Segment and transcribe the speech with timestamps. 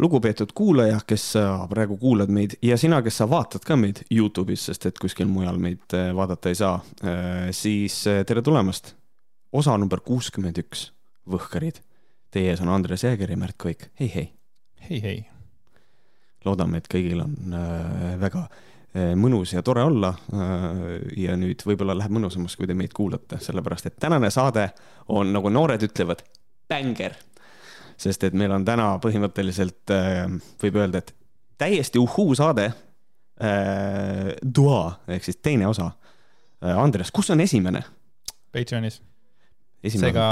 [0.00, 4.64] lugupeetud kuulaja, kes sa praegu kuulad meid ja sina, kes sa vaatad ka meid Youtube'is,
[4.70, 8.94] sest et kuskil mujal meid äh, vaadata ei saa, äh, siis äh, tere tulemast.
[9.52, 10.92] osa number kuuskümmend üks,
[11.30, 11.82] Võhkarid.
[12.30, 14.32] Teie ees on Andres Jääger ja Märt Koik, hei, hei.
[14.88, 15.24] hei, hei.
[16.44, 17.56] loodame, et kõigil on
[18.20, 18.46] väga
[19.18, 20.14] mõnus ja tore olla.
[21.16, 24.70] ja nüüd võib-olla läheb mõnusamaks, kui te meid kuulate, sellepärast et tänane saade
[25.08, 26.24] on, nagu noored ütlevad,
[26.70, 27.18] bänger
[28.00, 30.24] sest et meil on täna põhimõtteliselt, äh,
[30.62, 31.14] võib öelda, et
[31.60, 34.32] täiesti uhhuu saade äh,.
[34.42, 36.76] Dua ehk siis teine osa äh,.
[36.76, 37.82] Andres, kus on esimene?
[38.52, 39.00] Patreonis.
[39.86, 40.24] seega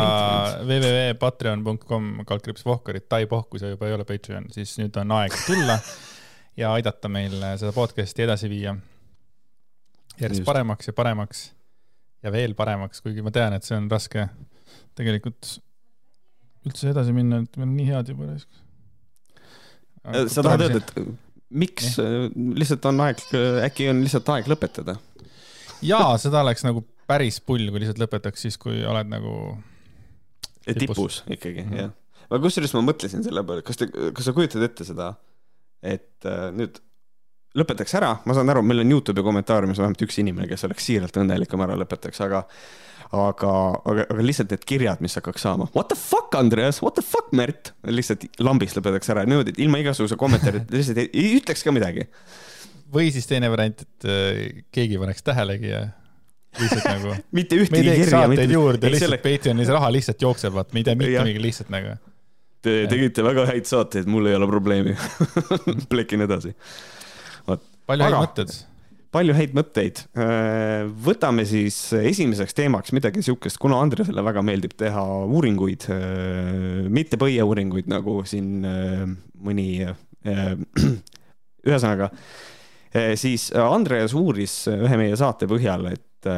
[0.61, 5.37] www.patreon.com kaldkriips Vohkarit, Tai Pohh, kui sa juba ei ole Patreon, siis nüüd on aeg
[5.47, 5.79] tulla
[6.61, 8.75] ja aidata meil seda podcast'i edasi viia.
[10.19, 10.49] järjest Just.
[10.49, 11.47] paremaks ja paremaks
[12.23, 14.27] ja veel paremaks, kuigi ma tean, et see on raske
[14.99, 15.59] tegelikult
[16.69, 18.63] üldse edasi minna, et meil on nii head juba raisk.
[20.35, 20.95] sa tahad öelda, et
[21.49, 22.29] miks eh?
[22.61, 23.25] lihtsalt on aeg,
[23.67, 24.99] äkki on lihtsalt aeg lõpetada?
[25.85, 29.33] jaa, seda oleks nagu päris pull, kui lihtsalt lõpetaks siis, kui oled nagu
[30.67, 31.81] tipus, tipus ikkagi mm, -hmm.
[31.85, 32.27] jah.
[32.29, 35.15] aga kusjuures ma mõtlesin selle peale, kas te, kas sa kujutad ette seda,
[35.83, 36.83] et äh, nüüd
[37.59, 41.17] lõpetaks ära, ma saan aru, meil on Youtube'i kommentaariumis vähemalt üks inimene, kes oleks siiralt
[41.17, 42.45] õnnelik, kui ma ära lõpetaks, aga
[43.15, 43.53] aga,
[43.89, 45.69] aga, aga lihtsalt need kirjad, mis hakkaks saama.
[45.77, 47.73] What the fuck, Andreas, what the fuck, Märt?
[47.89, 52.09] lihtsalt lambist lõpetaks ära niimoodi, et ilma igasuguse kommentaarita lihtsalt ei, ei ütleks ka midagi.
[52.93, 55.87] või siis teine variant, et äh, keegi paneks tähelegi ja
[56.59, 58.13] lihtsalt nagu mitte ühtegi kirja.
[58.13, 59.23] saateid juurde, lihtsalt selle...
[59.25, 61.97] Patreonis raha lihtsalt jookseb, vaat me ei tea mitte midagi, lihtsalt nagu.
[62.65, 64.97] Te tegite väga häid saateid, mul ei ole probleemi
[65.93, 66.57] plekin edasi.
[67.49, 68.59] palju häid mõtteid
[69.15, 70.03] palju häid mõtteid.
[70.19, 77.21] Äh, võtame siis esimeseks teemaks midagi sihukest, kuna Andresele väga meeldib teha uuringuid, äh, mitte
[77.21, 79.07] põieuuringuid, nagu siin äh,
[79.45, 79.71] mõni,
[81.69, 82.11] ühesõnaga,
[83.21, 86.29] siis Andreas uuris ühe meie saate põhjal, et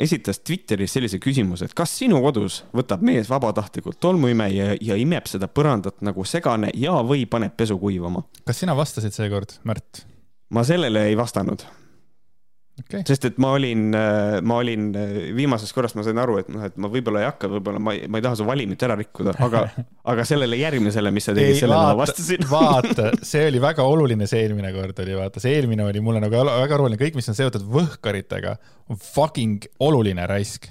[0.00, 5.28] esitas Twitteris sellise küsimuse, et kas sinu kodus võtab mees vabatahtlikult tolmuime ja, ja imeb
[5.30, 8.24] seda põrandat nagu segane ja, või paneb pesu kuivama?
[8.48, 10.06] kas sina vastasid seekord, Märt?
[10.56, 11.66] ma sellele ei vastanud
[12.80, 13.02] okay..
[13.08, 16.64] sest et ma olin, äh, ma olin äh, viimasest korrast ma sain aru, et noh,
[16.66, 19.34] et ma võib-olla ei hakka, võib-olla ma ei, ma ei taha su valimit ära rikkuda,
[19.46, 19.64] aga,
[20.12, 24.44] aga sellele järgmisele, mis sa tegid, sellele ma vastasin vaata, see oli väga oluline, see
[24.46, 27.66] eelmine kord oli, vaata, see eelmine oli mulle nagu väga oluline, kõik, mis on seotud
[27.78, 28.56] võhkaritega,
[28.90, 30.70] on fucking oluline raisk.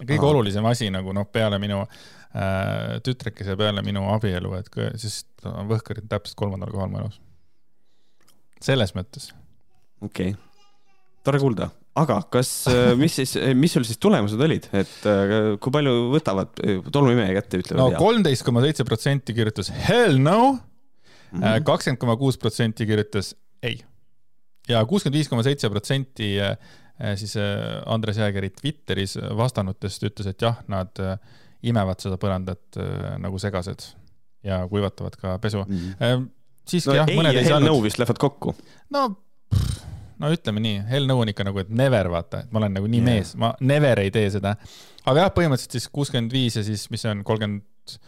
[0.00, 0.32] kõige Aha.
[0.32, 6.38] olulisem asi nagu noh, peale minu äh, tütrekese, peale minu abielu, et siis võhkarid täpselt
[6.40, 7.20] kolmandal kohal mu elus.
[8.64, 9.30] selles mõttes.
[10.02, 10.53] okei okay
[11.24, 11.68] tore kuulda,
[12.00, 16.60] aga kas, äh, mis siis, mis sul siis tulemused olid, et äh, kui palju võtavad
[16.60, 17.80] äh, tolmuimeja kätte, ütlevad?
[17.80, 20.38] no kolmteist koma seitse protsenti kirjutas hell no,
[21.32, 21.64] mhm.
[21.66, 23.32] kakskümmend koma kuus protsenti kirjutas
[23.64, 23.80] ei
[24.68, 26.34] ja kuuskümmend viis koma seitse protsenti
[27.18, 27.32] siis
[27.90, 31.00] Andres Jäägeri Twitteris vastanutest ütles, et jah, nad
[31.66, 32.78] imevad seda põrandat
[33.18, 33.88] nagu segased
[34.46, 35.80] ja kuivatavad ka pesu mm.
[35.98, 36.28] -hmm.
[36.68, 37.72] siiski no, jah, mõned ei saanud.
[37.72, 38.54] nõu vist lähevad kokku.
[38.94, 39.08] no
[39.50, 42.78] pff, no ütleme nii, hell no on ikka nagu, et never vaata, et ma olen
[42.78, 43.10] nagu nii yeah.
[43.10, 44.54] mees, ma never ei tee seda.
[45.04, 47.98] aga jah, põhimõtteliselt siis kuuskümmend viis ja siis, mis see on, kolmkümmend,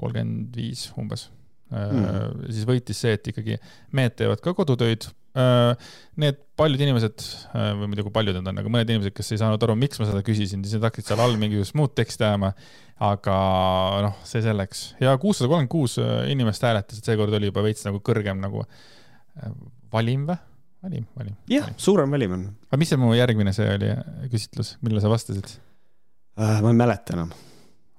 [0.00, 1.28] kolmkümmend viis umbes
[1.74, 2.46] mm..
[2.52, 3.58] siis võitis see, et ikkagi
[3.96, 5.08] mehed teevad ka kodutöid.
[5.34, 5.90] Äh,
[6.22, 7.24] need paljud inimesed
[7.58, 9.98] äh, või muidu kui paljud need on, aga mõned inimesed, kes ei saanud aru, miks
[9.98, 12.52] ma seda küsisin, siis nad hakkasid seal all mingisugust muud teksti ajama.
[13.02, 13.36] aga
[14.04, 15.96] noh, see selleks ja kuussada kolmkümmend kuus
[16.30, 18.62] inimest hääletas, et seekord oli juba veits nagu kõrgem nagu
[19.90, 20.38] valim või?
[20.84, 21.36] Valim, valim.
[21.50, 22.44] jah, suurem valim on.
[22.68, 23.90] aga mis see mu järgmine see oli
[24.32, 26.58] küsitlus, millele sa vastasid uh,?
[26.64, 27.30] ma ei mäleta enam.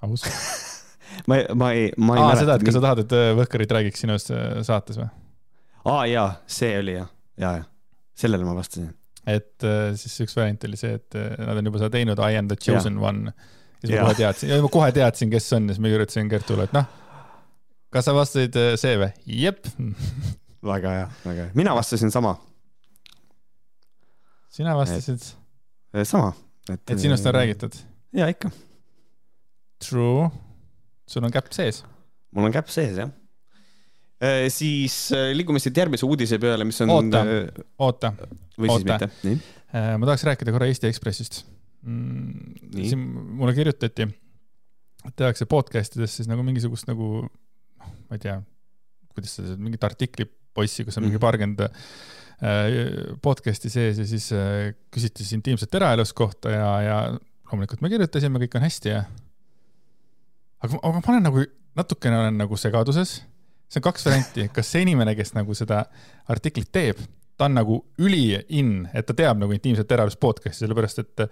[0.06, 0.26] aus
[1.28, 2.42] ma ei, ma ei, ma ei Aa, mäleta.
[2.44, 5.08] seda, et kas sa tahad, et äh, Võhkarid räägiks sinust äh, saates või?
[5.86, 7.10] aa jaa, see oli jah,
[7.40, 7.66] ja, ja
[8.16, 8.92] sellele ma vastasin.
[9.26, 9.66] et
[9.98, 13.00] siis üks variant oli see, et nad on juba seda teinud, I am the chosen
[13.00, 13.08] ja.
[13.10, 13.34] one.
[13.82, 16.76] siis ma kohe teadsin, ma kohe teadsin, kes on ja siis ma kirjutasin Kertule, et
[16.76, 16.86] noh,
[17.94, 19.10] kas sa vastasid see või?
[19.46, 19.66] jep
[20.66, 22.36] väga hea, väga hea, mina vastasin sama
[24.56, 25.20] sina vastasid?
[26.04, 26.32] sama.
[26.70, 27.76] et, et sinust on räägitud?
[28.16, 28.50] ja ikka.
[29.84, 30.30] True.
[31.08, 31.82] sul on käpp sees?
[32.34, 33.12] mul on käpp sees, jah.
[34.52, 34.96] siis
[35.36, 36.94] liigume siit järgmise uudise peale, mis on.
[36.96, 37.24] oota,
[37.78, 38.12] oota.
[38.56, 38.98] või siis oota.
[39.06, 39.40] mitte, nii.
[40.00, 41.42] ma tahaks rääkida korra Eesti Ekspressist
[41.82, 42.80] mm,.
[42.80, 43.04] siin
[43.36, 44.08] mulle kirjutati,
[45.16, 48.40] tehakse podcast ides siis nagu mingisugust nagu, noh, ma ei tea,
[49.12, 51.12] kuidas seda, mingit artiklipoissi, kus on mm -hmm.
[51.12, 51.70] mingi paarkümmend Äh,
[53.24, 56.96] podcast'i sees ja siis äh, küsiti siis intiimset eraelust kohta ja, ja
[57.48, 59.04] loomulikult me kirjutasime, kõik on hästi ja.
[60.60, 61.44] aga, aga ma olen nagu,
[61.78, 63.20] natukene olen nagu segaduses,
[63.70, 65.86] see on kaks varianti, kas see inimene, kes nagu seda
[66.32, 67.00] artiklit teeb,
[67.40, 71.26] ta on nagu üli in, et ta teab nagu intiimset eraelust podcast'i, sellepärast et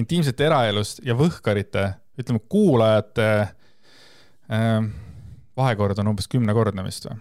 [0.00, 4.82] intiimsete eraelust ja võhkarite, ütleme kuulajate äh,
[5.56, 7.16] vahekord on umbes kümnekordne vist või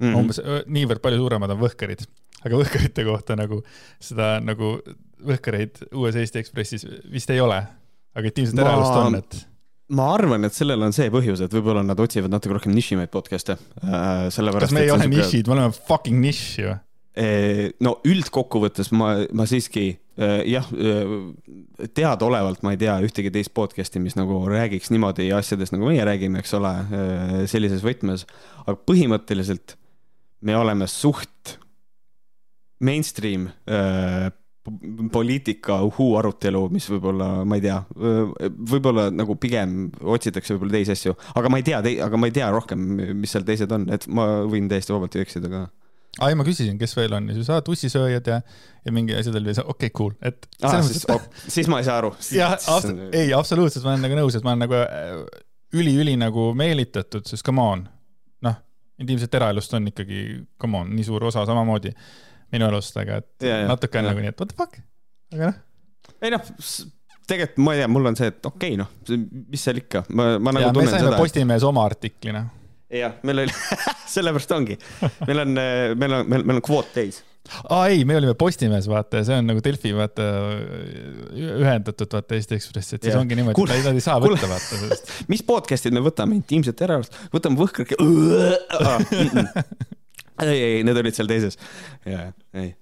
[0.00, 0.18] mm -hmm.
[0.18, 2.06] umbes niivõrd palju suuremad on võhkarid,
[2.46, 3.60] aga võhkarite kohta nagu
[4.02, 4.78] seda nagu
[5.20, 7.60] võhkareid uues Eesti Ekspressis vist ei ole,
[8.16, 8.66] aga intiimset ma...
[8.66, 9.40] eraelust on, et
[9.96, 13.58] ma arvan, et sellel on see põhjus, et võib-olla nad otsivad natuke rohkem nišimaid podcast'e
[13.84, 14.28] äh,.
[14.30, 16.76] kas me ei ole nišid, me oleme fucking nišš ju
[17.84, 19.92] no üldkokkuvõttes ma, ma siiski
[20.46, 20.66] jah,
[21.96, 26.42] teadaolevalt ma ei tea ühtegi teist podcast'i, mis nagu räägiks niimoodi asjadest, nagu meie räägime,
[26.42, 26.72] eks ole,
[27.50, 28.26] sellises võtmes.
[28.66, 29.76] aga põhimõtteliselt
[30.46, 31.58] me oleme suht
[32.80, 33.48] mainstream
[35.12, 37.78] poliitika uhuu arutelu, mis võib-olla, ma ei tea,
[38.70, 42.50] võib-olla nagu pigem otsitakse võib-olla teisi asju, aga ma ei tea, aga ma ei tea
[42.52, 42.82] rohkem,
[43.22, 45.64] mis seal teised on, et ma võin täiesti vabalt ju eksida ka
[46.18, 48.40] aa, ei ma küsisin, kes veel on ja siis aa, tussisööjad ja,
[48.84, 50.48] ja mingi asjad oli, okei okay,, cool, et.
[50.58, 51.28] Siis, et...
[51.46, 52.12] siis ma ei saa aru.
[52.40, 52.56] jah,
[53.12, 54.80] ei, absoluutselt, ma olen nagu nõus, et ma olen nagu
[55.80, 57.84] üli-üli äh, nagu meelitatud, sest come on,
[58.46, 58.58] noh,
[59.00, 60.24] intiimset eraelust on ikkagi,
[60.60, 61.94] come on, nii suur osa samamoodi
[62.54, 64.80] minu elust, aga et ja, ja, natuke on nagu nii, et what the fuck,
[65.34, 65.60] aga noh.
[66.20, 66.54] ei noh,
[67.30, 70.32] tegelikult ma ei tea, mul on see, et okei okay,, noh, mis seal ikka, ma,
[70.42, 71.18] ma nagu ja, tunnen seda.
[71.20, 72.56] Postimehes oma artikli, noh
[72.90, 73.54] jah, meil oli
[74.14, 74.78] sellepärast ongi,
[75.28, 77.20] meil on, meil on, meil, meil on kvoot täis.
[77.70, 80.26] aa ei, me olime Postimehes, vaata, ja see on nagu Delfi, vaata,
[81.38, 83.22] ühendatud, vaata, Eesti Ekspress, et siis ja.
[83.22, 85.04] ongi niimoodi, et nad ei saa võtta, vaata sellest.
[85.32, 87.98] mis podcast'id me võtame, intiimset eraelust, võtame Võhkrake
[90.44, 91.58] ei, ei, need olid seal teises.
[92.08, 92.74] ja, ei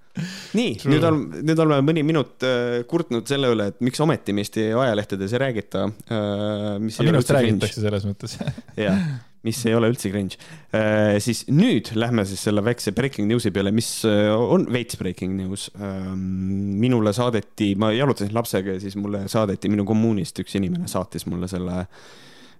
[0.56, 4.68] nii, nüüd on, nüüd oleme mõni minut äh, kurtnud selle üle, et miks ometi Eesti
[4.72, 6.76] ajalehtedes ei räägita äh,.
[6.80, 8.36] minust räägitakse selles mõttes
[8.86, 8.98] jah,
[9.46, 10.38] mis ei ole üldse cringe
[10.74, 11.18] äh,.
[11.24, 15.68] siis nüüd lähme siis selle väikse breaking news'i peale, mis äh, on veits breaking news
[15.76, 16.10] äh,.
[16.16, 21.50] minule saadeti, ma jalutasin lapsega ja siis mulle saadeti minu kommuunist üks inimene saatis mulle
[21.50, 21.84] selle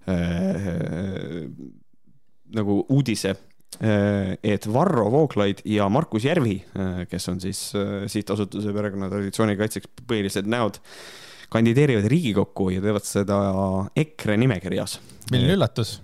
[0.08, 1.44] äh,
[2.54, 3.47] nagu uudise Äh,
[3.78, 9.90] et Varro Vooglaid ja Markus Järvi, äh, kes on siis äh, sihtasutuse perekonna traditsiooni kaitseks
[10.08, 10.80] põhilised näod,
[11.52, 13.38] kandideerivad Riigikokku ja teevad seda
[13.96, 14.98] EKRE nimekirjas.
[15.30, 15.98] milline üllatus?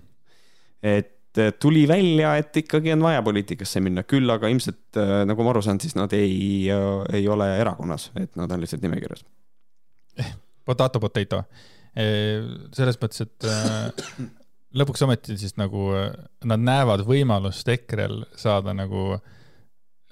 [0.84, 1.10] et
[1.58, 5.80] tuli välja, et ikkagi on vaja poliitikasse minna, küll aga ilmselt nagu ma aru saan,
[5.82, 9.24] siis nad ei, ei ole erakonnas, et nad on lihtsalt nimekirjas.
[10.64, 11.40] Potato, potato.
[11.96, 13.48] selles mõttes, et
[14.74, 15.90] lõpuks ometi siis nagu
[16.44, 19.14] nad näevad võimalust EKRE-l saada nagu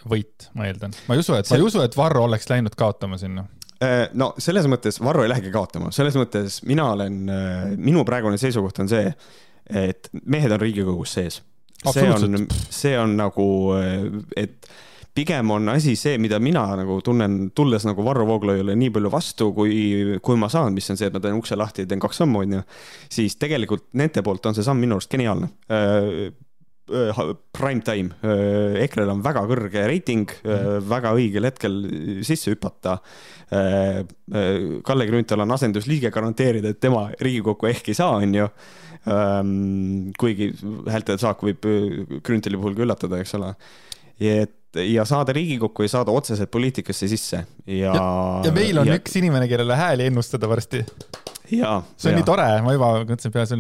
[0.09, 0.95] võit, ma eeldan.
[1.07, 3.45] ma ei usu, et, ma ei usu, et Varro oleks läinud kaotama sinna
[3.83, 8.41] äh, no selles mõttes Varro ei lähegi kaotama, selles mõttes mina olen, äh, minu praegune
[8.41, 9.13] seisukoht on see,
[9.83, 11.43] et mehed on Riigikogus sees.
[11.85, 13.47] see on, see on nagu,
[13.79, 14.09] äh,
[14.45, 14.73] et
[15.15, 19.51] pigem on asi see, mida mina nagu tunnen, tulles nagu Varro Vooglaiule nii palju vastu,
[19.57, 19.75] kui,
[20.25, 22.45] kui ma saan, mis on see, et ma teen ukse lahti ja teen kaks sammu,
[22.47, 22.63] onju.
[23.13, 26.31] siis tegelikult nende poolt on see samm minu arust geniaalne äh,
[26.93, 27.21] äh,
[27.53, 31.77] prime time, äh, EKRE-l on väga kõrge reiting mm., väga õigel hetkel
[32.27, 32.99] sisse hüpata.
[33.53, 38.47] Kalle Grünthal on asendusliige, garanteerida, et tema Riigikokku ehk ei saa, onju.
[39.13, 40.49] Ähm, kuigi
[40.89, 41.69] häälte saak võib
[42.25, 43.53] Grünthali puhul ka üllatada, eks ole.
[44.23, 47.95] et ja saada Riigikokku ja saada otseselt poliitikasse sisse ja.
[47.95, 48.07] ja,
[48.45, 48.97] ja meil on ja...
[49.01, 50.85] üks inimene, kellele hääli ennustada varsti.
[51.53, 52.21] Jaa, see on ja.
[52.21, 53.53] nii tore, ma juba mõtlesin peas,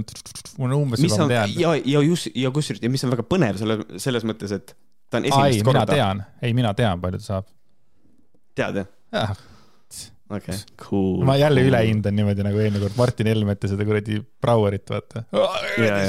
[0.56, 1.54] mul on umbes mis juba on, tean.
[1.60, 4.72] ja, ja just, ja kusjuures, ja mis on väga põnev selle, selles mõttes, et
[5.12, 5.82] ta on esimest Ai, korda.
[5.82, 7.48] mina tean, ei, mina tean, palju ta saab.
[8.56, 8.88] tead jah?
[9.12, 9.34] jah.
[10.32, 11.26] okei okay,, cool.
[11.28, 15.26] ma jälle ülehindan niimoodi nagu eelmine kord Martin Helmet ja seda kuradi Brouerit, vaata.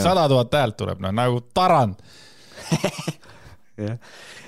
[0.05, 1.99] sada tuhat häält tuleb, noh, nagu tarand
[3.83, 3.99] jah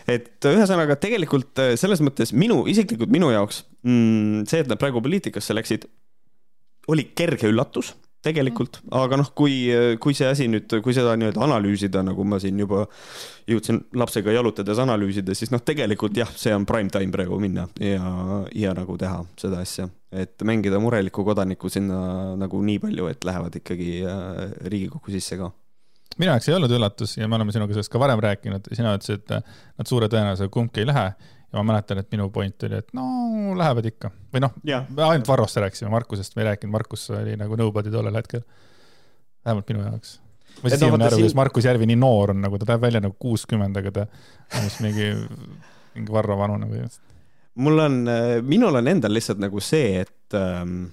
[0.07, 5.03] et ühesõnaga tegelikult äh, selles mõttes minu, isiklikult minu jaoks mm, see, et nad praegu
[5.03, 5.87] poliitikasse läksid,
[6.91, 7.95] oli kerge üllatus
[8.25, 9.53] tegelikult, aga noh, kui,
[10.01, 12.85] kui see asi nüüd, kui seda nii-öelda analüüsida, nagu ma siin juba
[13.49, 18.15] jõudsin lapsega jalutades analüüsida, siis noh, tegelikult jah, see on prime time praegu minna ja,
[18.55, 21.99] ja nagu teha seda asja, et mängida murelikku kodanikku sinna
[22.39, 25.51] nagu nii palju, et lähevad ikkagi äh, Riigikokku sisse ka
[26.21, 29.23] minu jaoks ei olnud üllatus ja me oleme sinuga sellest ka varem rääkinud, sina ütlesid,
[29.25, 31.07] et nad suure tõenäosusega kumbki ei lähe.
[31.45, 33.05] ja ma mäletan, et minu point oli, et no
[33.55, 37.55] lähevad ikka või noh, me ainult Varrost rääkisime, Markusest me ei rääkinud, Markus oli nagu
[37.59, 38.43] nobody tollel hetkel.
[39.45, 40.19] vähemalt minu jaoks.
[40.63, 43.15] ma siis no, aru, kuidas Markus Järvi nii noor on, nagu ta näeb välja nagu
[43.19, 44.07] kuuskümmend, aga ta
[44.55, 45.11] on vist mingi,
[45.95, 46.87] mingi Varro vanune või?
[47.55, 48.01] mul on,
[48.43, 50.89] minul on endal lihtsalt nagu see, et ähm,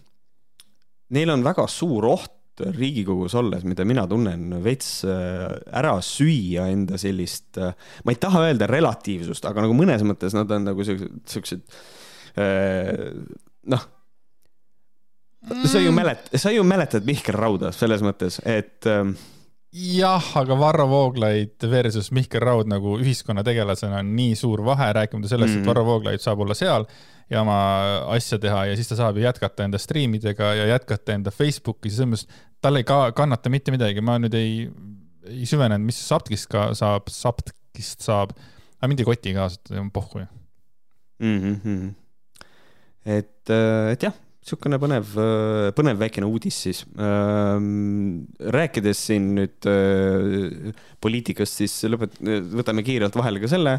[1.10, 7.56] neil on väga suur oht Riigikogus olles, mida mina tunnen, veits ära süüa enda sellist,
[7.56, 11.64] ma ei taha öelda relatiivsust, aga nagu mõnes mõttes nad on nagu siuksed, siuksed
[13.72, 13.88] noh
[15.66, 18.86] sa ju mäletad, sa ju mäletad Mihkel Rauda selles mõttes, et
[19.72, 25.56] jah, aga Varro Vooglaid versus Mihkel Raud nagu ühiskonnategelasena on nii suur vahe, rääkimata sellest
[25.56, 25.70] mm, et.
[25.70, 26.86] Varro Vooglaid saab olla seal
[27.32, 27.58] ja oma
[28.12, 32.10] asja teha ja siis ta saab ju jätkata enda striimidega ja jätkata enda Facebooki, selles
[32.10, 34.66] mõttes tal ei ka kannata mitte midagi, ma nüüd ei,
[35.30, 38.36] ei süvenenud, mis Saptkist ka saab, Saptkist saab,
[38.78, 39.48] aga mind ei koti ka,
[39.94, 40.28] pohhu ju
[41.24, 41.56] mm.
[41.64, 41.88] -hmm.
[43.06, 45.12] et, äh, et jah niisugune põnev,
[45.76, 46.82] põnev väikene uudis siis.
[46.98, 50.72] Ähm, rääkides siin nüüd äh,
[51.02, 52.18] poliitikast, siis lõpet-,
[52.50, 53.76] võtame kiirelt vahele ka selle,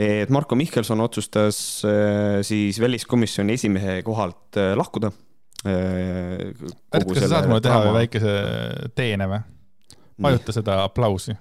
[0.00, 5.12] et Marko Mihkelson otsustas äh, siis väliskomisjoni esimehe kohalt äh, lahkuda.
[5.60, 7.98] kas sa saad mulle teha draama...
[7.98, 8.30] väikese
[8.96, 9.42] teene või?
[10.24, 11.34] vajuta seda aplausi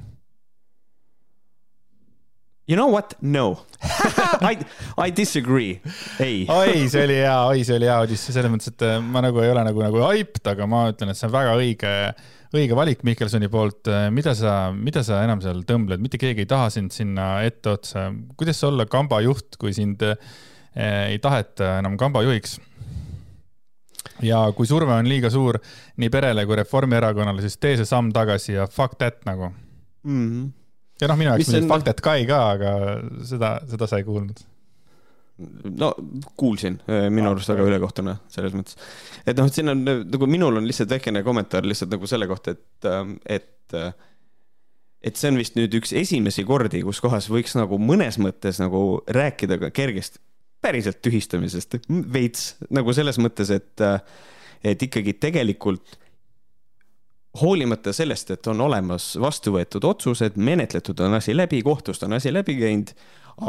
[2.70, 3.16] You know what?
[3.22, 3.66] No
[4.52, 4.60] I,
[5.06, 5.82] I disagree.
[6.20, 6.46] ei.
[6.50, 9.42] oi, see oli hea, oi, see oli hea uudis, selles mõttes, et äh, ma nagu
[9.42, 11.94] ei ole nagu, nagu hyped, aga ma ütlen, et see on väga õige,
[12.54, 13.90] õige valik Mihkelsoni poolt.
[13.90, 18.12] Äh, mida sa, mida sa enam seal tõmbled, mitte keegi ei taha sind sinna etteotsa.
[18.38, 20.20] kuidas olla kamba juht, kui sind eh,
[20.76, 22.60] ei taheta enam kamba juhiks?
[24.22, 25.58] ja kui surve on liiga suur
[25.98, 30.30] nii perele kui Reformierakonnale, siis tee see samm tagasi ja fuck that nagu mm.
[30.30, 30.48] -hmm
[31.02, 32.74] ja noh, minu jaoks mingit Faktet Kai ka, aga
[33.28, 34.42] seda, seda sa ei kuulnud.
[35.80, 35.94] No
[36.40, 38.76] kuulsin, äh, minu arust väga ülekohtune selles mõttes.
[39.24, 42.58] et noh, et siin on nagu minul on lihtsalt väikene kommentaar lihtsalt nagu selle kohta,
[42.58, 43.94] et, ähm, et, äh,
[45.02, 49.00] et see on vist nüüd üks esimesi kordi, kus kohas võiks nagu mõnes mõttes nagu
[49.08, 50.20] rääkida ka kergest
[50.60, 51.80] päriselt tühistamisest.
[51.88, 54.02] Veits nagu selles mõttes, et, äh,
[54.64, 55.96] et ikkagi tegelikult
[57.42, 62.34] hoolimata sellest, et on olemas vastu võetud otsused, menetletud on asi läbi, kohtust on asi
[62.34, 62.96] läbi käinud,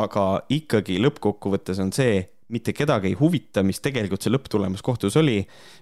[0.00, 2.20] aga ikkagi lõppkokkuvõttes on see,
[2.50, 5.38] mitte kedagi ei huvita, mis tegelikult see lõpptulemus kohtus oli,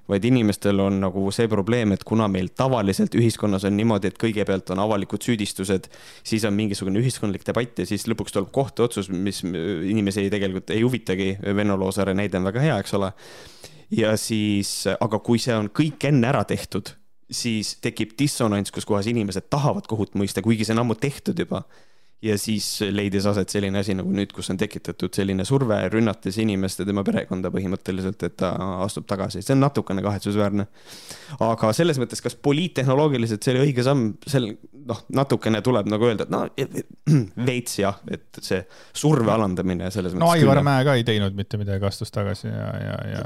[0.09, 4.75] vaid inimestel on nagu see probleem, et kuna meil tavaliselt ühiskonnas on niimoodi, et kõigepealt
[4.75, 5.89] on avalikud süüdistused,
[6.29, 11.31] siis on mingisugune ühiskondlik debatt ja siis lõpuks tuleb kohtuotsus, mis inimesi tegelikult ei huvitagi.
[11.57, 13.13] Venno Loosaare näide on väga hea, eks ole.
[13.91, 16.93] ja siis, aga kui see on kõik enne ära tehtud
[17.31, 21.65] siis tekib dissonants, kus kohas inimesed tahavad kohut mõista, kuigi see on ammu tehtud juba.
[22.23, 26.81] ja siis leidis aset selline asi nagu nüüd, kus on tekitatud selline surve, rünnates inimest
[26.81, 28.49] ja tema perekonda põhimõtteliselt, et ta
[28.83, 30.67] astub tagasi, see on natukene kahetsusväärne.
[31.47, 34.51] aga selles mõttes, kas poliittehnoloogiliselt see oli õige samm, sel
[34.89, 36.43] noh, natukene tuleb nagu öelda, et no
[37.53, 38.65] veits jah, et see
[38.97, 40.27] surve alandamine selles mõttes.
[40.27, 43.25] no Aivar Mäe ka ei teinud mitte midagi, astus tagasi ja, ja, ja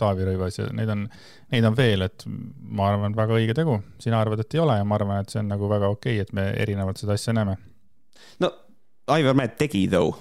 [0.00, 1.04] Taavi Rõivas ja neid on,
[1.52, 3.78] neid on veel, et ma arvan, väga õige tegu.
[4.02, 6.26] sina arvad, et ei ole ja ma arvan, et see on nagu väga okei okay,,
[6.26, 7.56] et me erinevalt seda asja näeme.
[8.40, 8.52] no
[9.10, 10.14] Aivar Mäed tegi though.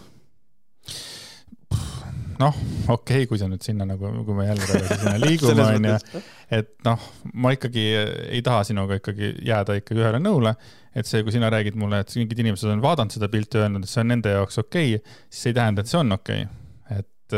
[2.39, 2.55] Noh,
[2.87, 6.21] okei okay,, kui sa nüüd sinna nagu, kui me jälle sinna liigume, onju,
[6.55, 7.83] et noh, ma ikkagi
[8.31, 10.53] ei taha sinuga ikkagi jääda ikkagi ühele nõule,
[10.95, 13.91] et see, kui sina räägid mulle, et mingid inimesed on vaadanud seda pilti öelnud, et
[13.91, 16.47] see on nende jaoks okei okay,, siis ei tähenda, et see on okei.
[16.47, 17.03] Okay..
[17.03, 17.37] et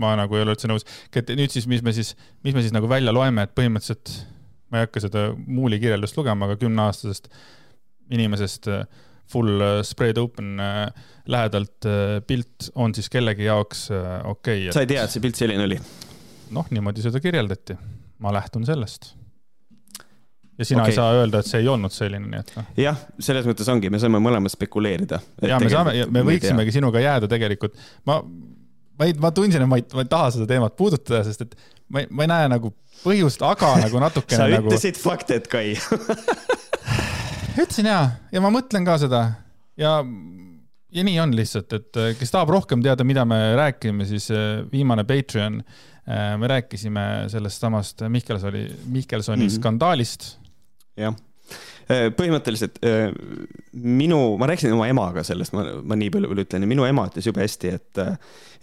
[0.00, 0.86] ma nagu ei ole üldse nõus.
[1.14, 2.14] et nüüd siis, mis me siis,
[2.46, 4.14] mis me siis nagu välja loeme, et põhimõtteliselt
[4.72, 7.28] ma ei hakka seda muuli kirjeldust lugema, aga kümneaastasest
[8.12, 8.84] inimesest äh,
[9.32, 10.86] full äh, spread open äh,
[11.30, 11.86] lähedalt
[12.26, 14.72] pilt on siis kellegi jaoks okei okay,.
[14.74, 15.78] sa ei tea, et see pilt selline oli?
[16.52, 17.76] noh, niimoodi seda kirjeldati.
[18.24, 19.12] ma lähtun sellest
[20.58, 20.92] ja sina okay.
[20.92, 22.72] ei saa öelda, et see ei olnud selline, nii et noh.
[22.80, 25.20] jah, selles mõttes ongi, me saame mõlemad spekuleerida.
[25.46, 28.18] ja me saame, me võiksimegi sinuga jääda tegelikult, ma
[28.98, 31.56] ma ei, ma tundsin, et ma ei, ma ei taha seda teemat puudutada, sest et
[31.92, 32.72] ma ei, ma ei näe nagu
[33.02, 34.70] põhjust, aga nagu natukene sa nagu...
[34.70, 35.74] ütlesid fakte, et Kai
[37.62, 39.22] ütlesin ja, ja ma mõtlen ka seda
[39.80, 39.96] ja,
[40.92, 44.62] ja nii on lihtsalt, et äh, kes tahab rohkem teada, mida me räägime, siis äh,
[44.72, 45.60] viimane Patreon,
[46.04, 49.60] äh, me rääkisime sellest samast Mihkelsoni, Mihkelsoni mm -hmm.
[49.60, 50.32] skandaalist.
[50.96, 51.14] jah
[51.88, 53.10] põhimõtteliselt äh,
[53.72, 57.06] minu, ma rääkisin oma emaga sellest, ma, ma nii palju veel ütlen ja minu ema
[57.10, 58.14] ütles jube hästi, et, äh,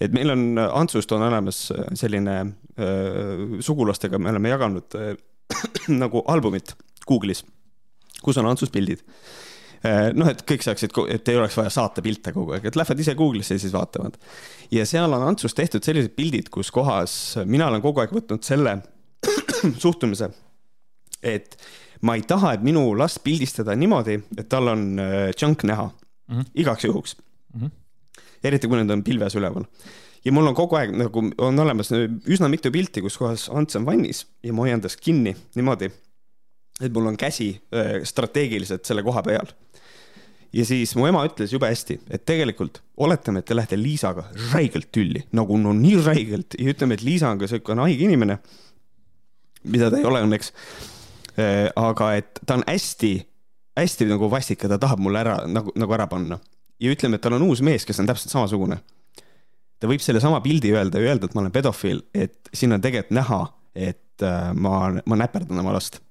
[0.05, 1.65] et meil on, Antsust on olemas
[1.99, 5.13] selline äh, sugulastega, me oleme jaganud äh,
[6.03, 6.75] nagu albumit
[7.09, 7.43] Google'is,
[8.23, 9.03] kus on Antsust pildid
[9.79, 13.13] noh, et kõik saaksid, et ei oleks vaja saata pilte kogu aeg, et lähevad ise
[13.15, 14.17] Google'isse ja siis vaatavad.
[14.75, 17.13] ja seal on Antsust tehtud sellised pildid, kus kohas
[17.47, 18.75] mina olen kogu aeg võtnud selle
[19.85, 20.27] suhtumise,
[21.23, 21.55] et
[22.01, 26.35] ma ei taha, et minu last pildistada niimoodi, et tal on äh, junk näha mm,
[26.35, 26.51] -hmm.
[26.55, 27.17] igaks juhuks
[27.53, 27.65] mm.
[27.65, 27.71] -hmm.
[28.43, 29.65] eriti kui need on pilves üleval.
[30.25, 31.91] ja mul on kogu aeg nagu on olemas
[32.27, 35.91] üsna mitu pilti, kus kohas Ants on vannis ja ma hoian tast kinni niimoodi,
[36.81, 39.47] et mul on käsi äh, strateegiliselt selle koha peal.
[40.53, 44.91] ja siis mu ema ütles jube hästi, et tegelikult oletame, et te lähete Liisaga räigelt
[44.91, 48.39] tülli, nagu no nii räigelt ja ütleme, et Liisa on ka siukene haige inimene,
[49.63, 50.53] mida ta ei ole õnneks.
[51.39, 53.13] Äh, aga et ta on hästi,
[53.79, 56.39] hästi nagu vastik ja ta tahab mulle ära nagu, nagu ära panna.
[56.81, 58.79] Ja ütleme, et tal on uus mees, kes on täpselt samasugune.
[59.79, 63.15] Ta võib sellesama pildi öelda ja öelda, et ma olen pedofiil, et siin on tegelikult
[63.15, 63.39] näha,
[63.77, 66.01] et äh, ma, ma näperdan oma last.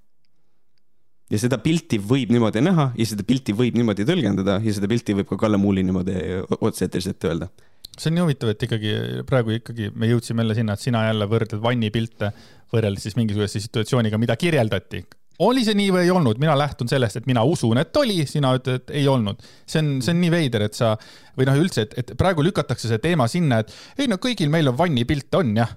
[1.29, 5.13] ja seda pilti võib niimoodi näha ja seda pilti võib niimoodi tõlgendada ja seda pilti
[5.19, 6.15] võib ka Kalle Muuli niimoodi
[6.57, 7.51] otse-eetris ette öelda.
[7.99, 8.95] See on nii huvitav, et ikkagi
[9.29, 12.31] praegu ikkagi me jõudsime jälle sinna, et sina jälle võrdled vannipilte
[12.73, 15.03] võrreldes siis mingisuguse situatsiooniga, mida kirjeldati
[15.45, 18.51] oli see nii või ei olnud, mina lähtun sellest, et mina usun, et oli, sina
[18.57, 19.43] ütled, et ei olnud.
[19.67, 20.95] see on, see on nii veider, et sa
[21.39, 24.71] või noh, üldse, et, et praegu lükatakse see teema sinna, et ei no kõigil meil
[24.73, 25.75] on vannipilt on jah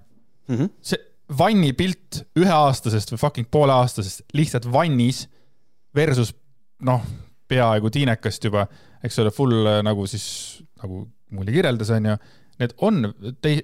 [0.47, 0.55] mm.
[0.55, 0.71] -hmm.
[0.81, 1.01] see
[1.37, 5.27] vannipilt üheaastasest või fucking pooleaastasest lihtsalt vannis
[5.95, 6.33] versus
[6.81, 7.03] noh,
[7.47, 8.65] peaaegu tiinekast juba,
[9.03, 12.17] eks ole, full nagu siis nagu Mulli kirjeldas, onju.
[12.59, 13.05] Need on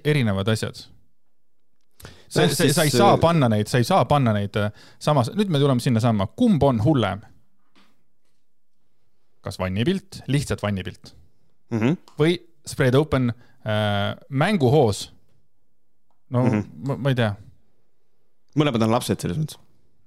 [0.08, 0.78] erinevad asjad
[2.28, 4.70] sa, sa, sa ei saa panna neid, sa ei saa panna neid äh,
[5.02, 7.24] samas, nüüd me tuleme sinnasamma, kumb on hullem?
[9.44, 11.14] kas vannipilt, lihtsalt vannipilt
[11.70, 11.96] mm -hmm.
[12.18, 15.12] või spread open äh, mänguhoos?
[16.30, 16.64] no mm -hmm.
[16.86, 17.34] ma, ma ei tea.
[18.56, 19.58] mõlemad on lapsed selles mõttes.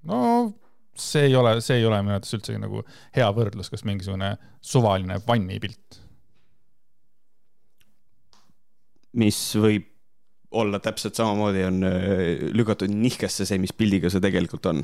[0.03, 0.53] no
[0.95, 2.83] see ei ole, see ei ole minu arvates üldse nagu
[3.15, 6.01] hea võrdlus, kas mingisugune suvaline vannipilt.
[9.13, 9.90] mis võib
[10.51, 11.93] olla täpselt samamoodi on äh,
[12.55, 14.83] lükatud nihkesse see, mis pildiga see tegelikult on.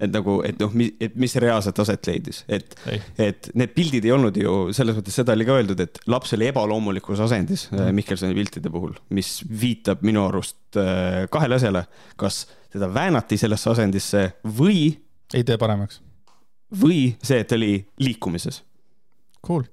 [0.00, 0.72] et nagu, et noh,
[1.04, 2.70] et mis reaalselt aset leidis, et,
[3.20, 6.48] et need pildid ei olnud ju selles mõttes, seda oli ka öeldud, et laps oli
[6.48, 7.90] ebaloomulikus asendis mm.
[7.98, 11.84] Mihkelsoni piltide puhul, mis viitab minu arust äh, kahele asjale.
[12.16, 14.24] kas teda väänati sellesse asendisse
[14.56, 14.94] või.
[15.34, 16.00] ei tee paremaks.
[16.80, 18.62] või see, et oli liikumises.
[19.44, 19.68] Cool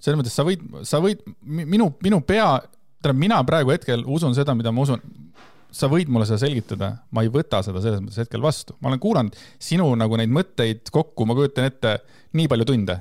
[0.00, 2.56] selles mõttes sa võid, sa võid, minu, minu pea
[3.06, 5.02] tähendab, mina praegu hetkel usun seda, mida ma usun.
[5.76, 8.76] sa võid mulle seda selgitada, ma ei võta seda selles mõttes hetkel vastu.
[8.80, 11.98] ma olen kuulanud sinu nagu neid mõtteid kokku, ma kujutan ette,
[12.32, 12.98] nii palju tunde.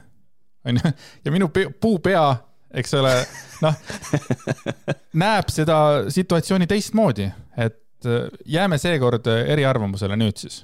[0.65, 0.91] onju,
[1.25, 2.25] ja minu puupea,
[2.73, 3.13] eks ole,
[3.63, 3.79] noh,
[5.23, 5.77] näeb seda
[6.11, 10.63] situatsiooni teistmoodi, et äh, jääme seekord eriarvamusele nüüd siis.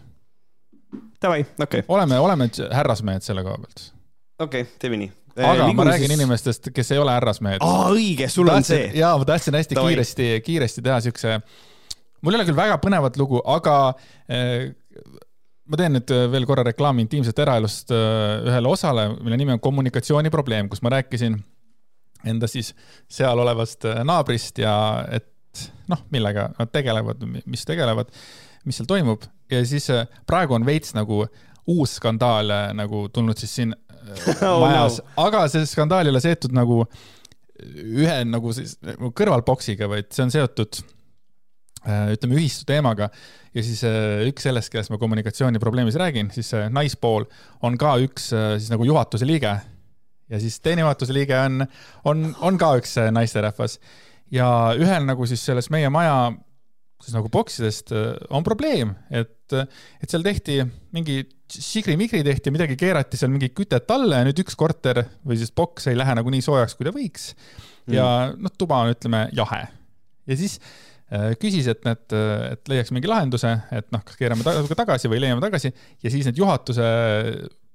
[1.22, 1.88] Davai, okei okay..
[1.88, 3.92] oleme, oleme härrasmehed selle koha pealt.
[4.42, 5.78] okei okay,, teeme nii aga Liigumises...
[5.80, 7.64] ma räägin inimestest, kes ei ole härrasmehed.
[7.66, 8.92] aa, õige, sul on see.
[8.98, 9.94] jaa, ma tahtsin hästi Tavai.
[9.94, 11.40] kiiresti, kiiresti teha siukse,
[12.22, 13.78] mul ei ole küll väga põnevat lugu, aga
[14.30, 14.72] eh,
[15.72, 20.70] ma teen nüüd veel korra reklaami intiimsest eraelust eh, ühele osale, mille nimi on kommunikatsiooniprobleem,
[20.72, 21.38] kus ma rääkisin
[22.28, 22.74] enda siis
[23.12, 24.74] seal olevast eh, naabrist ja
[25.12, 25.30] et
[25.92, 28.12] noh, millega nad tegelevad, mis tegelevad,
[28.68, 31.24] mis seal toimub ja siis eh, praegu on veits nagu
[31.72, 33.76] uus skandaal nagu tulnud siis siin
[34.48, 35.02] oh, majas.
[35.02, 36.84] no., aga see skandaal ei ole seotud nagu
[37.62, 40.82] ühe nagu siis nagu kõrvalboksiga, vaid see on seotud
[41.86, 43.12] äh, ütleme ühistu teemaga.
[43.56, 47.28] Ja siis äh, üks sellest, kellest ma kommunikatsiooniprobleemis räägin, siis naispool
[47.66, 49.58] on ka üks äh, siis nagu juhatuse liige.
[50.32, 51.66] Ja siis teine juhatuse liige on,
[52.08, 53.78] on, on ka üks naisterahvas.
[54.32, 56.32] Ja ühel nagu siis selles meie maja
[57.02, 57.90] siis nagu boksidest
[58.30, 60.60] on probleem, et, et seal tehti
[60.94, 65.54] mingi sigri-migri tehti, midagi keerati seal mingit kütet alla ja nüüd üks korter või siis
[65.56, 67.32] boks ei lähe nagu nii soojaks, kui ta võiks.
[67.92, 68.42] ja mm.
[68.46, 69.64] noh, tuba on, ütleme, jahe.
[70.30, 70.60] ja siis
[71.12, 72.06] äh, küsis, et need,
[72.52, 76.30] et leiaks mingi lahenduse, et noh, kas keerame natuke tagasi või leiame tagasi ja siis
[76.30, 76.88] need juhatuse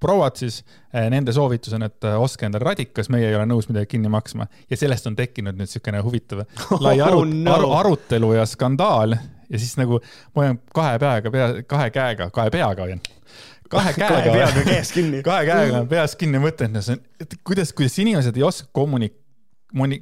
[0.00, 0.60] prouad siis,
[0.94, 4.10] äh, nende soovitus on, et äh, ostke endale radikas, meie ei ole nõus midagi kinni
[4.12, 6.44] maksma ja sellest on tekkinud nüüd niisugune huvitav
[6.84, 7.54] lai aru, oh, no.
[7.56, 10.00] aru, arutelu ja skandaal ja siis nagu
[10.34, 13.02] ma hoian kahe peaga pea, kahe käega, kahe peaga hoian
[13.70, 14.14] kahe käega.
[14.14, 15.22] kahe peaga käes kinni.
[15.26, 16.76] kahe käega peas kinni mõtlen,
[17.20, 19.18] et kuidas, kuidas inimesed ei oska kommunik-,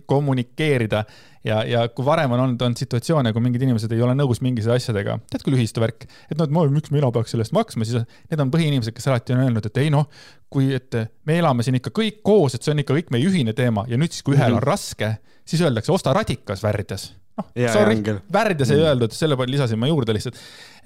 [0.06, 1.04] kommunikeerida
[1.44, 4.84] ja, ja kui varem on olnud, on situatsioone, kui mingid inimesed ei ole nõus mingisuguste
[4.84, 7.88] asjadega, tead küll ühistu värk, et noh, et ma, miks mina peaks selle eest maksma,
[7.88, 10.08] siis need on põhiinimesed, kes alati on öelnud, et ei noh,
[10.52, 13.56] kui, et me elame siin ikka kõik koos, et see on ikka kõik meie ühine
[13.56, 14.62] teema ja nüüd siis, kui ühel mm -hmm.
[14.62, 17.98] on raske, siis öeldakse, osta radikas värdjas noh, sorry,
[18.32, 18.88] värdjas ei mm.
[18.90, 20.38] öeldud, selle peale lisasin ma juurde lihtsalt,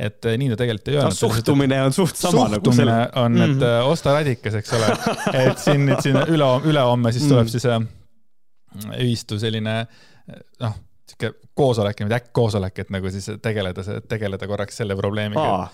[0.08, 1.20] et eh, nii ta tegelikult ei öelnud no,.
[1.20, 2.98] suhtumine on suht sama nagu selle.
[3.22, 3.92] on, et mm -hmm.
[3.92, 4.92] osta radikas, eks ole,
[5.44, 7.54] et siin nüüd siin üle, ülehomme siis tuleb mm.
[7.54, 7.80] siis äh,
[8.98, 9.80] ühistu selline
[10.60, 15.68] noh, sihuke koosolek, niimoodi äkkkoosolek, et nagu siis tegeleda, tegeleda korraks selle probleemiga.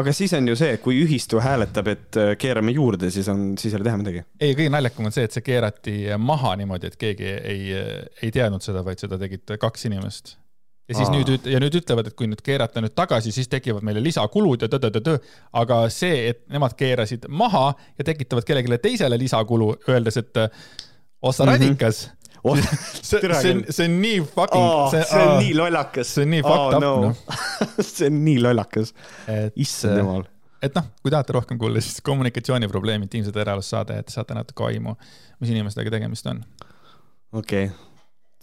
[0.00, 3.74] Aga siis on ju see, kui ühistu hääletab, et äh, keerame juurde, siis on, siis
[3.74, 4.24] ei ole teha midagi.
[4.40, 7.68] ei, kõige naljakam on see, et see keerati maha niimoodi, et keegi ei,
[8.22, 10.34] ei teadnud seda, vaid seda tegid kaks inimest.
[10.88, 11.14] ja siis Aa.
[11.16, 14.70] nüüd, ja nüüd ütlevad, et kui nüüd keerata nüüd tagasi, siis tekivad meile lisakulud ja
[14.72, 15.20] tõ-tõ-tõ-tõ.
[15.62, 20.44] aga see, et nemad keerasid maha ja tekitavad kellelegi teisele lisakulu, öeldes, et
[21.24, 22.10] ossa mm -hmm.
[22.44, 22.60] Oh,
[23.02, 24.90] see, see on, see on nii fucking oh,.
[24.92, 26.12] See, see on nii lollakas.
[26.14, 26.92] see on nii fucked oh, up no.
[27.08, 27.10] no.
[27.94, 28.94] see on nii lollakas.
[29.66, 30.28] issand jumal.
[30.64, 34.96] et noh, kui tahate rohkem kuulda, siis kommunikatsiooniprobleemid, Teamside eraelus saade, et saate natuke aimu,
[35.42, 36.44] mis inimestega tegemist on.
[37.32, 37.92] okei okay.,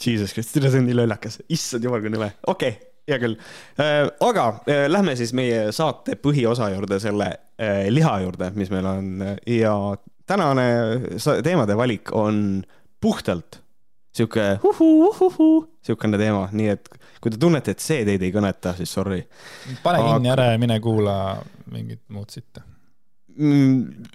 [0.01, 3.37] Jesus Christ, see on nii lollakas, issand jumal, kui nõme, okei okay hea küll
[3.81, 4.09] äh,.
[4.23, 9.25] aga äh, lähme siis meie saate põhiosa juurde, selle äh, liha juurde, mis meil on
[9.49, 9.73] ja
[10.29, 10.67] tänane
[11.43, 12.61] teemade valik on
[13.01, 13.60] puhtalt
[14.15, 14.59] sihuke
[15.81, 16.89] sihukene teema, nii et
[17.21, 19.21] kui te tunnete, et see teid ei kõneta, siis sorry.
[19.83, 20.15] pane aga...
[20.15, 21.15] kinni ära ja mine kuula
[21.71, 22.63] mingit muud sitta
[23.37, 24.09] mm,.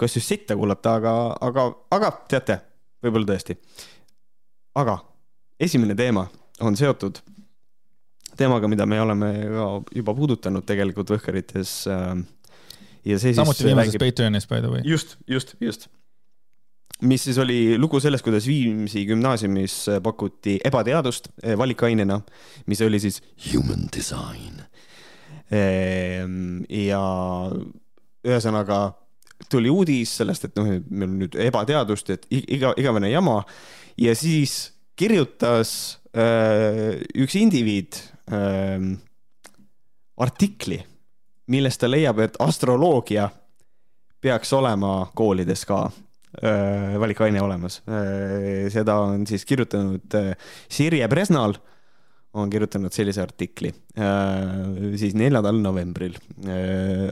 [0.00, 1.14] kas just sitta kuulata, aga,
[1.46, 2.58] aga, aga teate,
[3.04, 3.58] võib-olla tõesti.
[4.82, 4.98] aga
[5.60, 6.26] esimene teema
[6.60, 7.20] on seotud
[8.38, 12.16] teemaga, mida me oleme ka juba puudutanud tegelikult Võhkarites äh,.
[13.06, 14.08] ja see samuti siis viimases räägib...
[14.08, 14.82] Patreonis by the way.
[14.86, 15.86] just, just, just
[17.02, 22.20] mis siis oli lugu sellest, kuidas Viimsi gümnaasiumis pakuti ebateadust eh, valikainena,
[22.66, 24.62] mis oli siis human design.
[25.50, 27.00] Ehm, ja
[28.26, 28.80] ühesõnaga
[29.50, 33.40] tuli uudis sellest, et noh, meil on nüüd ebateadust, et iga, igavene jama
[34.00, 35.70] ja siis kirjutas
[36.12, 38.00] äh, üks indiviid
[38.32, 38.82] äh,
[40.18, 40.80] artikli,
[41.48, 43.28] milles ta leiab, et astroloogia
[44.20, 45.86] peaks olema koolides ka
[47.00, 47.80] valikaine olemas.
[47.88, 50.34] Äh, seda on siis kirjutanud äh,
[50.68, 51.56] Sirje Presnal,
[52.38, 53.70] on kirjutanud sellise artikli
[55.00, 56.12] siis neljandal novembril.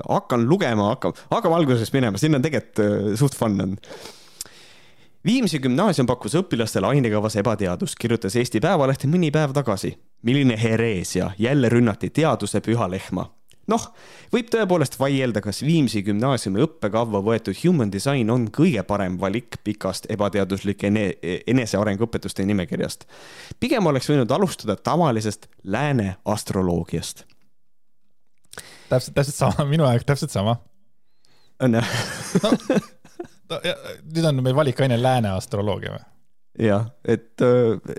[0.04, 3.72] hakkan lugema, hakkab, hakkame algusest minema, siin on tegelikult suht fun on.
[5.26, 9.96] Viimsi gümnaasium pakkus õpilastele ainekavas ebateadust, kirjutas Eesti Päevaleht mõni päev tagasi.
[10.22, 13.26] milline hereesia, jälle rünnati teaduse püha lehma
[13.70, 13.86] noh,
[14.32, 20.08] võib tõepoolest vaielda, kas Viimsi gümnaasiumi õppekavva võetud human design on kõige parem valik pikast
[20.12, 21.06] ebateaduslike ene
[21.46, 23.06] enesearenguõpetuste nimekirjast.
[23.60, 27.24] pigem oleks võinud alustada tavalisest lääne astroloogiast.
[28.88, 30.58] täpselt, täpselt sama, minu aeg täpselt sama.
[31.60, 31.96] on jah
[32.42, 32.50] no,
[33.50, 33.60] no,
[34.14, 36.04] nüüd on meil valikaine lääne astroloogia või?
[36.66, 37.42] jah, et,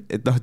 [0.10, 0.38] et noh,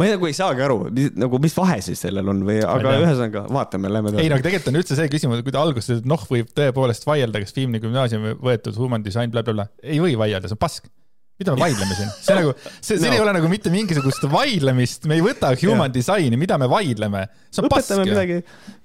[0.00, 0.76] ma ei, nagu ei saagi aru,
[1.20, 4.24] nagu mis vahe siis sellel on või, aga ühesõnaga vaatame, lähme edasi.
[4.24, 7.42] ei no tegelikult on üldse see küsimus, kui te alguses ütlete, noh, võib tõepoolest vaielda,
[7.44, 10.88] kas Viimni gümnaasiumi võetud human design blablabla bla, ei või vaielda, see on pask.
[11.40, 12.14] mida me vaidleme siin?
[12.16, 13.18] see nagu, see, siin no.
[13.18, 17.26] ei ole nagu mitte mingisugust vaidlemist, me ei võta human design'i, mida me vaidleme.
[17.60, 18.38] õpetame midagi,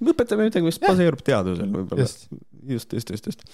[0.04, 2.04] õpetame midagi, mis baseerub teadusel võib-olla.
[2.04, 2.28] just,
[2.60, 3.48] just, just, just, just.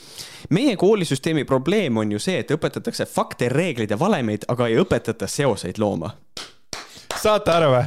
[0.50, 5.30] meie koolisüsteemi probleem on ju see, et õpetatakse fakte, reegleid ja valemeid, aga ei õpetata
[5.30, 6.10] seoseid looma
[7.22, 7.84] saate aru või?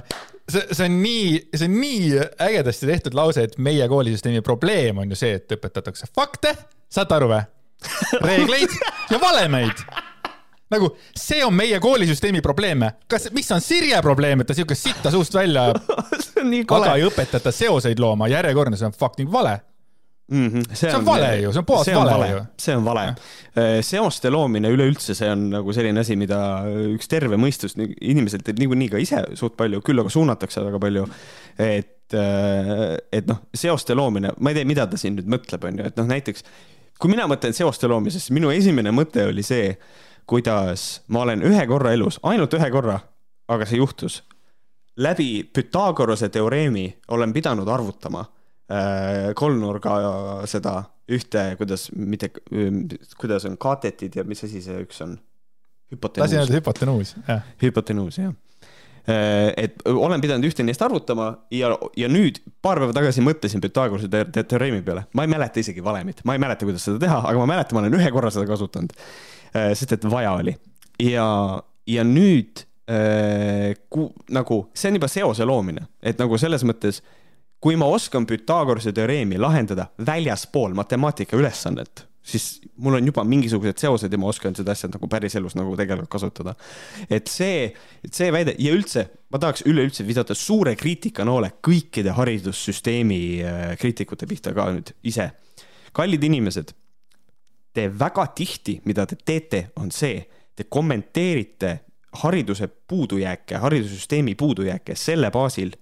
[0.50, 5.14] see, see on nii, see on nii ägedasti tehtud lause, et meie koolisüsteemi probleem on
[5.14, 6.56] ju see, et õpetatakse fakte,
[6.92, 7.44] saate aru või?
[8.24, 8.74] reegleid
[9.12, 9.86] ja valemeid
[10.74, 12.88] nagu see on meie koolisüsteemi probleem.
[13.08, 15.68] kas, mis on Sirje probleem, et ta siukest sitta suust välja
[16.80, 19.60] aga ei õpetata seoseid looma, järjekordne, see on fucking vale
[20.32, 20.48] mm.
[20.48, 20.68] -hmm.
[20.74, 22.44] see, see on vale ju, see on puhas vale, vale ju.
[22.58, 23.04] see on vale.
[23.58, 26.40] Äh, seoste loomine üleüldse, see on nagu selline asi, mida
[26.96, 31.08] üks terve mõistus inimeselt teeb niikuinii ka ise suht palju, küll aga suunatakse väga palju.
[31.58, 35.80] et, äh, et noh, seoste loomine, ma ei tea, mida ta siin nüüd mõtleb, on
[35.80, 36.46] ju, et noh, näiteks
[37.00, 39.76] kui mina mõtlen seoste loomisest, minu esimene mõte oli see,
[40.26, 43.00] kuidas ma olen ühe korra elus, ainult ühe korra,
[43.48, 44.24] aga see juhtus
[44.96, 48.26] läbi Pythagorase teoreemi olen pidanud arvutama
[49.38, 49.96] kolmnurga
[50.50, 50.80] seda
[51.12, 52.32] ühte, kuidas, mitte,
[53.20, 55.20] kuidas on katetid ja mis asi see üks on?
[56.18, 57.44] lasi öelda hüpotenuus, jah.
[57.62, 58.34] hüpotenuus, jah
[59.10, 64.10] äh, et olen pidanud ühte neist arvutama ja, ja nüüd paar päeva tagasi mõtlesin Pythagorase
[64.12, 65.06] te te teoreemi peale.
[65.14, 67.86] ma ei mäleta isegi valemit, ma ei mäleta, kuidas seda teha, aga ma mäletan, ma
[67.86, 68.96] olen ühe korra seda kasutanud.
[69.54, 70.56] Äh, sest et vaja oli
[71.00, 71.28] ja,
[71.86, 77.04] ja nüüd äh, ku, nagu see on juba seose loomine, et nagu selles mõttes
[77.66, 84.14] kui ma oskan Pythagorase teoreemi lahendada väljaspool matemaatika ülesannet, siis mul on juba mingisugused seosed
[84.14, 86.54] ja ma oskan seda asja nagu päriselus nagu tegelikult kasutada.
[87.10, 87.72] et see,
[88.06, 94.54] see väide ja üldse, ma tahaks üleüldse visata suure kriitikanoole kõikide haridussüsteemi äh, kriitikute pihta
[94.54, 95.32] ka nüüd ise.
[95.94, 96.70] kallid inimesed,
[97.74, 100.22] te väga tihti, mida te teete, on see,
[100.54, 101.80] te kommenteerite
[102.22, 105.74] hariduse puudujääke, haridussüsteemi puudujääke selle baasil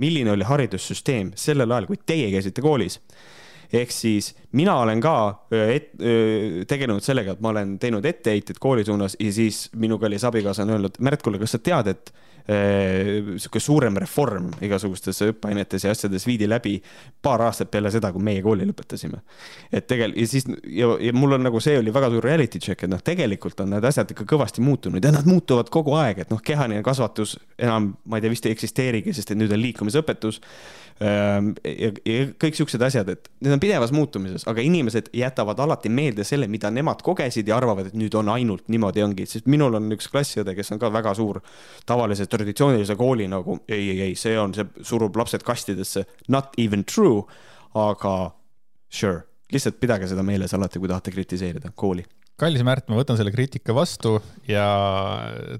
[0.00, 2.98] milline oli haridussüsteem sellel ajal, kui teie käisite koolis
[3.72, 5.14] ehk siis mina olen ka
[5.50, 5.92] et,
[6.68, 10.76] tegelenud sellega, et ma olen teinud etteheiteid kooli suunas ja siis minu kallis abikaasa on
[10.76, 12.12] öelnud, Märt, kuule, kas sa tead, et
[13.38, 16.78] sihuke suurem reform igasugustes õppeainetes ja asjades viidi läbi
[17.22, 19.20] paar aastat peale seda, kui meie kooli lõpetasime.
[19.72, 22.82] et tegelikult ja siis ja, ja mul on nagu see oli väga suur reality check,
[22.84, 26.32] et noh, tegelikult on need asjad ikka kõvasti muutunud ja nad muutuvad kogu aeg, et
[26.32, 30.40] noh, kehaline kasvatus enam, ma ei tea, vist ei eksisteerigi, sest et nüüd on liikumisõpetus
[31.00, 36.26] ja, ja kõik siuksed asjad, et need on pidevas muutumises, aga inimesed jätavad alati meelde
[36.28, 39.88] selle, mida nemad kogesid ja arvavad, et nüüd on ainult niimoodi ongi, sest minul on
[39.96, 41.40] üks klassiõde, kes on ka väga suur
[41.88, 46.84] tavalise traditsioonilise kooli nagu ei, ei, ei, see on, see surub lapsed kastidesse, not even
[46.84, 47.24] true,
[47.80, 48.14] aga
[48.92, 52.04] sure, lihtsalt pidage seda meeles alati, kui tahate kritiseerida kooli
[52.40, 54.16] kallis Märt, ma võtan selle kriitika vastu
[54.48, 54.64] ja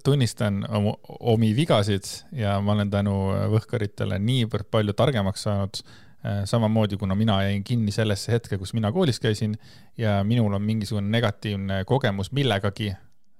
[0.04, 0.94] tunnistan oma,
[1.32, 3.16] omi vigasid ja ma olen tänu
[3.54, 5.82] Võhkaritele niivõrd palju targemaks saanud.
[6.20, 9.54] Äh, samamoodi, kuna mina jäin kinni sellesse hetke, kus mina koolis käisin
[9.96, 12.90] ja minul on mingisugune negatiivne kogemus millegagi,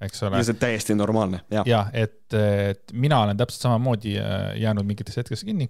[0.01, 0.41] eks ole.
[0.41, 1.69] ja see on täiesti normaalne, jah.
[1.69, 5.69] jah, et, et mina olen täpselt samamoodi äh, jäänud mingites hetkes kinni,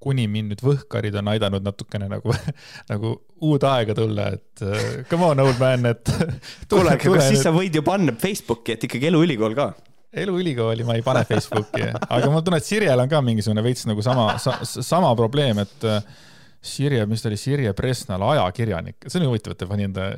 [0.00, 2.32] kuni mind nüüd võhkarid on aidanud natukene nagu,
[2.92, 3.12] nagu
[3.44, 6.12] uude aega tulla, et uh, come on, old man, et
[6.70, 9.70] kuule, aga kas siis sa võid ju panna Facebooki, et ikkagi eluülikool ka?
[10.20, 14.02] eluülikooli ma ei pane Facebooki, aga ma tunnen, et Sirjel on ka mingisugune veits nagu
[14.02, 16.00] sama sa,, sama probleem, et uh,
[16.60, 20.10] Sirje, mis ta oli, Sirje Presnal, ajakirjanik, see on huvitav, et ta pani enda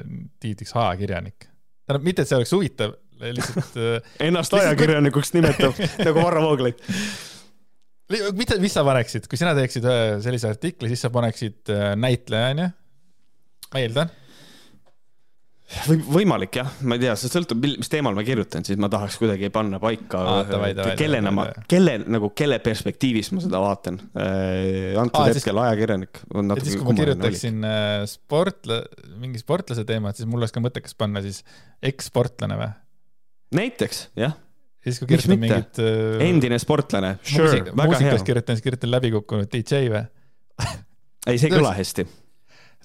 [0.43, 1.51] tiitliks ajakirjanik.
[1.85, 3.99] tähendab, mitte et see oleks huvitav, lihtsalt uh,
[4.31, 6.81] Ennast ajakirjanikuks nimetab nagu Varro Vooglaid
[8.11, 9.87] mida, mis sa paneksid, kui sina teeksid
[10.25, 12.73] sellise artikli, siis sa paneksid äh, näitleja, onju?
[13.73, 14.11] ma eeldan
[15.87, 19.17] või võimalik jah, ma ei tea, see sõltub, mis teemal ma kirjutan, siis ma tahaks
[19.21, 20.53] kuidagi panna paika ah,,
[20.99, 24.93] kellena ma, kelle nagu, kelle perspektiivist ma seda vaatan äh,.
[25.01, 26.69] antud ah, hetkel ajakirjanik on natuke.
[26.69, 28.83] siis kui ma kirjutaksin äh, sportla-,
[29.23, 31.41] mingi sportlase teemat, siis mul oleks ka mõttekas panna siis
[31.93, 32.73] ekssportlane või?
[33.63, 34.37] näiteks, jah
[34.83, 36.25] ja siis, kui kirjutan mingit äh,.
[36.27, 37.87] endine sportlane, sure, väga hea.
[37.87, 40.03] muusikas kirjutan, siis kirjutan läbikukkunud DJ või
[41.31, 42.07] ei, see ei kõla hästi.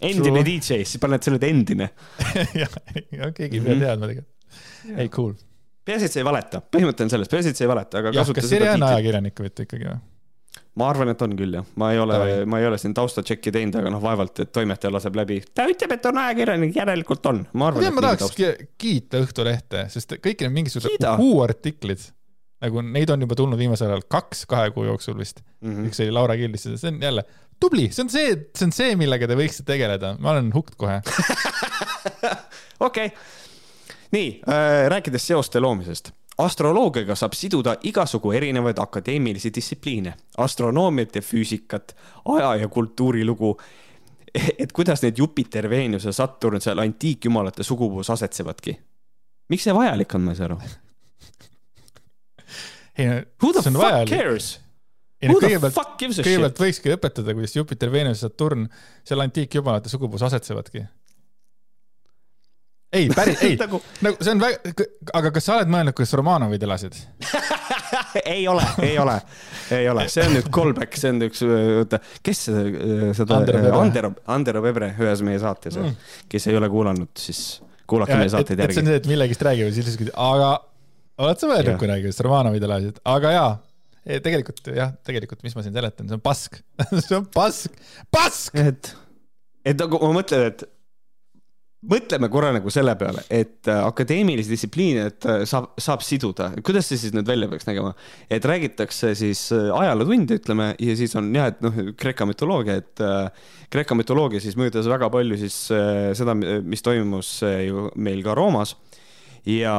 [0.02, 0.46] endine True.
[0.46, 1.90] DJ, siis paned selle endine
[2.62, 2.78] jah,
[3.34, 3.82] keegi ei pea mhm.
[3.86, 4.94] teadma tegelikult.
[4.94, 5.34] ei, cool.
[5.88, 8.36] peaasi, et sa ei valeta, põhimõte on selles, peaasi, et sa ei valeta, aga jah,
[8.38, 10.00] kas Siri on ajakirjanik või ikkagi või?
[10.78, 12.18] Ma arvan, et on küll jah, ma ei ole,
[12.50, 15.40] ma ei ole siin taustatšekki teinud, aga noh, vaevalt, et toimetaja laseb läbi.
[15.58, 17.42] ta ütleb, et on ajakirjanik, järelikult on.
[17.58, 17.88] ma arvan.
[17.96, 18.68] ma tahaks taust...
[18.82, 22.06] kiita Õhtulehte, sest kõik need mingisugused uhuu-artiklid,
[22.66, 25.74] nagu neid on juba tulnud viimasel ajal kaks kahe kuu jooksul vist mm.
[25.74, 25.90] -hmm.
[25.90, 27.26] üks oli Laura Killis, see on jälle
[27.62, 31.02] tubli, see on see, see on see, millega te võiksite tegeleda, ma olen hooked kohe.
[32.88, 33.12] okei,
[34.14, 41.96] nii äh,, rääkides seoste loomisest astroloogiaga saab siduda igasugu erinevaid akadeemilisi distsipliine, astronoomiat ja füüsikat,
[42.26, 43.58] aja ja kultuurilugu.
[44.60, 48.80] et kuidas need Jupiter, Veenus ja Saturn seal antiikjumalate sugupuus asetsevadki.
[49.50, 50.60] miks see vajalik on, ma ei saa aru.
[53.44, 54.10] Who the fuck vajalik.
[54.10, 54.60] cares?
[55.22, 58.68] ei no kõigepealt, kõigepealt võikski õpetada, kuidas Jupiter, Veenus ja Saturn
[59.04, 60.86] seal antiikjumalate sugupuus asetsevadki
[62.94, 63.58] ei, päris, ei.
[63.60, 63.80] Nagu...
[64.06, 64.88] nagu see on väga,
[65.20, 66.98] aga kas sa oled mõelnud, kuidas Romanovid elasid?
[68.28, 69.14] Ei ole, ei ole,
[69.72, 72.64] ei ole, see on nüüd callback, see on üks, oota, kes seda,
[73.16, 73.38] seda,
[73.78, 75.94] Andero, Andero Pebre ühes meie saates mm.,
[76.32, 78.76] kes ei ole kuulanud, siis kuulake ja, meie saateid järgi.
[78.76, 80.50] see on see, et millegist räägivad, siis lihtsalt, aga
[81.24, 83.52] oled sa mõelnud kunagi, kuidas Romanovid elasid, aga jaa
[84.28, 86.60] tegelikult jah, tegelikult, mis ma siin seletan, see on pask.
[87.04, 87.78] See on pask,
[88.14, 88.56] pask!
[88.60, 88.92] et,
[89.68, 90.64] et nagu ma mõtlen, et
[91.86, 96.90] mõtleme korra nagu selle peale, et äh, akadeemilisi distsipliine, et äh, saab, saab siduda, kuidas
[96.90, 97.94] see siis nüüd välja peaks nägema?
[98.34, 103.04] et räägitakse siis äh, ajalootunde, ütleme, ja siis on jah, et noh, Kreeka mütoloogia, et
[103.74, 105.58] Kreeka mütoloogia siis mõjutas väga palju siis
[106.18, 108.74] seda, mis toimus ju meil ka Roomas
[109.48, 109.78] ja,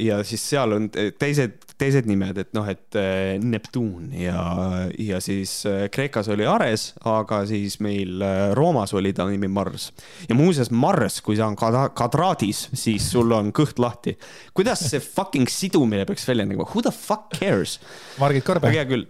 [0.00, 4.40] ja siis seal on teised, teised nimed, et noh, et äh, Neptuun ja,
[4.98, 8.24] ja siis äh, Kreekas oli Ares, aga siis meil
[8.56, 9.90] Roomas oli ta nimi Mars.
[10.28, 14.16] ja muuseas, Mars, kui ta on kvadraadis, siis sul on kõht lahti.
[14.56, 17.78] kuidas see fucking sidumine peaks välja nägema, who the fuck cares?
[18.20, 18.72] Margit Korbe.
[18.72, 19.08] hea küll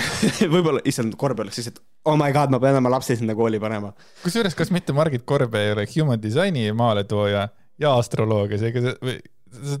[0.54, 3.58] võib-olla, issand, Korbe oleks siis, et oh my god, ma pean oma lapse sinna kooli
[3.60, 3.90] panema.
[4.22, 7.48] kusjuures, kas mitte Margit Korbe ei ole human design'i maaletooja
[7.80, 9.20] ja astroloogia, seega see see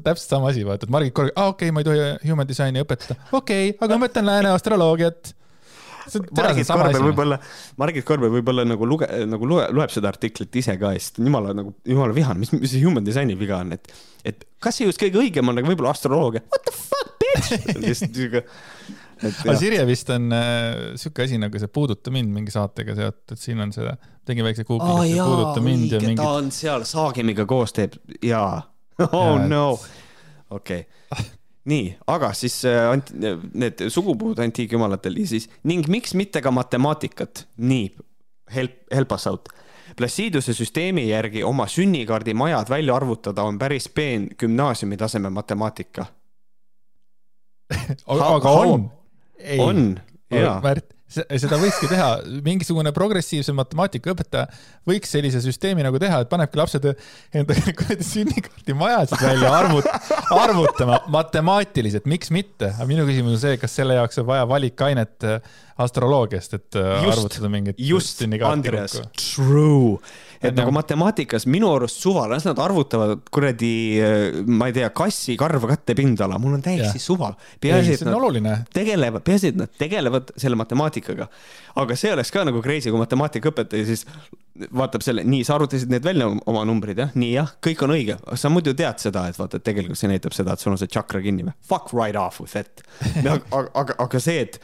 [0.04, 2.82] täpselt sama asi, vaata, et Margit Korg, aa okei okay,, ma ei tohi human design'i
[2.84, 5.34] õpetada, okei okay,, aga ma õpetan lääne astroloogiat.
[6.34, 7.36] Margit Korbe võib-olla,
[7.78, 11.22] Margit Korbe võib-olla nagu luge-, nagu loe, loeb seda artiklit ise ka ja siis ta
[11.22, 13.92] on jumala nagu, jumala vihane, mis, mis see human design'i viga on, et,
[14.26, 18.40] et kas see just kõige õigem on, aga võib-olla astroloogia, what the fuck, bitch
[19.20, 23.60] aga Sirje vist on äh, sihuke asi nagu see Puuduta mind mingi saatega seotud, siin
[23.62, 23.94] on seda,
[24.28, 26.18] tegin väikse google'i oh,, Puuduta mind ja mingi.
[26.20, 28.62] ta on seal Saagimiga koos teeb jaa.
[29.12, 29.64] oh ja, no,
[30.50, 31.30] okei okay.
[31.70, 33.16] nii, aga siis äh, anti,
[33.54, 37.90] need sugupuud antiikjumalatel ja siis ning miks mitte ka matemaatikat, nii,
[38.56, 39.52] help, help us out
[39.96, 46.06] Placiduse süsteemi järgi oma sünnikaardi majad välja arvutada on päris peen gümnaasiumi taseme matemaatika
[48.06, 48.90] aga on.
[49.58, 50.60] on, jaa.
[50.62, 52.08] Märt, seda võikski teha,
[52.46, 54.46] mingisugune progressiivse matemaatikaõpetaja
[54.88, 59.90] võiks sellise süsteemi nagu teha, et panebki lapsed enda kuradi sünnikaardi majasid välja arvut-,
[60.36, 65.28] arvutama matemaatiliselt, miks mitte, aga minu küsimus on see, kas selle jaoks on vaja valikainet
[65.80, 69.98] astroloogiast, et äh, just, arvutada mingit just, Andreas, true
[70.40, 75.36] et nagu matemaatikas minu arust suva, las nad arvutavad kuradi, äh, ma ei tea, kassi
[75.40, 77.32] karv kattepindala, mul on täiesti suva.
[77.60, 81.28] peaasi, et nad tegelevad, peaasi, et nad tegelevad selle matemaatikaga.
[81.80, 84.06] aga see oleks ka nagu crazy, kui matemaatikaõpetaja siis
[84.76, 88.16] vaatab selle, nii, sa arvutasid need välja oma numbrid jah, nii jah, kõik on õige,
[88.40, 90.90] sa muidu tead seda, et vaata, et tegelikult see näitab seda, et sul on see
[90.90, 91.56] tšakra kinni või?
[91.70, 92.82] Fuck right off with that.
[93.22, 94.60] aga, aga, aga see, et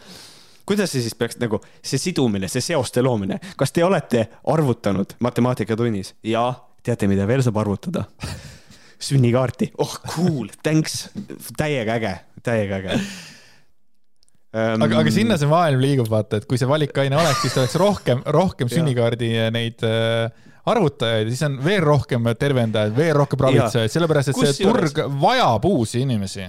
[0.67, 6.15] kuidas see siis peaks nagu, see sidumine, see seoste loomine, kas te olete arvutanud matemaatikatunnis?
[6.27, 6.49] Ja
[6.87, 8.07] teate, mida veel saab arvutada?
[9.07, 11.07] sünnikaarti, oh cool, thanks,
[11.59, 12.13] täiega äge,
[12.45, 13.01] täiega äge.
[14.57, 14.81] Um....
[14.87, 18.23] aga, aga sinna see maailm liigub, vaata, et kui see valikaine oleks, siis oleks rohkem,
[18.33, 20.31] rohkem sünnikaardi neid äh,
[20.67, 26.03] arvutajaid, siis on veel rohkem tervendajaid, veel rohkem ravitsejaid, sellepärast et see turg vajab uusi
[26.07, 26.49] inimesi.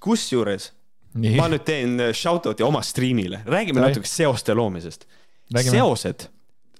[0.00, 0.70] kusjuures.
[1.14, 5.06] Ma nüüd teen äh, shout-out'i oma striimile, räägime natuke seoste loomisest.
[5.66, 6.28] seosed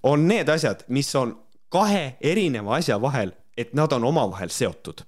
[0.02, 1.34] on need asjad, mis on
[1.72, 5.02] kahe erineva asja vahel, et nad on omavahel seotud.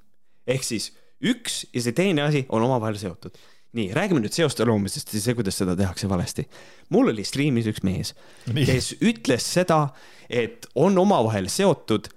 [0.46, 0.90] ehk siis
[1.22, 3.36] üks ja see teine asi on omavahel seotud.
[3.72, 6.48] nii, räägime nüüd seoste loomisest ja see, kuidas seda tehakse valesti.
[6.90, 8.14] mul oli striimis üks mees,
[8.50, 9.86] kes ütles seda,
[10.28, 12.10] et on omavahel seotud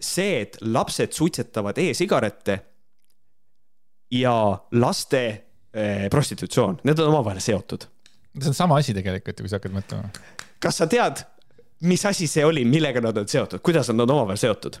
[0.00, 2.60] see, et lapsed suitsetavad e-sigarette
[4.12, 4.36] ja
[4.72, 5.45] laste
[6.12, 7.88] prostitutsioon, need on omavahel seotud.
[8.40, 10.12] see on sama asi tegelikult ju, kui sa hakkad mõtlema.
[10.62, 11.24] kas sa tead,
[11.86, 14.80] mis asi see oli, millega nad on seotud, kuidas nad on omavahel seotud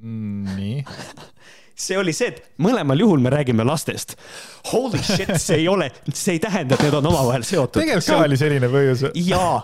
[0.00, 0.56] mm,?
[0.56, 0.84] nii
[1.80, 4.16] see oli see, et mõlemal juhul me räägime lastest.
[4.70, 7.80] Holy shit, see ei ole, see ei tähenda, et need on omavahel seotud.
[7.80, 9.06] tegelikult ka oli selline põhjus.
[9.16, 9.62] jaa,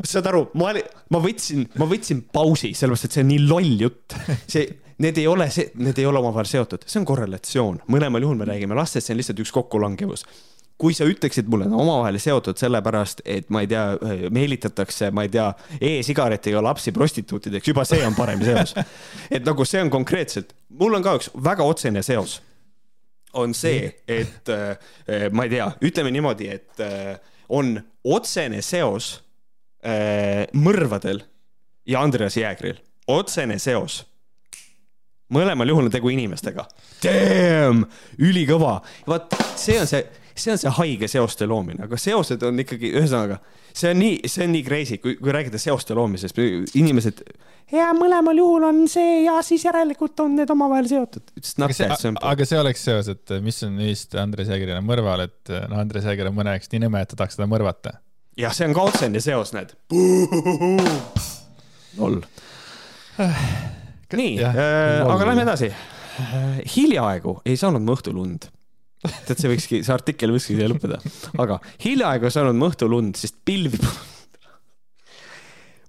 [0.00, 0.72] saad aru, ma
[1.12, 4.16] ma võtsin, ma võtsin pausi, sellepärast et see on nii loll jutt.
[4.50, 4.66] see,
[5.02, 8.48] need ei ole see, need ei ole omavahel seotud, see on korrelatsioon, mõlemal juhul me
[8.48, 10.26] räägime lastest, see on lihtsalt üks kokkulangevus.
[10.80, 13.82] Kui sa ütleksid mulle, et omavahel seotud sellepärast, et ma ei tea,
[14.34, 18.74] meelitatakse, ma ei tea e, e-sigaretiga lapsi prostituutideks, juba see on parem seos.
[19.34, 22.40] et nagu see on konkreetselt, mul on ka üks väga otsene seos.
[23.32, 27.14] on see, et äh, ma ei tea, ütleme niimoodi, et äh,
[27.48, 29.14] on otsene seos
[29.86, 31.22] äh, mõrvadel
[31.88, 32.76] ja Andreas Jäägril,
[33.08, 34.02] otsene seos
[35.32, 36.66] mõlemal juhul on tegu inimestega.
[37.04, 37.86] Damn,
[38.22, 38.80] ülikõva.
[39.08, 43.38] vot see on see, see on see haige seoste loomine, aga seosed on ikkagi, ühesõnaga,
[43.72, 46.38] see on nii, see on nii crazy, kui, kui rääkida seoste loomisest,
[46.78, 47.24] inimesed.
[47.72, 51.34] ja mõlemal juhul on see ja siis järelikult on need omavahel seotud.
[51.66, 55.52] aga see, aga see oleks seos, et mis on ühist Andres Jäägeri ja mõrval, et
[55.68, 57.98] noh, Andres Jääger on mõne jaoks nii nõme, et ta tahaks teda mõrvata.
[58.40, 59.76] jah, see on ka otsene seos, näed.
[62.00, 62.22] loll
[64.18, 65.72] nii, äh, aga lähme edasi.
[66.76, 68.48] hiljaaegu ei saanud ma õhtul und.
[69.02, 71.00] tead, see võikski, see artikkel võikski siia lõppeda,
[71.42, 73.80] aga hiljaaegu ei saanud ma õhtul und, sest pilvi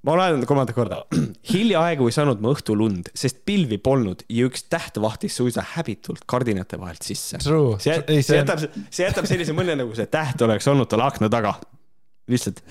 [0.04, 1.02] ma loen kolmandat korda.
[1.54, 6.26] hiljaaegu ei saanud ma õhtul und, sest pilvi polnud ja üks täht vahtis suisa häbitult
[6.30, 7.40] kardinate vahelt sisse.
[7.84, 11.58] see, see jätab, see jätab sellise mulje, nagu see täht oleks olnud tal akna taga.
[12.32, 12.64] lihtsalt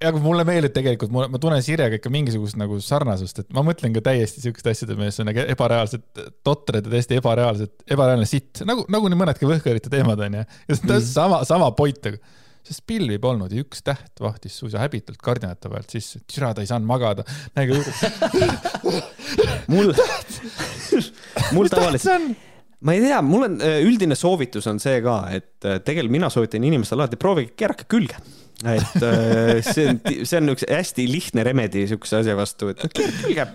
[0.00, 4.02] aga mulle meeldib tegelikult, ma tunnen Sirjega ikka mingisugust nagu sarnasust, et ma mõtlen ka
[4.10, 6.04] täiesti siukeste asjade mees, on nagu ebareaalsed
[6.46, 10.44] totrad ja täiesti ebareaalsed, ebareaalne sitt, nagu, nagu nii mõnedki võhkarite teemad onju.
[10.46, 11.12] ja see on täpselt mm.
[11.12, 12.38] sama, sama point, aga
[12.70, 16.68] sest pilvi polnud ja üks täht vahtis suisa häbitult kardinate vahelt sisse, türa ta ei
[16.70, 17.24] saanud magada.
[17.56, 17.76] näge
[19.72, 19.92] mul,
[21.56, 22.48] mul tavaliselt
[22.86, 27.04] ma ei tea, mul on üldine soovitus on see ka, et tegelikult mina soovitan inimestele
[27.04, 28.20] alati proovige keerake külge
[28.68, 33.46] et äh, see on, see on üks hästi lihtne remedi siukse asja vastu, et külge.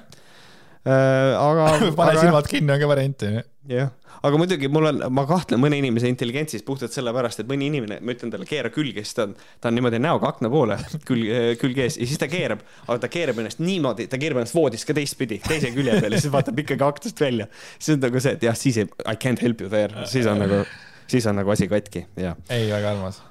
[0.86, 1.70] Äh, aga.
[1.98, 3.42] pane silmad kinni, on ka variant, onju.
[3.72, 3.88] jah,
[4.28, 8.14] aga muidugi mul on, ma kahtlen mõne inimese intelligentsis puhtalt sellepärast, et mõni inimene, ma
[8.14, 10.78] ütlen talle, keera külge, siis ta on, ta on niimoodi näoga akna poole,
[11.10, 11.32] külg,
[11.62, 14.86] külg ees ja siis ta keerab, aga ta keerab ennast niimoodi, ta keerab ennast voodist
[14.86, 17.50] ka teistpidi, teise külje peal ja siis vaatab ikkagi aknast välja.
[17.80, 20.38] siis on nagu see, et jah, siis ei, I can't help you there, siis on
[20.46, 20.62] nagu,
[21.10, 22.38] siis on nagu asi katki, jah.
[22.54, 23.24] ei, väga armas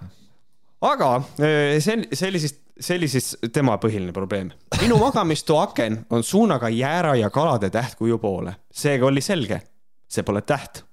[0.84, 4.50] aga see see oli siis, see oli siis tema põhiline probleem.
[4.80, 8.56] minu magamistoa aken on suunaga jäära ja kalade tähtkuju poole.
[8.72, 9.62] seega oli selge,
[10.08, 10.84] see pole täht,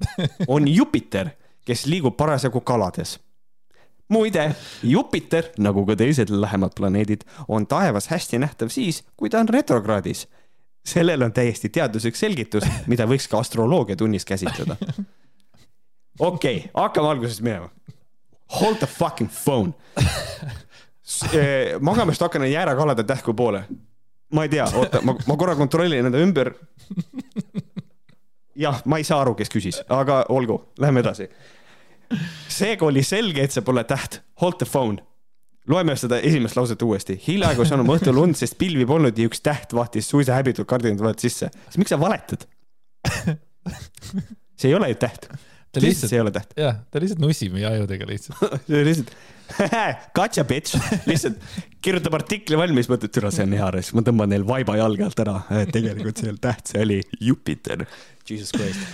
[0.48, 1.36] on Jupiter,
[1.66, 3.20] kes liigub parasjagu kalades
[4.12, 4.50] muide,
[4.84, 10.28] Jupiter, nagu ka teised lähemad planeedid, on taevas hästi nähtav siis, kui ta on retrokraadis.
[10.88, 14.76] sellel on täiesti teaduslik selgitus, mida võiks ka astroloogia tunnis käsitleda.
[16.20, 17.70] okei okay,, hakkame algusest minema.
[18.60, 19.74] Hold the fucking phone.
[21.34, 23.64] Eh, magamist hakkan jäärakalade tähku poole.
[24.32, 26.54] ma ei tea, oota, ma, ma korra kontrollin enda ümber.
[28.56, 31.28] jah, ma ei saa aru, kes küsis, aga olgu, lähme edasi
[32.52, 34.22] seega oli selge, et see pole täht.
[34.41, 35.04] Hold the phone.
[35.70, 37.16] loeme seda esimest lauset uuesti.
[37.28, 41.22] hiljaaegu saanud õhtul und, sest pilvi polnud ja üks täht vahtis suisa häbitult kardinad valet
[41.22, 41.52] sisse.
[41.68, 42.47] siis miks sa valetad?
[44.60, 45.30] see ei ole ju täht.
[45.72, 46.53] Ta lihtsalt, see ei ole täht.
[46.59, 48.57] jah, ta lihtsalt nussib meie ajudega lihtsalt
[48.89, 49.13] lihtsalt,
[50.17, 50.76] gotcha bitch,
[51.07, 51.39] lihtsalt
[51.84, 55.24] kirjutab artikli valmis, mõtled, türa, see on hea, siis ma tõmban neil vaiba jalge alt
[55.24, 55.38] ära.
[55.72, 57.86] tegelikult see ei olnud täht, see oli Jupiter.
[58.28, 58.86] Jesus Christ.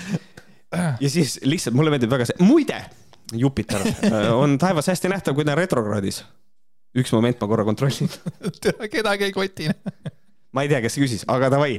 [0.73, 2.81] ja siis lihtsalt mulle meeldib väga see, muide
[3.37, 6.21] Jupiter äh, on taevas hästi nähtav, kui ta on retrokraadis.
[6.97, 8.09] üks moment, ma korra kontrollin
[8.95, 9.67] kedagi ei koti
[10.55, 11.75] ma ei tea, kes küsis, aga davai.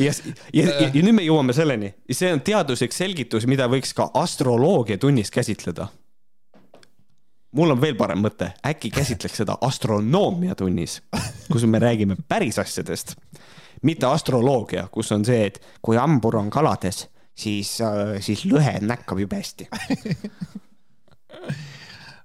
[0.00, 0.12] ja,
[0.52, 4.98] ja, ja, ja nüüd me jõuame selleni, see on teaduslik selgitus, mida võiks ka astroloogia
[5.00, 5.88] tunnis käsitleda.
[7.56, 11.00] mul on veel parem mõte, äkki käsitleks seda astronoomia tunnis,
[11.52, 13.16] kus me räägime päris asjadest,
[13.82, 19.20] mitte astroloogia, kus on see, et kui hambur on kalades, siis, äh, siis lõhe näkkab
[19.20, 19.68] jube hästi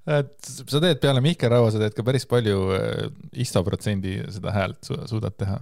[0.08, 3.10] et sa teed peale Mihkel Raua, sa teed ka päris palju äh,
[3.44, 5.60] istoprotsendi seda häält su suudad teha.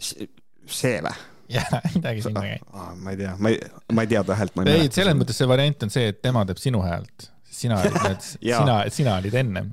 [0.00, 1.14] See või?
[1.50, 2.66] jah, midagi sinna käib.
[3.02, 3.60] ma ei tea, ma ei,
[3.92, 4.60] ma ei tea ta häält.
[4.66, 8.26] ei, selles mõttes see variant on see, et tema teeb sinu häält, sina olid need
[8.28, 9.72] sina, sina olid ennem.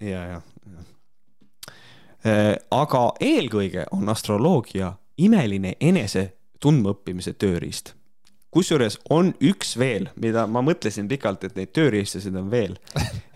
[0.00, 0.42] ja, ja, ja.
[2.22, 4.92] Äh, aga eelkõige on astroloogia
[5.22, 6.28] imeline enese
[6.62, 7.96] tundmaõppimise tööriist
[8.52, 12.76] kusjuures on üks veel, mida ma mõtlesin pikalt, et neid tööriistasid on veel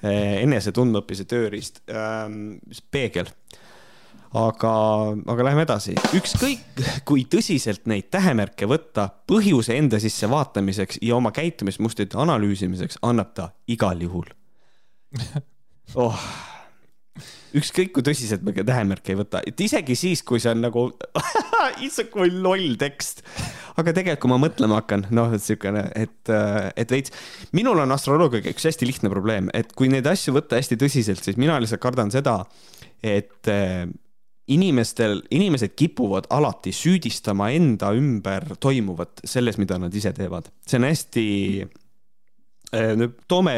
[0.03, 2.59] eh, enese tundmaõppise tööriist ähm,,
[2.93, 3.31] peegel.
[4.35, 4.73] Aga,
[5.33, 11.33] aga läheme edasi, ükskõik kui tõsiselt neid tähemärke võtta põhjuse enda sisse vaatamiseks ja oma
[11.37, 14.33] käitumismustrite analüüsimiseks, annab ta igal juhul.
[15.95, 16.19] Oh.
[17.57, 20.83] Ükskõik kui tõsiselt me tähemärke ei võta, et isegi siis, kui see on nagu
[21.87, 23.23] issand kui loll tekst.
[23.79, 26.33] aga tegelikult, kui ma mõtlema hakkan, noh, et siukene, et,
[26.75, 27.15] et veits,
[27.57, 31.39] minul on astroloogiaga üks hästi lihtne probleem, et kui neid asju võtta hästi tõsiselt, siis
[31.41, 32.41] mina lihtsalt kardan seda,
[33.01, 33.55] et
[34.49, 40.53] inimestel, inimesed kipuvad alati süüdistama enda ümber toimuvat selles, mida nad ise teevad.
[40.67, 41.27] see on hästi
[42.73, 43.55] nüüd toome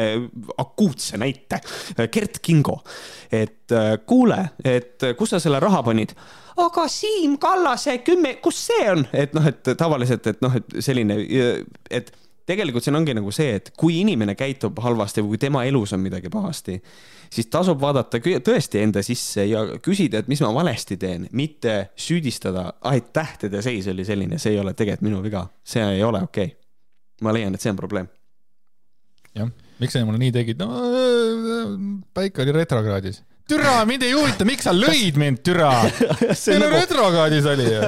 [0.61, 1.59] akuutse näite.
[2.13, 2.79] Gert Kingo,
[3.31, 6.15] et äh, kuule, et kus sa selle raha panid?
[6.59, 9.05] aga Siim Kallase kümme, kus see on?
[9.13, 11.15] et noh, et tavaliselt, et noh, et selline,
[11.89, 12.11] et
[12.49, 16.03] tegelikult siin ongi nagu see, et kui inimene käitub halvasti või kui tema elus on
[16.03, 16.79] midagi pahasti,
[17.29, 22.69] siis tasub vaadata tõesti enda sisse ja küsida, et mis ma valesti teen, mitte süüdistada,
[22.93, 26.51] et tähtede seis oli selline, see ei ole tegelikult minu viga, see ei ole okei
[26.51, 26.57] okay..
[27.25, 28.09] ma leian, et see on probleem
[29.37, 29.49] jah,
[29.79, 30.61] miks sa mulle nii tegid?
[30.61, 33.23] no päike oli retrokraadis.
[33.49, 35.71] türa, mind ei huvita, miks sa lõid mind, türa.
[35.89, 36.75] meil nagu...
[36.75, 37.81] retrokraadis oli ju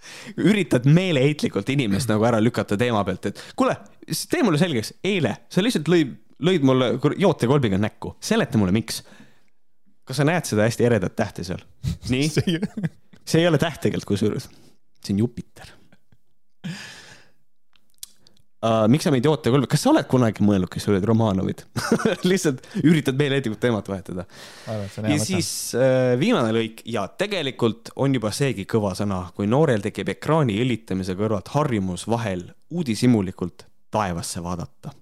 [0.50, 3.76] üritad meeleheitlikult inimest nagu ära lükata teema pealt, et kuule,
[4.06, 9.02] tee mulle selgeks, eile sa lihtsalt lõid, lõid mulle jootekolbiga näkku, seleta mulle, miks.
[10.06, 11.62] kas sa näed seda hästi eredat tähte seal?
[12.12, 12.28] nii
[13.26, 14.50] see ei ole täht tegelikult kusjuures,
[15.02, 15.72] see on Jupiter
[18.66, 18.84] uh,.
[18.90, 21.64] miks sa meid jootekõlbe, kas sa oled kunagi mõelnud, kes olid Romanovid
[22.30, 24.26] lihtsalt üritad meeleheitlikult teemat vahetada.
[24.66, 30.14] ja siis uh, viimane lõik ja tegelikult on juba seegi kõva sõna, kui noorel tekib
[30.16, 34.94] ekraani õlitamise kõrvalt harjumus vahel uudishimulikult taevasse vaadata.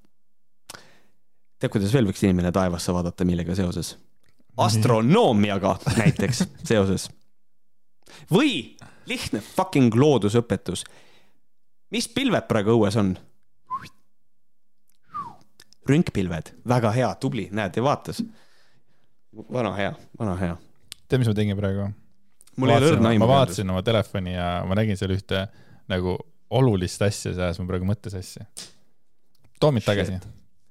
[1.64, 3.96] Tead, kuidas veel võiks inimene taevasse vaadata, millega seoses?
[4.56, 7.08] astronoomiaga näiteks seoses.
[8.30, 8.76] või
[9.10, 10.84] lihtne fucking loodusõpetus
[11.94, 13.14] mis pilved praegu õues on?
[15.84, 18.22] rünkpilved, väga hea, tubli, näed ja vaatas.
[19.52, 20.54] vana hea, vana hea.
[21.04, 21.90] tead, mis ma tegin praegu?
[22.56, 23.26] mul ei ole õrna aimu.
[23.26, 25.44] ma vaatasin oma telefoni ja ma nägin seal ühte
[25.92, 26.16] nagu
[26.54, 28.46] olulist asja, see ajas mul praegu mõttesassi.
[29.60, 30.16] too mind tagasi.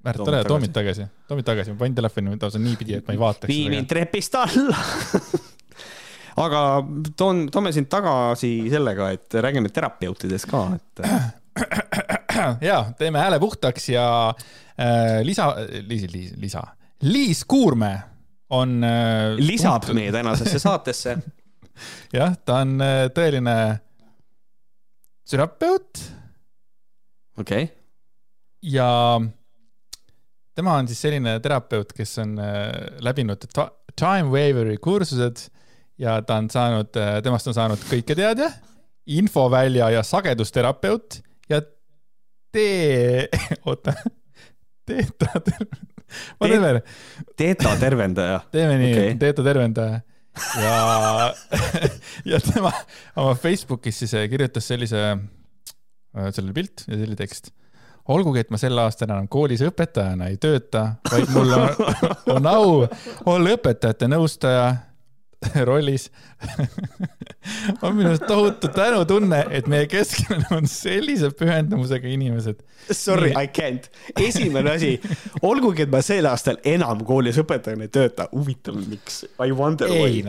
[0.04, 3.14] Märt, tule, too mind tagasi, too mind tagasi, ma panin telefoni lausa niipidi, et ma
[3.16, 3.48] ei vaataks.
[3.48, 4.76] vii mind trepist alla.
[6.44, 6.60] Aga
[7.16, 11.04] toon, toome sind tagasi sellega, et räägime terapeutidest ka, et
[12.68, 14.06] ja teeme hääle puhtaks ja
[14.74, 15.52] äh, lisa,
[15.86, 16.64] Liis, Liis, lisa,
[17.06, 17.92] Liis Kuurme
[18.50, 21.16] on äh, lisab tuntud- meie tänasesse saatesse.
[22.12, 23.56] jah, ta on äh, tõeline
[25.30, 26.02] terapeut.
[27.40, 27.64] Okei,
[28.62, 28.90] ja
[30.54, 32.70] tema on siis selline terapeut, kes on äh,
[33.04, 33.46] läbinud
[33.94, 35.46] time waveri kursused
[36.00, 36.90] ja ta on saanud,
[37.22, 38.48] temast on saanud kõiketeadja,
[39.14, 41.60] infovälja ja sagedusterapeut ja
[42.54, 43.28] tee,
[43.68, 43.94] oota,
[44.86, 45.30] teeta,
[46.40, 46.80] ma teen veel,
[47.38, 48.42] teeta tervendaja.
[48.54, 50.02] teeme nii okay., teeta tervendaja
[50.58, 51.34] ja,
[52.30, 52.72] ja tema
[53.16, 55.02] oma Facebookis siis äh, kirjutas sellise,
[56.34, 57.52] selle pilt ja selline tekst.
[58.08, 61.68] olgugi, et ma sel aastal enam koolis õpetajana ei tööta, vaid mul on,
[62.36, 62.74] on au
[63.32, 64.66] olla õpetajate nõustaja
[65.68, 66.10] rollis
[67.82, 72.62] on minu arust tohutu tänutunne, et meie keskel on sellise pühendumusega inimesed.
[72.90, 73.30] Sorry.
[73.30, 73.90] I can't.
[74.20, 75.00] esimene asi,
[75.42, 79.24] olgugi, et ma sel aastal enam koolis õpetajana ei tööta, huvitav, miks?
[79.44, 80.22] I wonder why.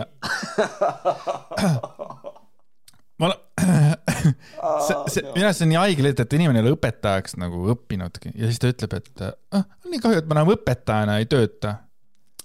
[3.21, 3.37] Ma olen,
[4.85, 7.61] see, see, minu arust see on nii haige leid, et inimene ei ole õpetajaks nagu
[7.73, 11.29] õppinudki ja siis ta ütleb, et ah, on nii kahju, et ma enam õpetajana ei
[11.31, 11.77] tööta.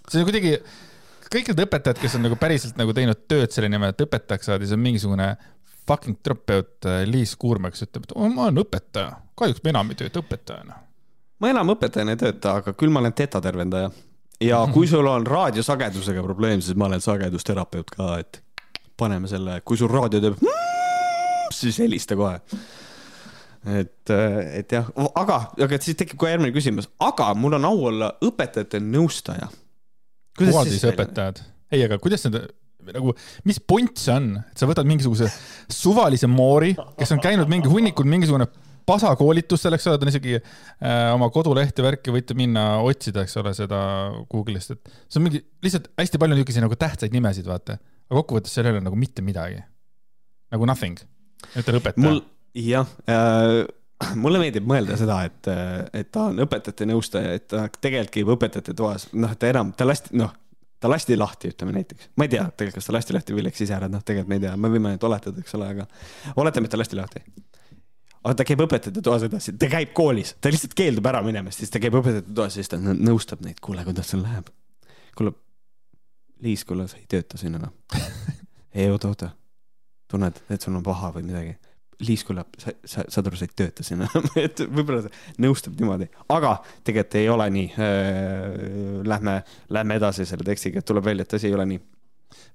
[0.07, 0.53] see on kuidagi,
[1.31, 4.63] kõik need õpetajad, kes on nagu päriselt nagu teinud tööd selle nimel, et õpetajaks saada,
[4.63, 5.33] siis on mingisugune
[5.91, 9.91] fucking terapeut äh, Liis Kuurma, kes ütleb, et oh, ma olen õpetaja, kahjuks ma enam
[9.91, 10.79] ei tööta õpetajana.
[11.43, 13.91] ma enam õpetajana ei tööta, aga küll ma olen tetatervendaja.
[14.47, 18.43] ja kui sul on raadiosagedusega probleem, siis ma olen sagedusterapeut ka, et
[19.01, 20.39] paneme selle, kui sul raadio teeb,
[21.55, 22.39] siis helista kohe.
[23.81, 24.13] et,
[24.61, 28.81] et jah, aga, aga siis tekib kohe järgmine küsimus, aga mul on au olla õpetajate
[28.85, 29.51] nõustaja.
[30.39, 32.41] kooliõpetajad, ei, aga kuidas need
[32.95, 33.13] nagu,
[33.49, 35.29] mis point see on, et sa võtad mingisuguse
[35.73, 38.49] suvalise moori, kes on käinud mingi hunnikul mingisugune
[38.89, 43.53] pasakoolitustel, eks ole, ta on isegi äh, oma kodulehte värki võite minna otsida, eks ole,
[43.57, 43.81] seda
[44.33, 47.79] Google'ist, et see on mingi lihtsalt hästi palju niisuguseid nagu tähtsaid nimesid, vaata.
[48.09, 49.61] aga kokkuvõttes seal ei ole nagu mitte midagi.
[50.51, 50.99] nagu nothing,
[51.57, 52.23] ütleb õpetaja mul.
[52.55, 53.63] jah äh,,
[54.19, 55.49] mulle meeldib mõelda seda, et,
[55.97, 59.87] et ta on õpetajate nõustaja, et ta tegelikult käib õpetajate toas, noh, ta enam, ta
[59.89, 60.33] lasti, noh,
[60.81, 62.11] ta lasti lahti, ütleme näiteks.
[62.17, 64.41] ma ei tea tegelikult, kas ta lasti lahti või läks ise ära, noh, tegelikult me
[64.41, 65.87] ei tea, me võime ainult oletada, eks ole, aga
[66.41, 67.25] oletame, et ta lasti lahti.
[68.23, 71.73] aga ta käib õpetajate toas edasi, ta käib koolis, ta lihtsalt keeldub ära minemast, siis
[71.73, 74.49] ta käib õpetajate toas, siis ta nõ- nõustab neid, kuule, kuidas sul läheb.
[75.17, 75.37] kuule,
[76.41, 77.75] Liis, kuule, sa ei tööta siin enam.
[78.73, 79.35] ei, oota, oota.
[80.11, 81.57] tunned, et sul on paha või midagi
[82.01, 85.11] Liis kuulab, sa, sa, saad aru, sa ei tööta siin enam, et võib-olla ta
[85.45, 86.55] nõustub niimoodi, aga
[86.87, 87.89] tegelikult ei ole nii.
[89.05, 89.35] Lähme,
[89.77, 91.83] lähme edasi selle tekstiga, tuleb välja, et asi ei ole nii.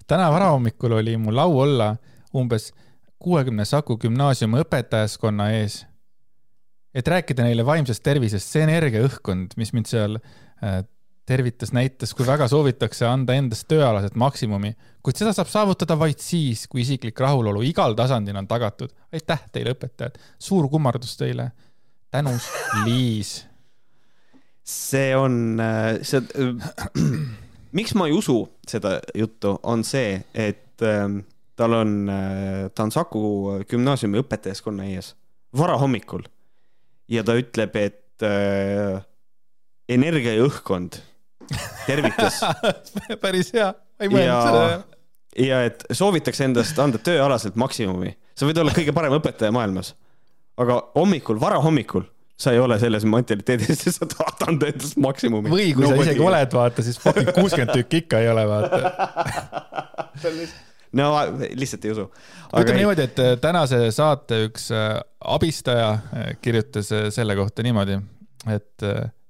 [0.09, 1.91] täna varahommikul oli mul au olla
[2.33, 2.71] umbes
[3.21, 5.83] kuuekümne Saku gümnaasiumi õpetajaskonna ees,
[6.95, 10.17] et rääkida neile vaimsest tervisest, see energiaõhkkond, mis mind seal
[11.25, 16.21] äh, tervitas, näitas, kui väga soovitakse anda endast tööalaselt maksimumi, kuid seda saab saavutada vaid
[16.21, 18.93] siis, kui isiklik rahulolu igal tasandil on tagatud.
[19.13, 21.51] aitäh teile, õpetajad, suur kummardus teile.
[22.11, 22.47] tänus,
[22.85, 23.45] Liis.
[24.63, 25.59] see on,
[26.01, 26.21] see,
[27.77, 31.19] miks ma ei usu seda juttu, on see, et ähm,
[31.55, 32.11] tal on,
[32.75, 35.15] ta on Saku gümnaasiumi õpetajaskonna ees
[35.57, 36.23] varahommikul
[37.09, 39.03] ja ta ütleb, et äh,
[39.89, 41.01] energia ja õhkkond
[41.85, 42.39] tervitas
[43.23, 44.65] päris hea, ei mõelnud Ja- seda.
[45.45, 48.15] ja et soovitakse endast anda tööalaselt maksimumi.
[48.35, 49.93] sa võid olla kõige parem õpetaja maailmas,
[50.57, 52.03] aga hommikul, varahommikul
[52.37, 55.49] sa ei ole selles mentaliteedis, et sa tahad anda endast maksimumi.
[55.51, 56.19] või kui sa isegi.
[56.19, 58.77] oled, vaata, siis fucking kuuskümmend tükki ikka ei ole, vaata.
[60.99, 61.11] no
[61.55, 62.05] lihtsalt ei usu.
[62.51, 64.97] ütleme niimoodi, et äh, tänase saate üks äh,
[65.35, 65.99] abistaja äh,
[66.41, 67.95] kirjutas selle kohta niimoodi,
[68.51, 68.77] et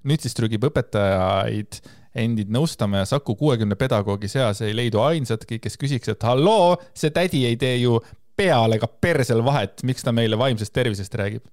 [0.05, 1.71] nüüd siis trügib õpetajaid
[2.15, 7.11] endid nõustama ja Saku kuuekümne pedagoogi seas ei leidu ainsatki, kes küsiks, et halloo, see
[7.15, 7.99] tädi ei tee ju
[8.35, 11.45] peal ega persel vahet, miks ta meile vaimsest tervisest räägib.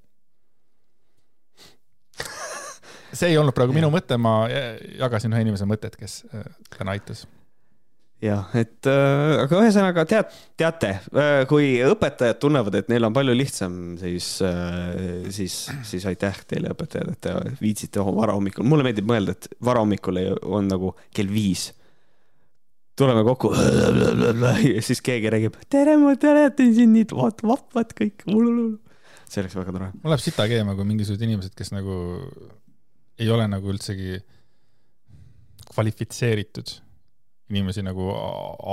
[3.18, 6.46] see ei olnud praegu minu mõte, ma äh, jagasin ühe inimese mõtet, kes äh,
[6.76, 7.26] täna aitas.
[8.22, 10.92] jah, et äh, aga ühesõnaga tead, teate,
[11.50, 14.28] kui õpetajad tunnevad, et neil on palju lihtsam, siis,
[15.34, 15.56] siis,
[15.88, 20.94] siis aitäh teile, õpetajad, et te viitsite varahommikul, mulle meeldib mõelda, et varahommikul on nagu
[21.14, 21.70] kell viis.
[22.96, 23.50] tuleme kokku
[24.74, 28.26] ja siis keegi räägib, tere, ma teletan siin nii vaat- vapvad kõik.
[29.26, 29.90] see oleks väga tore.
[29.98, 31.98] mul läheb sita keema, kui mingisugused inimesed, kes nagu
[33.18, 34.20] ei ole nagu üldsegi
[35.72, 36.81] kvalifitseeritud
[37.52, 38.08] inimesi nagu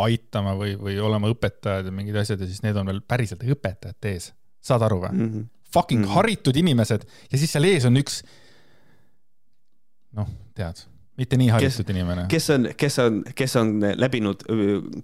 [0.05, 4.13] aitama või, või olema õpetajad ja mingid asjad ja siis need on veel päriselt õpetajate
[4.15, 4.31] ees.
[4.61, 5.13] saad aru või?
[5.15, 5.47] Mhm.
[5.69, 6.13] Fucking Mhm.
[6.17, 8.23] haritud inimesed ja siis seal ees on üks,
[10.17, 10.81] noh, tead,
[11.19, 12.25] mitte nii haritud inimene.
[12.31, 14.45] kes on, kes on, kes on läbinud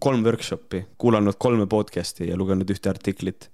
[0.03, 3.51] kolm workshopi, kuulanud kolme podcast'i ja lugenud ühte artiklit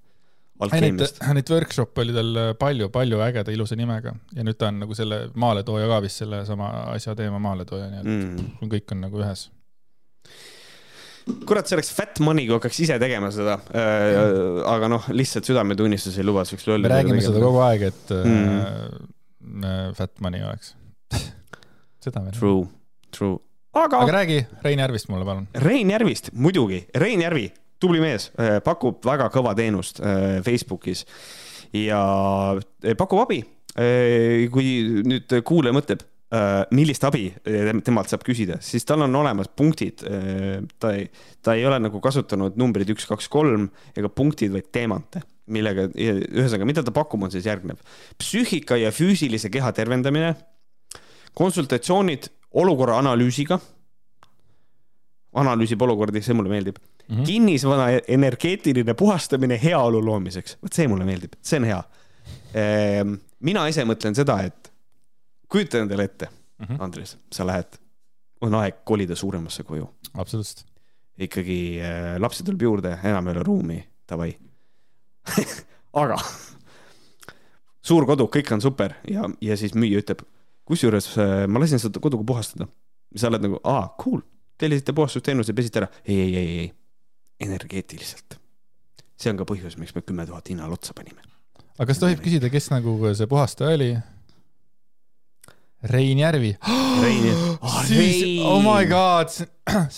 [0.61, 0.99] Neid,
[1.34, 5.24] neid workshop'e oli tal palju, palju ägeda ilusa nimega ja nüüd ta on nagu selle
[5.34, 8.69] maaletooja ka vist selle sama asja teema maaletooja, nii et Mm.
[8.69, 9.47] kõik on nagu ühes.
[11.47, 13.59] kurat, see oleks fat money, kui hakkaks ise tegema seda.
[14.72, 16.88] aga noh, lihtsalt südametunnistus ei luba siukest lolli.
[16.88, 19.07] me räägime seda kogu aeg, et Mm.
[19.41, 19.95] mm.
[19.97, 20.76] fat money oleks.
[22.03, 22.32] seda me.
[22.36, 22.67] True,
[23.11, 23.38] true.
[23.74, 25.47] aga, aga räägi Rein Järvist mulle, palun.
[25.55, 27.47] Rein Järvist, muidugi, Rein Järvi,
[27.82, 28.30] tubli mees,
[28.65, 31.05] pakub väga kõva teenust äh, Facebookis
[31.74, 32.01] ja
[32.57, 33.43] äh, pakub abi.
[34.51, 34.65] kui
[35.07, 36.01] nüüd kuulaja mõtleb,
[36.72, 40.04] millist abi äh, temalt saab küsida, siis tal on olemas punktid.
[40.80, 41.10] ta ei,
[41.44, 43.68] ta ei ole nagu kasutanud numbrid üks, kaks, kolm
[43.98, 47.82] ega punktid, vaid teemante, millega, ühesõnaga, mida ta pakub, on siis järgnev.
[48.22, 50.34] psüühika ja füüsilise keha tervendamine,
[51.36, 52.32] konsultatsioonid
[52.64, 53.60] olukorra analüüsiga
[55.32, 57.16] analüüsib olukordi, see mulle meeldib mm.
[57.16, 57.26] -hmm.
[57.28, 61.84] kinnisvara energeetiline puhastamine heaolu loomiseks, vot see mulle meeldib, see on hea.
[63.40, 64.70] mina ise mõtlen seda, et
[65.52, 66.66] kujuta endale ette mm.
[66.66, 66.84] -hmm.
[66.84, 67.80] Andres, sa lähed,
[68.41, 70.66] on aeg kolida suuremasse koju, absoluutselt.
[71.20, 74.38] ikkagi äh, lapsi tuleb juurde, enam ei ole ruumi, davai.
[76.04, 76.18] aga
[77.86, 80.24] suur kodu, kõik on super ja, ja siis müüja ütleb,
[80.66, 82.68] kusjuures äh, ma lasin seda kodu puhastada.
[83.16, 84.22] sa oled nagu, aa, cool,
[84.58, 85.89] tellisite puhastusteenuse, pesite ära.
[86.06, 86.72] ei, ei, ei, ei,
[87.39, 88.39] energeetiliselt.
[89.18, 91.22] see on ka põhjus, miks me kümme tuhat hinnale otsa panime.
[91.78, 93.93] aga kas tohib küsida, kes nagu see puhastaja oli?
[95.84, 96.52] Rein Järvi.
[97.02, 97.24] Rein,
[97.88, 99.48] siis, oh my god, see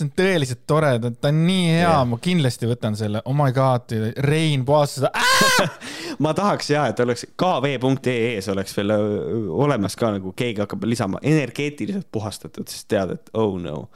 [0.06, 3.92] on, tõeliselt tore, ta on nii hea yeah., ma kindlasti võtan selle, oh my god,
[4.24, 5.68] Rein puhastas seda.
[6.24, 12.08] ma tahaks ja, et oleks kv.ee-s oleks veel olemas ka nagu keegi hakkab lisama energeetiliselt
[12.12, 13.90] puhastatud, siis tead, et oh no.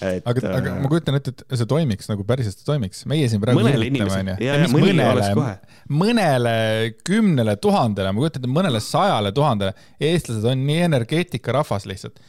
[0.00, 3.88] aga, aga ma kujutan ette, et see toimiks nagu päriselt toimiks, meie siin praegu mõnele
[3.90, 5.52] inimesele, ja, ja mõnele kohe.
[6.00, 6.54] mõnele
[7.06, 9.74] kümnele tuhandele, ma kujutan ette mõnele sajale tuhandele,
[10.10, 12.20] eestlased on nii energeetikarahvas lihtsalt.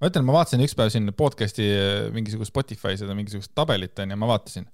[0.00, 4.30] ma ütlen, ma vaatasin ükspäev siin podcast'i äh, mingisugust Spotify seda mingisugust tabelit onju, ma
[4.34, 4.68] vaatasin.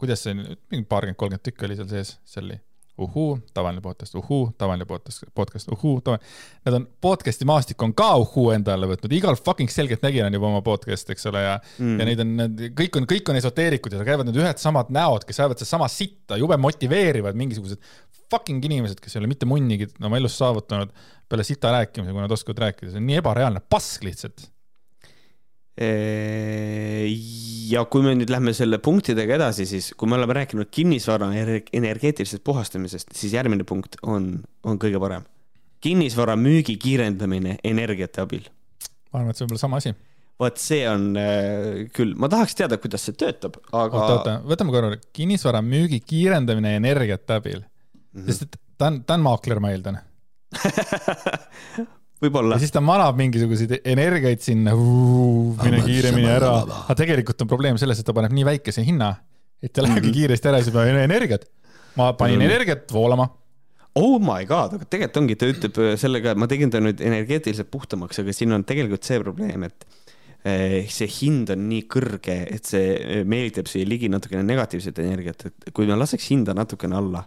[0.00, 2.60] kuidas see mingi paarkümmend, kolmkümmend tükki oli seal sees, seal oli
[2.98, 6.28] uhuu, tavaline podcast, uhuu, tavaline podcast, podcast, uhuu, tavaline.
[6.64, 10.50] Nad on podcast'i maastik on ka uhuu enda alla võtnud, igal fucking selgeltnägijal on juba
[10.50, 12.34] oma podcast, eks ole, ja mm., ja neid on,
[12.80, 16.40] kõik on, kõik on esoteerikud ja käivad need ühed samad näod, kes ajavad sedasama sitta,
[16.40, 17.82] jube motiveerivad mingisugused
[18.32, 20.92] fucking inimesed, kes ei ole mitte munnigi oma elus saavutanud
[21.28, 24.48] peale sita rääkimise, kui nad oskavad rääkida, see on nii ebareaalne pask lihtsalt.
[27.70, 31.68] Ja kui me nüüd lähme selle punktidega edasi, siis kui me oleme rääkinud kinnisvara ener-
[31.76, 35.22] energeetilisest puhastamisest, siis järgmine punkt on, on kõige parem.
[35.84, 38.48] kinnisvara müügi kiirendamine energiate abil.
[39.12, 39.92] ma arvan, et see võib olla sama asi.
[40.40, 41.12] vot see on
[41.92, 46.76] küll, ma tahaks teada, kuidas see töötab, aga oota, oota, võtame korra, kinnisvara müügi kiirendamine
[46.80, 47.68] energiate abil mm.
[48.14, 48.26] -hmm.
[48.30, 50.00] sest et ta on, ta on maakler, ma eeldan.
[52.22, 57.80] võib-olla ja siis ta manab mingisuguseid energiaid sinna, mine kiiremini ära, aga tegelikult on probleem
[57.80, 59.10] selles, et ta paneb nii väikese hinna,
[59.62, 61.44] et ta lähebki kiiresti ära, siis ei pane energiat.
[61.96, 62.46] ma panin Mhm.
[62.50, 63.28] energiat voolama.
[63.96, 67.70] oh my god, aga tegelikult ongi, ta ütleb sellega, et ma tegin ta nüüd energeetiliselt
[67.70, 69.86] puhtamaks, aga siin on tegelikult see probleem, et
[70.44, 75.72] eh, see hind on nii kõrge, et see meelitab siia ligi natukene negatiivset energiat, et
[75.72, 77.24] kui ma laseks hinda natukene alla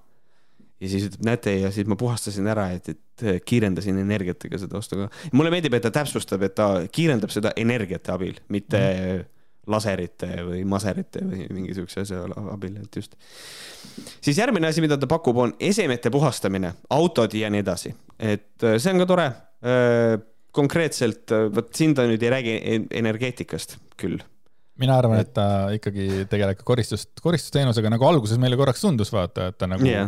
[0.80, 5.02] ja siis ütleb, näete, ja siis ma puhastasin ära, et, et kiirendasin energiatega seda ostu
[5.02, 5.10] ka.
[5.36, 9.28] mulle meeldib, et ta täpsustab, et ta kiirendab seda energiate abil, mitte mm.
[9.72, 12.24] laserite või maserite või mingi siukse asja
[12.54, 13.20] abil, et just.
[14.24, 18.80] siis järgmine asi, mida ta pakub, on esemete puhastamine, autod ja nii edasi, et äh,
[18.80, 19.30] see on ka tore.
[20.56, 24.16] konkreetselt, vot siin ta nüüd ei räägi en- energeetikast küll.
[24.80, 29.50] mina arvan, et ta ikkagi tegeleb ka koristust, koristusteenusega, nagu alguses meile korraks tundus, vaata,
[29.52, 30.08] et ta nagu yeah.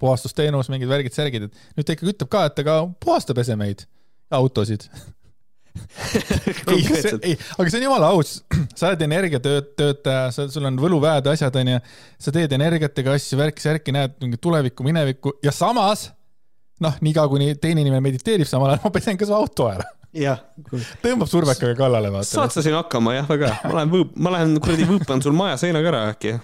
[0.00, 4.40] puhastusteenus, mingid värgid-särgid, et nüüd ta ikkagi ütleb ka, et ta ka puhastab esemeid ja
[4.40, 4.86] autosid.
[6.74, 6.80] ei,
[7.22, 8.40] ei, aga see on jumala aus,
[8.78, 11.78] sa oled energiatöötaja, sa, sul on võluväed, asjad onju,
[12.20, 16.08] sa teed energiatega asju, värki-särki, näed mingit tulevikku, minevikku ja samas
[16.80, 19.86] noh, niikaua kuni teine inimene mediteerib, samal ajal ma pesen ka su auto ära.
[20.16, 20.40] jah,
[21.04, 22.54] tõmbab survekaga kallale, vaata saad.
[22.54, 25.92] sa siin hakkama jah, väga, ma lähen võõp, ma lähen kuradi võõpan sul maja seinaga
[25.92, 26.34] ära äkki,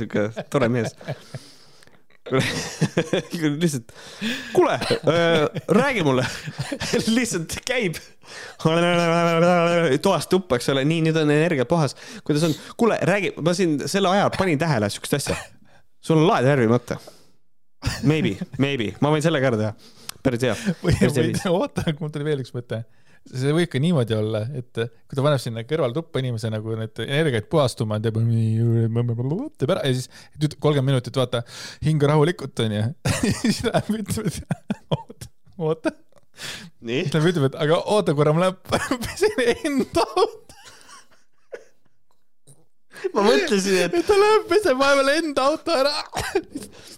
[0.00, 0.96] siuke tore mees.
[3.62, 3.92] lihtsalt,
[4.52, 6.26] kuule äh,, räägi mulle,
[7.16, 7.98] lihtsalt käib
[10.06, 11.96] toast tuppa, eks ole, nii, nüüd on energia puhas,
[12.26, 15.36] kuidas on, kuule, räägi, ma siin selle aja panin tähele siukest asja.
[16.02, 17.00] sul on laed värvimata.
[18.06, 19.72] Maybe, maybe, ma võin selle ka ära teha.
[20.22, 20.54] päris hea.
[21.50, 22.84] oota, mul tuli veel üks mõte.
[23.30, 27.48] See võib ka niimoodi olla, et kui ta paneb sinna kõrvaltuppa inimese nagu need energiaid
[27.52, 28.18] puhastuma, teeb,
[29.60, 30.08] teeb ära ja siis
[30.58, 31.44] kolmkümmend minutit, vaata,
[31.86, 32.84] hinga rahulikult, onju.
[33.42, 34.40] siis läheb, ütleb, et
[34.96, 35.94] oota, oota.
[36.42, 40.51] siis läheb, ütleb, et aga oota korra, ma lähen pesen enda auto.
[43.14, 45.92] ma mõtlesin, et ta läheb peseb vahepeal enda auto ära.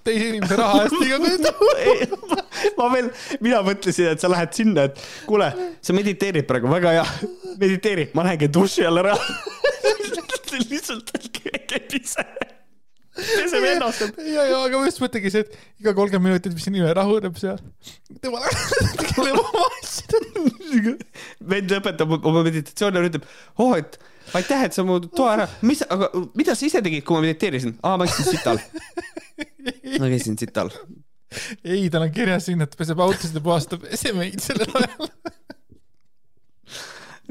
[0.04, 2.14] teise inimese raha eest iga kord.
[2.78, 3.10] ma, veel,
[3.42, 5.50] mina mõtlesin, et sa lähed sinna, et kuule,
[5.82, 7.06] sa mediteerid praegu, väga hea,
[7.58, 9.18] mediteeri, ma lähengi duši alla ära.
[10.54, 12.22] lihtsalt käib ise,
[13.14, 14.04] peseb ennast.
[14.22, 17.58] ja, ja aga ma just mõtlengi see, et iga kolmkümmend minutit, mis inimene rahuneb seal,
[18.22, 20.96] tema läheb tegeleb oma asjadega.
[21.54, 23.98] vend lõpetab oma meditatsiooni ja ütleb, oo, et
[24.38, 27.76] aitäh, et sa mu toa ära, mis, aga mida sa ise tegid, kui ma mediteerisin?
[27.82, 28.62] aa, ma istusin sital.
[30.00, 30.72] ma käisin sital.
[31.64, 35.12] ei, tal on kirjas siin, et peseb autosid ja puhastab esemeid sellel ajal.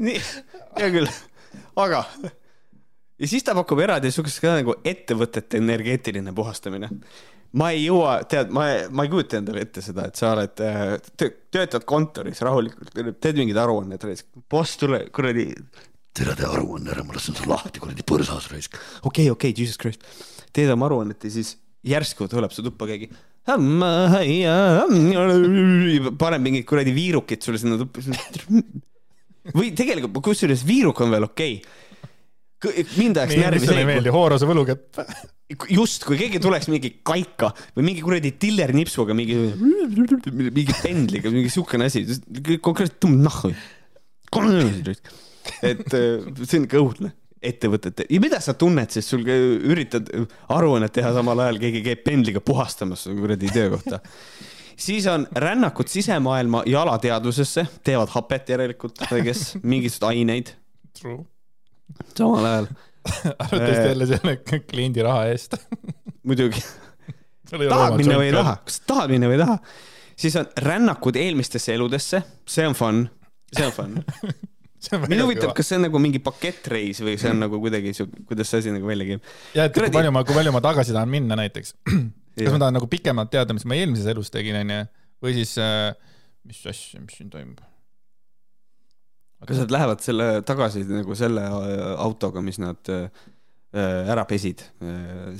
[0.04, 0.22] nii,
[0.78, 1.12] hea küll,
[1.80, 2.04] aga
[3.18, 6.90] ja siis ta pakub eraldi siukest ka nagu ettevõtete energeetiline puhastamine.
[7.54, 10.62] ma ei jõua, tead, ma, ma ei kujuta endale ette seda, et sa oled,
[11.54, 12.90] töötad kontoris rahulikult,
[13.22, 14.06] teed mingid aruanned,
[14.50, 15.52] boss tule kuradi,
[16.14, 18.78] tere tee aruanne ära, ma lasen su lahti kuradi põrsas raisk.
[19.08, 20.04] okei, okei, jesus christ,
[20.54, 23.10] teed oma aruannet ja siis järsku tuleb su tuppa keegi.
[26.20, 28.04] paneb mingid kuradi viirukid sulle sinna tuppa.
[29.58, 32.86] või tegelikult, kusjuures viiruk on veel okei okay..
[32.96, 35.02] mind ajaks närvi inimestele ei see, meeldi Hoorose võlukepp.
[35.74, 39.36] just kui keegi tuleks mingi kaika või mingi kuradi tillernipsuga mingi,
[40.30, 42.06] mingi pendliga, mingi siukene asi,
[42.62, 43.52] konkreetselt tõmb nahku.
[45.62, 47.12] Et äh, see on ikka õudne.
[47.44, 50.08] Ettevõtete ja mida sa tunned, sest sul üritad
[50.54, 53.98] aruannet teha samal ajal, keegi käib pendliga puhastamas kuradi töökohta.
[54.86, 60.54] siis on rännakud sisemaailma ja alateadvusesse, teevad hapet järelikult, kes mingisuguseid aineid.
[62.16, 62.70] Samal ajal.
[63.38, 64.36] arvatavasti jälle selle
[64.70, 65.54] kliendi raha eest.
[66.22, 66.64] muidugi.
[67.50, 69.58] Tahad minna või ei taha, kas tahad minna või ei taha,
[70.16, 73.04] siis on rännakud eelmistesse eludesse, see on fun,
[73.52, 74.00] see on fun.
[74.92, 78.50] mind huvitab, kas see on nagu mingi pakettreis või see on nagu kuidagi siuke, kuidas
[78.52, 79.30] see asi nagu välja käib.
[79.56, 81.74] ja, et kui kuradi- palju ma, kui palju ma tagasi tahan minna näiteks.
[82.38, 84.80] kas ma tahan nagu pikemalt teada, mis ma eelmises elus tegin, onju,
[85.24, 85.92] või siis äh,
[86.48, 87.62] mis asja, mis siin toimub?
[89.44, 93.10] kas nad lähevad selle tagasi nagu selle äh, autoga, mis nad äh,
[93.74, 94.60] ära pesid,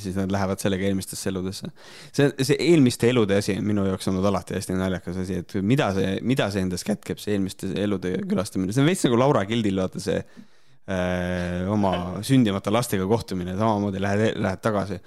[0.01, 1.69] siis nad lähevad sellega eelmistesse eludesse.
[2.11, 5.91] see, see eelmiste elude asi on minu jaoks olnud alati hästi naljakas asi, et mida
[5.95, 9.79] see, mida see endas kätkeb, see eelmiste elude külastamine, see on veits nagu Laura Gildil
[9.83, 11.95] vaata see äh, oma
[12.27, 14.99] sündimata lastega kohtumine, samamoodi lähed, lähed tagasi.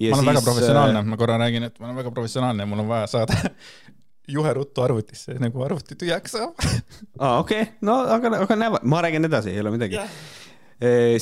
[0.00, 2.88] ma olen väga professionaalne, ma korra räägin, et ma olen väga professionaalne ja mul on
[2.88, 3.36] vaja saada
[4.36, 6.56] juhe ruttu arvutisse, nagu arvuti tühjaks saab.
[7.20, 10.00] aa, okei okay., no aga, aga näe, ma räägin edasi, ei ole midagi.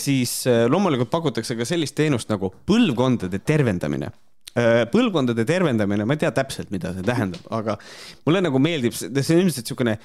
[0.00, 4.12] Siis eh, loomulikult pakutakse ka sellist teenust nagu põlvkondade tervendamine.
[4.54, 7.74] põlvkondade tervendamine, ma ei tea täpselt, mida see tähendab, aga
[8.22, 9.96] mulle nagu meeldib, see on ilmselt niisugune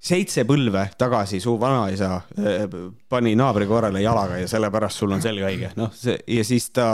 [0.00, 2.22] seitse põlve tagasi su vanaisa
[3.12, 6.86] pani naabri korrale jalaga ja sellepärast sul on selg haige, noh, see ja siis ta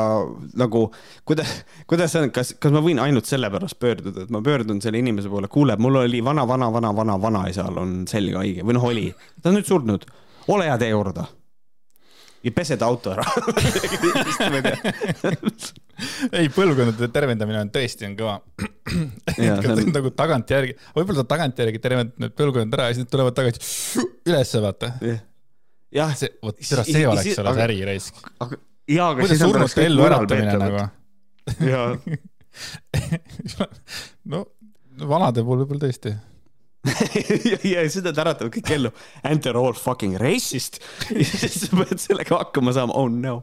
[0.59, 0.88] nagu,
[1.28, 1.52] kuidas,
[1.86, 5.30] kuidas see on, kas, kas ma võin ainult sellepärast pöörduda, et ma pöördun selle inimese
[5.30, 9.09] poole, kuule, mul oli vana, vana, vana, vana, vanaisal on selg haige või noh, oli,
[9.38, 10.11] ta on nüüd surnud,
[10.50, 11.30] ole hea, tee korda.
[12.47, 13.24] Ja pese ta auto ära.
[16.38, 18.34] ei, põlvkondade tervendamine on tõesti on kõva.
[19.36, 19.47] See
[19.90, 23.59] nagu tagantjärgi, võib-olla ta tagantjärgi tervendab need põlvkonnad ära ja siis nad tulevad tagasi
[24.28, 24.86] ülesse, vaata.
[25.97, 28.14] jah, see, vot, see oleks alles aga- äri raisk.
[28.90, 30.76] jaa, aga siis nad oleks kõik äratamine peetavad.
[30.76, 30.82] nagu?
[31.72, 31.88] jaa,
[34.32, 34.38] no
[35.03, 36.11] vanade puhul võib-olla tõesti.
[37.53, 38.93] ja, ja siis nad äratavad kõik ellu.
[39.22, 40.78] And they are all fucking racist.
[41.11, 43.41] ja siis sa pead sellega hakkama saama, oh no.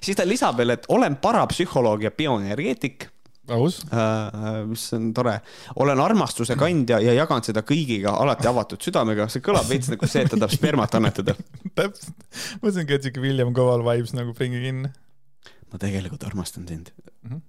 [0.00, 3.08] siis ta lisab veel, et olen parapsühholoog ja bioenergeetik
[3.54, 3.80] aus.
[3.94, 5.36] äh,, mis on tore.
[5.78, 9.28] olen armastuse kandja ja jagan seda kõigiga alati avatud südamega.
[9.30, 11.36] see kõlab veits nagu see, et ta tahab spermat annetada.
[11.78, 12.14] täpselt.
[12.62, 14.90] mõtlesingi, et siuke William Koval vibes nagu Bringi kinni.
[15.72, 16.90] ma tegelikult armastan sind
[17.26, 17.40] Mhm..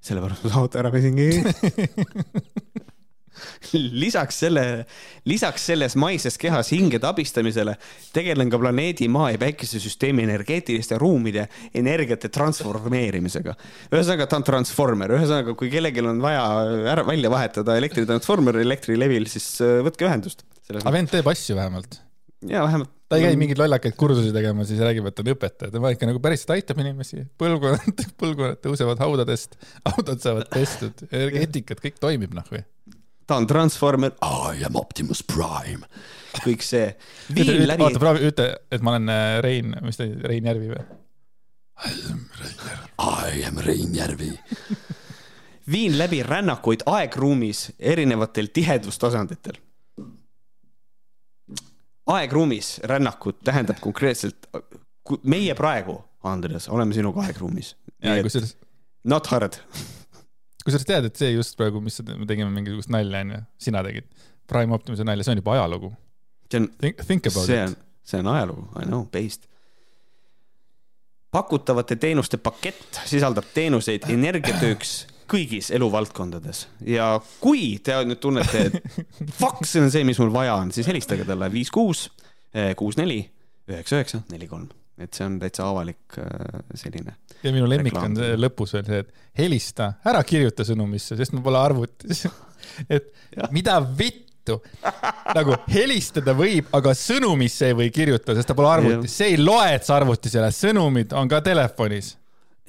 [0.00, 1.26] sellepärast ma su auto ära pesingi.
[3.74, 4.64] Lisaks selle,
[5.28, 7.76] lisaks selles maises kehas hingede abistamisele
[8.14, 13.56] tegelen ka planeedi Maa ja päikesesüsteemi energeetiliste ruumide energiate transformeerimisega.
[13.90, 16.44] ühesõnaga, ta on transformer, ühesõnaga, kui kellelgi on vaja
[16.94, 20.46] ära välja vahetada elektritransformer Elektrilevil, siis äh, võtke ühendust.
[20.72, 22.00] aga vend teeb asju vähemalt.
[22.48, 22.90] ja vähemalt.
[23.10, 26.22] ta ei käi mingeid lollakaid kursusi tegema, siis räägib, et on õpetaja, tema ikka nagu
[26.22, 29.56] päriselt aitab inimesi, põlvkonnad, põlvkonnad tõusevad haudadest,
[29.88, 32.62] haudad saavad pestud, energeetikat, kõik toimib noh või.
[33.30, 35.86] Ta on Transformer, I am Optimus Prime,
[36.42, 36.88] kõik see.
[37.70, 40.82] läbi oota, proovi, ütle, et ma olen äh, Rein, mis ta oli, Rein Järvi või?
[42.98, 44.32] I am Rein Järvi.
[45.74, 49.60] viin läbi rännakuid aegruumis erinevatel tihedustasanditel.
[52.10, 54.50] aegruumis rännakud tähendab konkreetselt,
[55.22, 57.76] meie praegu, Andres, oleme sinuga aegruumis.
[59.04, 59.62] Not hard.
[60.66, 64.08] kusjuures tead, et see just praegu, mis me tegime mingisugust nalja, onju, sina tegid.
[64.50, 65.92] Prime Optimise nalja, see on juba ajalugu.
[66.50, 69.46] see on, Think, think about see it on, see on ajalugu, I know, based.
[71.30, 74.94] pakutavate teenuste pakett sisaldab teenuseid energiatööks
[75.30, 79.04] kõigis eluvaldkondades ja kui te nüüd tunnete, et
[79.38, 82.08] fuck, see on see, mis mul vaja on, siis helistage talle viis kuus,
[82.76, 83.20] kuus neli,
[83.70, 84.66] üheksa üheksa, neli kolm,
[85.00, 87.16] et see on täitsa avalik äh, selline.
[87.42, 88.16] ja minu lemmik Reklaam.
[88.16, 92.26] on lõpus veel see, et helista, ära kirjuta sõnumisse, sest ma pole arvutis.
[92.94, 93.48] et Jah.
[93.54, 94.58] mida vittu,
[95.36, 99.72] nagu helistada võib, aga sõnumisse ei või kirjutada, sest ta pole arvutis, see ei loe,
[99.76, 102.14] et sa arvutis ei ole, sõnumid on ka telefonis.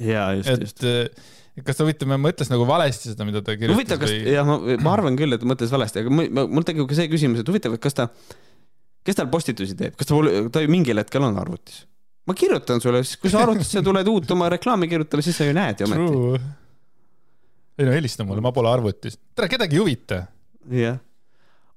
[0.01, 0.85] ja just, just.
[0.87, 4.35] eh, kas ta huvitav, mõtles nagu valesti seda, mida ta kirjutas huvitav, kas, või?
[4.37, 7.43] jah, ma, ma arvan küll, et mõtles valesti, aga mul, mul tekib ka see küsimus,
[7.43, 8.07] et huvitav, et kas ta,
[9.07, 10.21] kes tal postitusi teeb, kas ta
[10.53, 11.83] ta ju mingil hetkel on arvutis?
[12.27, 15.55] Ma kirjutan sulle, siis kui sa arvutisse tuled uut oma reklaami kirjutama, siis sa ju
[15.57, 16.43] näed ju ometi.
[17.79, 19.17] Ei no helista mulle, ma pole arvutis.
[19.35, 20.23] tere, kedagi ei huvita.
[20.69, 20.99] jah.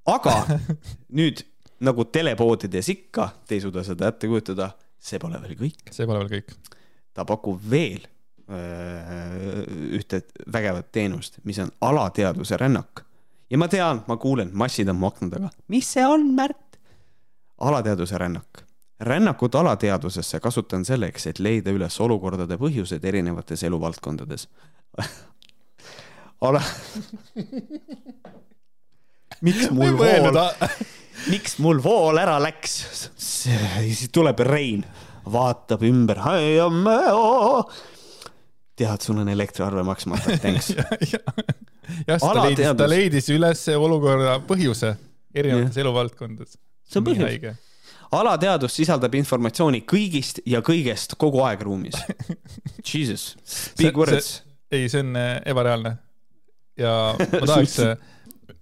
[0.06, 0.34] aga
[1.18, 1.44] nüüd
[1.84, 5.86] nagu telepoodides ikka, te ei suuda seda ette kujutada, see pole veel kõik.
[5.94, 6.76] see pole veel kõik.
[7.14, 8.04] ta pakub veel
[8.50, 9.64] öö,
[9.96, 13.04] ühte vägevat teenust, mis on alateadvuse rännak.
[13.50, 15.50] ja ma tean, ma kuulen, massid on mu akna taga.
[15.72, 16.78] mis see on, Märt?
[17.58, 18.64] alateadvuse rännak.
[19.00, 24.48] Rännakut alateadvusesse kasutan selleks, et leida üles olukordade põhjused erinevates eluvaldkondades.
[26.48, 26.62] ala.
[29.40, 30.38] miks mul vool,
[31.32, 32.76] miks mul vool ära läks?
[33.16, 34.84] siis tuleb Rein,
[35.32, 36.20] vaatab ümber.
[38.76, 40.72] tead, sul on elektriarve maksmata, thanks.
[42.08, 44.94] jah, ta leidis, ta leidis üles olukorra põhjuse
[45.34, 46.58] erinevates eluvaldkondades.
[46.88, 47.63] see on põhjus.
[48.20, 51.98] Alateadvus sisaldab informatsiooni kõigist ja kõigest kogu aeg ruumis.
[52.88, 53.34] Jesus,
[53.78, 54.42] big words.
[54.70, 55.96] ei, see on äh, ebareaalne.
[56.78, 56.92] ja
[57.40, 57.78] ma tahaks,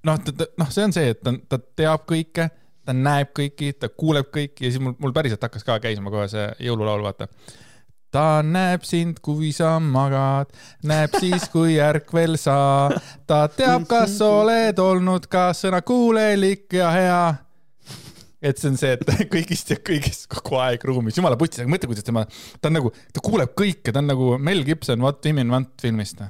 [0.07, 0.21] noh,
[0.59, 2.49] noh, see on see, et ta, ta teab kõike,
[2.87, 6.27] ta näeb kõiki, ta kuuleb kõiki ja siis mul, mul päriselt hakkas ka käima kohe
[6.31, 7.29] see jõululaul, vaata.
[8.13, 10.53] ta näeb sind, kui sa magad,
[10.85, 12.91] näeb siis, kui ärkvel sa,
[13.27, 17.25] ta teab, kas oled olnud ka sõnakuulelik ja hea
[18.43, 21.91] et see on see, et kõigist ja kõigist kogu aeg ruumis, jumala putsis, aga mõtle,
[21.93, 22.25] kuidas tema,
[22.61, 26.23] ta on nagu, ta kuuleb kõike, ta on nagu Mel Gibson What Women Want filmist.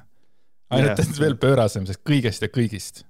[0.72, 1.06] ainult Jah.
[1.08, 1.22] yeah.
[1.24, 3.04] veel pöörasem, sest kõigest ja kõigist.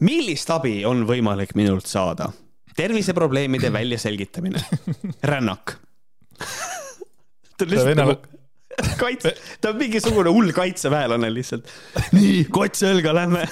[0.00, 2.30] millist abi on võimalik minult saada?
[2.76, 4.60] terviseprobleemide väljaselgitamine,
[5.26, 5.76] rännak.
[7.56, 8.20] ta on lihtsalt nagu
[9.00, 11.68] kaitse, ta on mingisugune hull kaitseväelane lihtsalt.
[12.16, 13.44] nii, kott selga, lähme.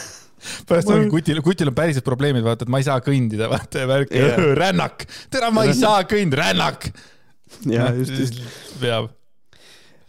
[0.69, 3.91] Pärast ongi kutil, kutil on päriselt probleemid, vaata, et ma ei saa kõndida, vaata ja
[3.91, 4.43] värk yeah.
[4.63, 6.89] rännak, tere, ma ei saa kõndida, rännak.
[7.69, 8.41] ja just, just.
[8.83, 9.11] veab.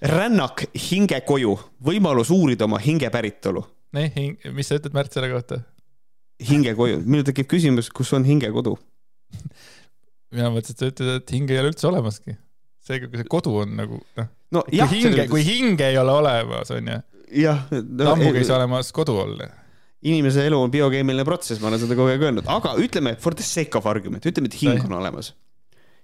[0.02, 3.66] rännak hinge koju, võimalus uurida oma hinge päritolu.
[3.98, 5.64] nii, mis sa ütled, Märt, selle kohta?
[6.50, 8.78] hinge koju, minul tekib küsimus, kus on hinge kodu?
[10.36, 12.36] mina mõtlesin, et sa ütled, et hinge ei ole üldse olemaski.
[12.86, 16.16] seega, kui see kodu on nagu, noh, no kui jah, hinge, kui hinge ei ole
[16.22, 17.00] olemas, onju,
[17.44, 19.50] jah, ammugi ei saa olemas kodu olla.
[20.06, 23.46] Inimese elu on biokeemiline protsess, ma olen seda kogu aeg öelnud, aga ütleme for the
[23.46, 25.34] sake of argument, ütleme, et hing on olemas.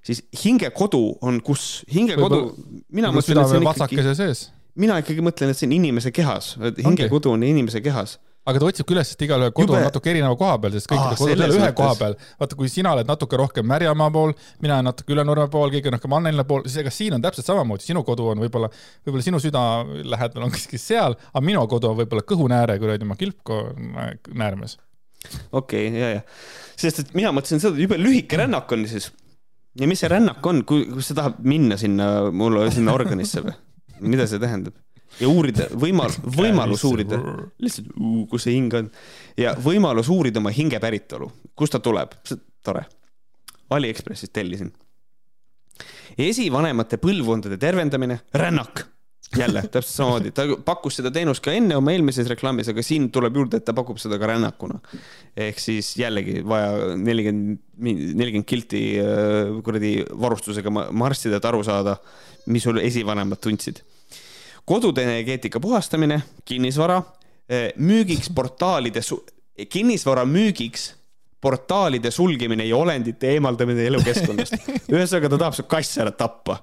[0.06, 2.52] siis hinge kodu on kus, hinge kodu
[2.94, 4.36] mina mõtlen, et see on ikkagi,
[4.76, 8.20] mina ikkagi mõtlen, et see on inimese kehas, et hinge kodu on inimese kehas.
[8.46, 10.96] Aga ta otsibki üles, sest igalühel kodu Jube- on natuke erineva koha peal, sest Aa,
[10.96, 12.16] kõikidel kodud ei ole ühe koha peal.
[12.42, 15.98] vaata, kui sina oled natuke rohkem Märjamaa pool, mina olen natuke Ülenurme pool, keegi on
[15.98, 18.70] rohkem Annela pool, siis ega siin on täpselt samamoodi, sinu kodu on võib-olla,
[19.08, 19.64] võib-olla sinu süda
[20.14, 23.62] lähedal on kuskil seal, aga minu kodu on võib-olla kõhunääre kuradi oma kilpko
[24.30, 24.78] näärmes.
[25.52, 26.24] okei okay,, ja, ja,
[26.78, 29.10] sest et mina mõtlesin seda, jube lühike rännak on siis.
[29.80, 33.58] ja mis see rännak on, kui, kui sa tahad minna sinna, mul sinna organisse või?
[34.06, 34.78] mida see tähendab?
[35.20, 37.20] Ja uurida, võimal-, võimalus uurida,
[37.64, 37.92] lihtsalt,
[38.32, 38.90] kus see hing on
[39.40, 42.18] ja võimalus uurida oma hinge päritolu, kust ta tuleb,
[42.66, 42.86] tore.
[43.76, 44.74] Aliekspressist tellisin.
[46.18, 48.86] esivanemate põlvkondade tervendamine, rännak.
[49.36, 53.36] jälle täpselt samamoodi, ta pakkus seda teenust ka enne oma eelmises reklaamis, aga siin tuleb
[53.36, 54.78] juurde, et ta pakub seda ka rännakuna.
[55.36, 61.98] ehk siis jällegi vaja nelikümmend, nelikümmend kilti äh, kuradi varustusega ma- marssida, et aru saada,
[62.46, 63.82] mis sul esivanemad tundsid
[64.66, 67.02] kodude energeetika puhastamine, kinnisvara,
[67.78, 69.02] müügiks portaalide,
[69.70, 70.94] kinnisvara müügiks
[71.46, 74.58] portaalide sulgemine ja olendite eemaldamine elukeskkonnast.
[74.94, 76.60] ühesõnaga, ta tahab su kass ära tappa.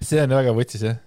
[0.00, 1.00] see on väga võtsis jah.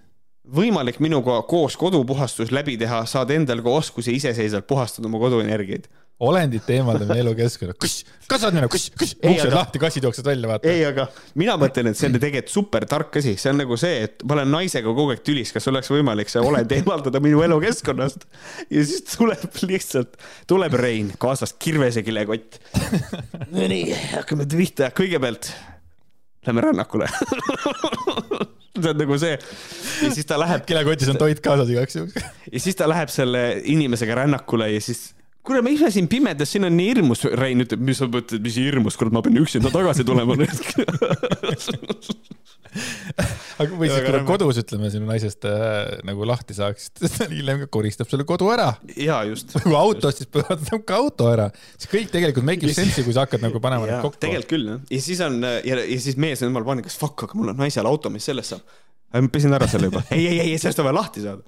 [0.44, 5.88] võimalik minuga koos kodupuhastus läbi teha, saad endale ka oskuse iseseisvalt puhastada oma koduenergiaid.
[6.22, 10.50] Olendite eemaldamine elukeskkonnast, kuss, kas saad minna, kuss, kuss, Ei, uksed lahti, kassid jooksevad välja,
[10.50, 10.70] vaata.
[10.70, 11.08] ei, aga
[11.40, 14.36] mina mõtlen, et see on tegelikult super tark asi, see on nagu see, et ma
[14.38, 18.26] olen naisega kogu aeg tülis, kas oleks võimalik see olend eemaldada minu elukeskkonnast.
[18.70, 20.14] ja siis tuleb lihtsalt,
[20.50, 22.60] tuleb Rein, kaasas kirvese kilekott.
[23.56, 25.50] Nonii, hakkame pihta, kõigepealt
[26.46, 27.08] lähme rännakule.
[28.82, 32.14] see on nagu see ja siis ta läheb kilekotis on toit kaasas igaks juhuks.
[32.48, 35.10] ja siis ta läheb selle inimesega rännakule ja siis
[35.46, 38.58] kuule, ma ise siin pimedas, siin on nii hirmus, Rein ütleb, mis sa mõtled, mis
[38.60, 40.54] hirmus, kurat, ma pean üksinda tagasi tulema nüüd.
[43.60, 44.24] aga või siis, räme.
[44.28, 48.48] kodus, ütleme, sinu naisest äh, nagu lahti saaks, siis ta hiljem ka koristab selle kodu
[48.54, 48.70] ära.
[48.96, 49.52] ja just.
[49.64, 51.50] kui auto, siis pöördab ka auto ära.
[51.76, 54.22] see kõik tegelikult make ib sense'i, kui sa hakkad nagu panema neid kokku.
[54.22, 57.38] tegelikult küll jah, ja siis on ja, ja siis mees on jumala paanikas, fuck, aga
[57.38, 58.80] mul on naisel auto, mis sellest saab?
[59.12, 61.42] ma pesin ära selle juba, ei, ei, ei, sellest on vaja lahti saada.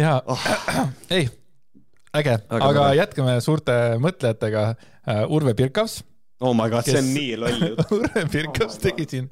[0.00, 0.50] jaa Oh.,
[1.14, 1.28] ei,
[2.18, 2.90] äge, aga tore.
[2.98, 4.64] jätkame suurte mõtlejatega.
[5.34, 5.98] Urve Pirkavs,
[6.44, 7.90] oh my god, see on nii loll jutt.
[7.96, 9.28] Urve Pirkavs tegi siin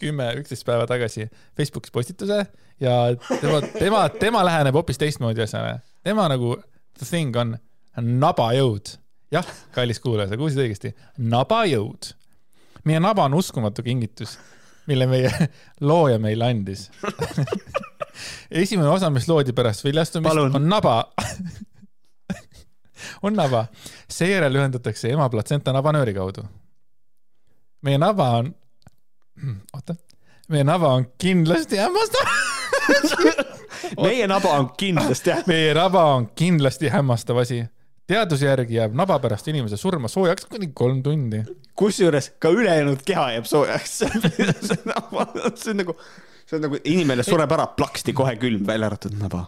[0.00, 1.28] kümme, üksteist päeva tagasi
[1.58, 2.40] Facebookis postituse
[2.82, 2.96] ja
[3.40, 5.80] tema, tema, tema läheneb hoopis teistmoodi asjale.
[6.06, 6.56] tema nagu,
[6.98, 7.56] the thing on
[7.96, 8.96] nabajõud.
[9.34, 12.12] jah, kallis kuulaja, sa kuulsid õigesti, nabajõud.
[12.86, 14.38] meie naba on uskumatu kingitus,
[14.86, 15.32] mille meie
[15.80, 16.88] looja meile andis.
[18.64, 21.02] esimene osa, mis loodi pärast viljastumist, on naba
[23.22, 23.66] on naba,
[24.10, 26.44] seejärel ühendatakse ema platsenta nabanööri kaudu.
[27.82, 28.50] meie naba on,
[29.74, 29.94] oota,
[30.48, 32.34] meie naba on kindlasti hämmastav,
[34.04, 35.46] meie naba on kindlasti jah.
[35.46, 37.64] meie naba on kindlasti hämmastav asi.
[38.06, 41.42] teaduse järgi jääb naba pärast inimese surma soojaks kuni kolm tundi.
[41.74, 43.98] kusjuures ka ülejäänud keha jääb soojaks.
[45.56, 45.96] see on nagu,
[46.46, 49.44] see on nagu inimene sureb ära plaksti kohe külm, välja arvatud naba.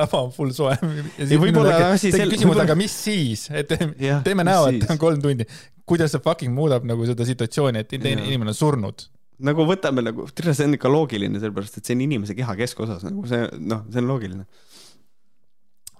[0.00, 0.74] naba on full soe.
[1.18, 3.72] Ja võib-olla asi sel- küsimus, aga mis siis, et
[4.02, 5.46] Jah, teeme näo, et on kolm tundi.
[5.88, 9.08] kuidas see fucking muudab nagu seda situatsiooni, et teine inimene on surnud?
[9.44, 13.24] nagu võtame nagu, see on ikka loogiline, sellepärast et see on inimese keha keskosas, nagu
[13.28, 14.44] see, noh, see on loogiline.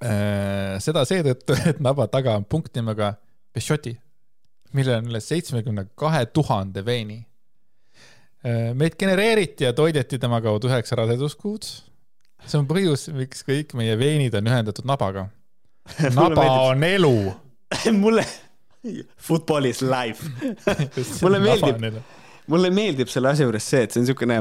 [0.04, 3.14] Äh, seda seetõttu, et naba taga on punkt nimega
[3.54, 3.94] Peugeoti,
[4.74, 7.20] millel on üle seitsmekümne kahe tuhande veeni.
[8.76, 11.64] Meid genereeriti ja toideti tema kaudu üheksa raseduskuud.
[12.44, 15.28] see on põhjus, miks kõik meie veenid on ühendatud nabaga.
[16.18, 17.14] naba on elu.
[18.04, 18.26] mulle,
[19.16, 20.28] football is life.
[21.24, 22.02] Mulle meeldib-
[22.52, 24.40] mulle meeldib selle asja juures see, et see on niisugune,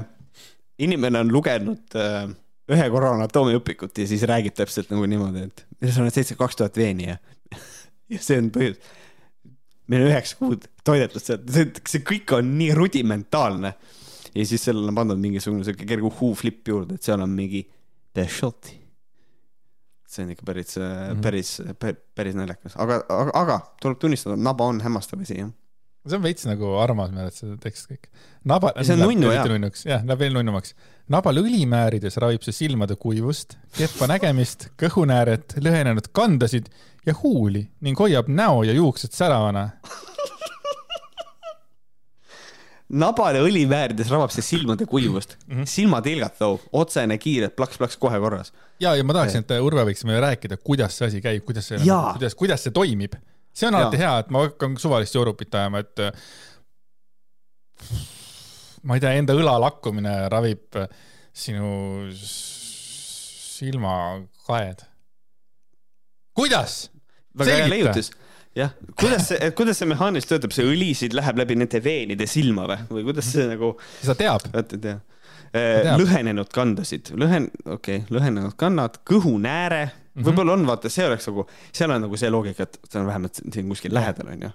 [0.83, 2.25] inimene on lugenud äh,
[2.73, 6.77] ühe korra anatoomiaõpikut ja siis räägib täpselt nagu niimoodi, et sa oled seitse, kaks tuhat
[6.79, 7.17] veeni ja,
[8.11, 8.79] ja see on põhjus.
[9.91, 13.73] meil on üheksa kuud toidetud sealt, see, see kõik on nii rudimentaalne.
[14.35, 17.63] Ja siis sellele on pandud mingisugune siuke kerge uhuu-flipp juurde, et seal on mingi
[18.13, 18.79] Peugeoti.
[20.13, 20.83] see on ikka päris mm.
[20.83, 21.21] -hmm.
[21.21, 21.61] päris,
[22.15, 25.49] päris naljakas, aga, aga, aga tuleb tunnistada, naba on hämmastav asi jah.
[26.07, 28.09] see on veits nagu armas meelest see tekst kõik.
[28.43, 28.73] naba.
[28.81, 29.47] See on nunnu, jah.
[29.85, 30.75] jah, läheb veel nunnumaks.
[31.09, 36.69] nabal õli määrides ravib see silmade kuivust, kehva nägemist, kõhunääret, lõhenenud kandasid
[37.05, 39.69] ja huuli ning hoiab näo ja juuksed säravana.
[42.89, 45.55] Nabale õli väärides rabab see silmade kuivust mm.
[45.55, 45.65] -hmm.
[45.69, 48.53] silmatilgad toob, otsene, kiire, plaks-plaks kohe korras.
[48.79, 51.79] ja, ja ma tahaksin, et Urve võiks meile rääkida, kuidas see asi käib, kuidas see,
[51.79, 53.15] kuidas, kuidas see toimib.
[53.53, 56.11] see on alati hea, et ma hakkan suvalist joorupit ajama, et äh,
[58.83, 60.87] ma ei tea, enda õla lakkumine ravib äh,
[61.33, 62.09] sinu
[63.63, 64.79] silmakaed.
[66.33, 66.91] kuidas?
[67.37, 68.11] väga hea leiutis.
[68.55, 72.67] jah, kuidas see, kuidas see mehaaniliselt töötab, see õli siit läheb läbi nende veenide silma
[72.69, 73.73] või, või kuidas see nagu,
[74.03, 74.99] sa teab, vot ei tea.
[75.53, 75.99] teab.
[76.01, 79.83] lõhenenud kandasid, lõhen-, okei okay,, lõhenenud kannad, kõhunääre,
[80.13, 80.25] Mhm.
[80.27, 83.39] võib-olla on, vaata, see oleks nagu, seal on nagu see loogika, et see on vähemalt
[83.53, 84.51] siin kuskil lähedal, onju.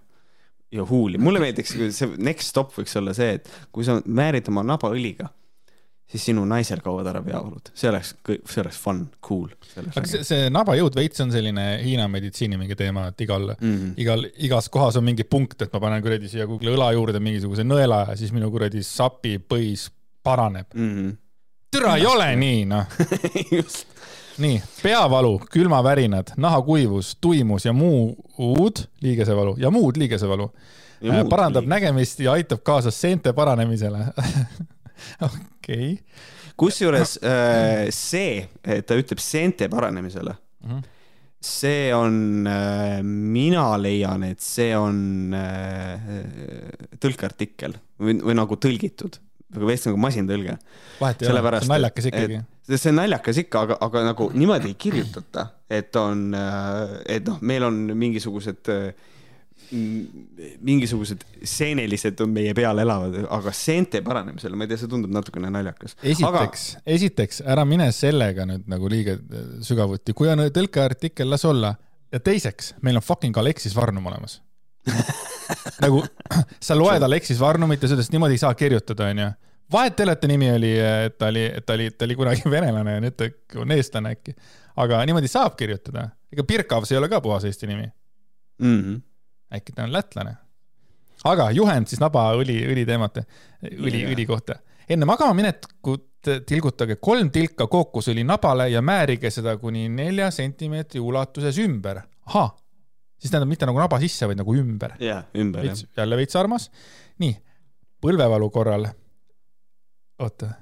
[0.71, 4.63] ja huuli, mulle meeldiks, see next stop võiks olla see, et kui sa määrid oma
[4.63, 5.31] naba õliga,
[6.09, 9.51] siis sinu naisel kaovad ära peavalu, see oleks, see oleks fun, cool.
[9.77, 13.93] aga see, see nabajõud veits on selline Hiina meditsiini mingi teema, et igal Mm -hmm.
[13.97, 17.63] igal, igas kohas on mingi punkt, et ma panen kuradi siia Google'i õla juurde mingisuguse
[17.63, 19.91] nõela ja siis minu kuradi sapipõis
[20.23, 20.67] paraneb.
[20.75, 21.17] Mm -hmm.
[21.71, 22.87] türa ei ole nii, noh.
[24.45, 30.51] nii, peavalu, külmavärinad, nahakuivus, tuimus ja muud liigesevalu ja muud liigesevalu.
[31.31, 33.99] parandab nägemist ja aitab kaasa seente paranemisele.
[35.69, 35.99] okei,
[36.59, 40.79] kusjuures äh, see, et ta ütleb seente paranemisele, Mhm.
[41.41, 42.17] see on,
[43.05, 46.09] mina leian, et see on äh,
[46.99, 49.21] tõlkeartikkel või, või nagu tõlgitud,
[49.55, 50.57] nagu veits nagu masintõlge.
[51.01, 52.41] vahet ei ole, see on naljakas ikkagi.
[52.75, 56.27] see on naljakas ikka, aga, aga nagu niimoodi ei kirjutata, et on,
[57.07, 58.73] et noh, meil on mingisugused,
[59.71, 65.51] mingisugused seenelised on meie peal elavad, aga seente paranemisele, ma ei tea, see tundub natukene
[65.53, 65.97] naljakas.
[66.03, 66.65] esiteks,
[66.97, 71.75] esiteks ära mine sellega nüüd nagu liiga äh, sügavuti, kui on tõlkeartikkel, las olla.
[72.13, 74.41] ja teiseks, meil on fucking Alexis Varnum olemas.
[75.85, 76.01] nagu
[76.67, 79.29] sa loed Alexis Varnumit ja sellest niimoodi ei saa kirjutada, onju.
[79.73, 82.17] vahet ei ole, et ta nimi oli, et ta oli, et ta oli, ta oli
[82.17, 83.29] kunagi venelane ja nüüd ta
[83.61, 84.37] on eestlane äkki.
[84.77, 86.09] aga niimoodi saab kirjutada.
[86.33, 87.91] ega Birkavs ei ole ka puhas eesti nimi,
[88.63, 88.81] mm.
[88.81, 89.01] -hmm.
[89.55, 90.37] Äkki ta on lätlane.
[91.25, 93.25] aga juhend siis nabaõli, õliteemate,
[93.73, 94.13] õli, Jaa.
[94.15, 94.59] õli kohta.
[94.89, 96.07] enne magama minekut
[96.47, 102.03] tilgutage kolm tilka kookosõli nabale ja määrige seda kuni nelja sentimeetri ulatuses ümber.
[102.27, 102.55] ahah,
[103.19, 104.97] siis tähendab mitte nagu naba sisse, vaid nagu ümber.
[105.01, 106.71] jah, ümber jah veits, jälle veits armas.
[107.19, 107.37] nii,
[108.03, 108.89] põlvevalu korral,
[110.23, 110.53] oota,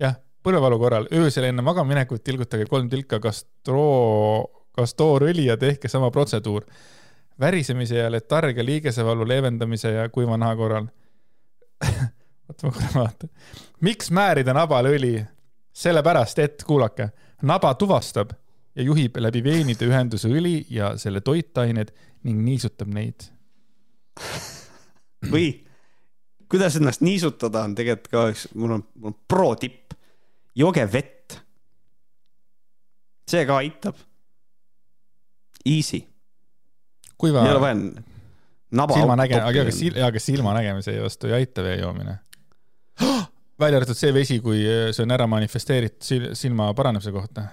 [0.00, 6.66] jah, põlvevalu korral öösel enne magamaminekut tilgutage kolm tilka kastroo, kastoorõli ja tehke sama protseduur.
[7.40, 10.88] Värisemise ja letargia liigesevalu leevendamise ja kuiva naha korral.
[12.48, 13.30] oota, ma korra vaatan.
[13.80, 15.14] miks määrida nabale õli?
[15.76, 17.10] sellepärast, et kuulake,
[17.44, 18.30] naba tuvastab
[18.76, 21.92] ja juhib läbi veenide ühenduse õli ja selle toitained
[22.24, 23.28] ning niisutab neid
[25.32, 25.50] või
[26.50, 29.94] kuidas ennast niisutada on tegelikult ka üks, mul on, mul on pro-tipp.
[30.54, 31.40] jooge vett.
[33.26, 33.96] see ka aitab.
[35.66, 35.98] Easy,
[37.18, 37.78] kuiva ei ole vaja
[38.76, 38.94] naba.
[38.98, 42.18] silmanäge-, aga kas sil-, aga silmanägemise vastu ei aita vee joomine.
[43.62, 47.48] välja arvatud see vesi, kui see on ära manifesteeritud sil- silma paranemise kohta.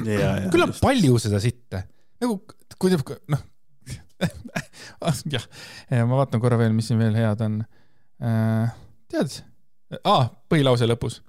[0.00, 1.84] küll on palju seda sitte,
[2.22, 2.40] nagu
[2.80, 2.94] kui
[3.28, 3.42] noh,
[5.34, 5.46] jah,
[6.06, 7.60] ma vaatan korra veel, mis siin veel head on.
[9.10, 9.40] tead
[10.04, 11.20] ah,, põhilause lõpus.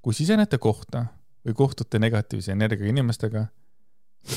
[0.00, 1.04] kui sisenete kohta
[1.46, 3.44] või kohtute negatiivse energiaga inimestega,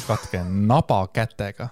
[0.08, 1.70] katke naba kätega.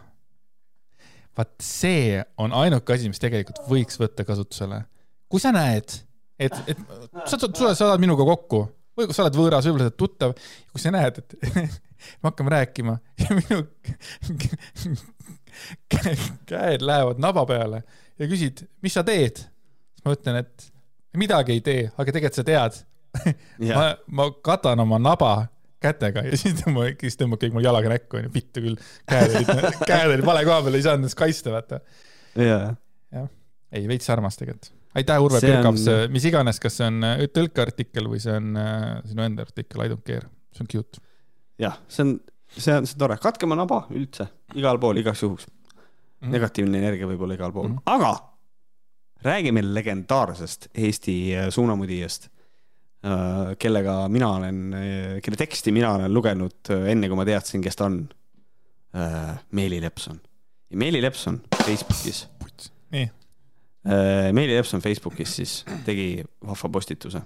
[1.38, 4.84] Vaat see on ainuke asi, mis tegelikult võiks võtta kasutusele.
[5.32, 5.96] kui sa näed,
[6.40, 6.82] et, et
[7.26, 8.66] sa, sa saad minuga kokku
[8.98, 10.36] või kui sa oled võõras, võib-olla sa oled tuttav,
[10.74, 11.36] kui sa näed, et
[12.20, 13.62] me hakkame rääkima ja minu
[15.94, 16.18] kä-
[16.50, 17.84] käed lähevad naba peale
[18.20, 19.44] ja küsid, mis sa teed?
[19.44, 20.72] siis ma ütlen, et
[21.18, 22.78] midagi ei tee, aga tegelikult sa tead.
[23.76, 25.34] ma, ma katan oma naba
[25.82, 28.80] kätega ja siis tõmba, siis tõmbab kõik mul jalaga näkku onju, vittu küll.
[29.10, 31.82] käed olid, käed olid vale koha peal, ei saanud ennast kaitsta, vaata.
[32.38, 32.76] jaa,
[33.72, 34.72] ei, veits armas tegelikult.
[34.96, 39.00] aitäh, Urve See on- mis iganes, kas see on äh, tõlkeartikkel või see on äh,
[39.08, 41.02] sinu enda artikkel, I don't care, see on cute.
[41.62, 42.18] jah, see on,
[42.58, 44.28] see on, see on tore, katke oma naba üldse,
[44.60, 45.50] igal pool, igaks juhuks.
[46.22, 46.36] Mhm.
[46.36, 47.80] negatiivne energia võib olla igal pool mm.
[47.80, 47.96] -hmm.
[47.98, 48.32] aga
[49.26, 52.30] räägime legendaarsest Eesti äh, suunamudijast,
[53.58, 54.58] kellega mina olen,
[55.24, 58.04] kelle teksti mina olen lugenud äh, enne, kui ma teadsin, kes ta on.
[59.56, 60.18] Meeli Lepson.
[60.70, 62.26] ja Meeli Lepson Facebookis,
[62.92, 63.06] nii,
[64.36, 65.54] Meeli Lepson Facebookis siis
[65.86, 67.22] tegi vahva postituse.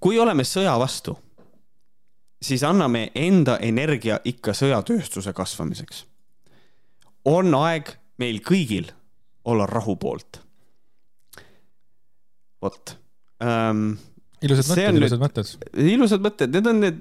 [0.00, 1.18] kui oleme sõja vastu,
[2.42, 6.06] siis anname enda energia ikka sõjatööstuse kasvamiseks.
[7.24, 8.88] on aeg meil kõigil
[9.44, 10.40] olla rahu poolt.
[12.64, 12.94] Vot
[13.44, 13.94] ähm,.
[14.44, 15.54] ilusad mõtted ilusad mõtted.
[15.94, 17.00] ilusad mõtted, need on need,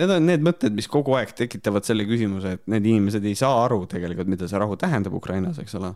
[0.00, 3.64] need on need mõtted, mis kogu aeg tekitavad selle küsimuse, et need inimesed ei saa
[3.64, 5.92] aru tegelikult, mida see rahu tähendab Ukrainas, eks ole.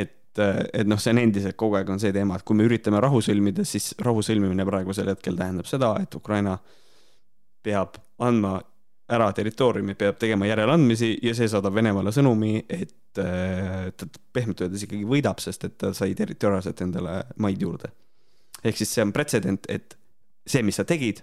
[0.00, 3.02] et, et noh, see on endiselt kogu aeg on see teema, et kui me üritame
[3.02, 6.58] rahu sõlmida, siis rahu sõlmimine praegusel hetkel tähendab seda, et Ukraina
[7.62, 8.58] peab andma
[9.10, 14.84] ära territooriumi, peab tegema järeleandmisi ja see saadab Venemaale sõnumi, et äh, ta pehmelt öeldes
[14.86, 17.90] ikkagi võidab, sest et ta sai territoriaalselt endale maid juurde.
[18.64, 19.96] ehk siis see on pretsedent, et
[20.46, 21.22] see, mis sa tegid,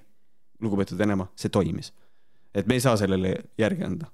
[0.61, 1.93] lugupeetud Venemaa, see toimis.
[2.53, 4.11] et me ei saa sellele järgi anda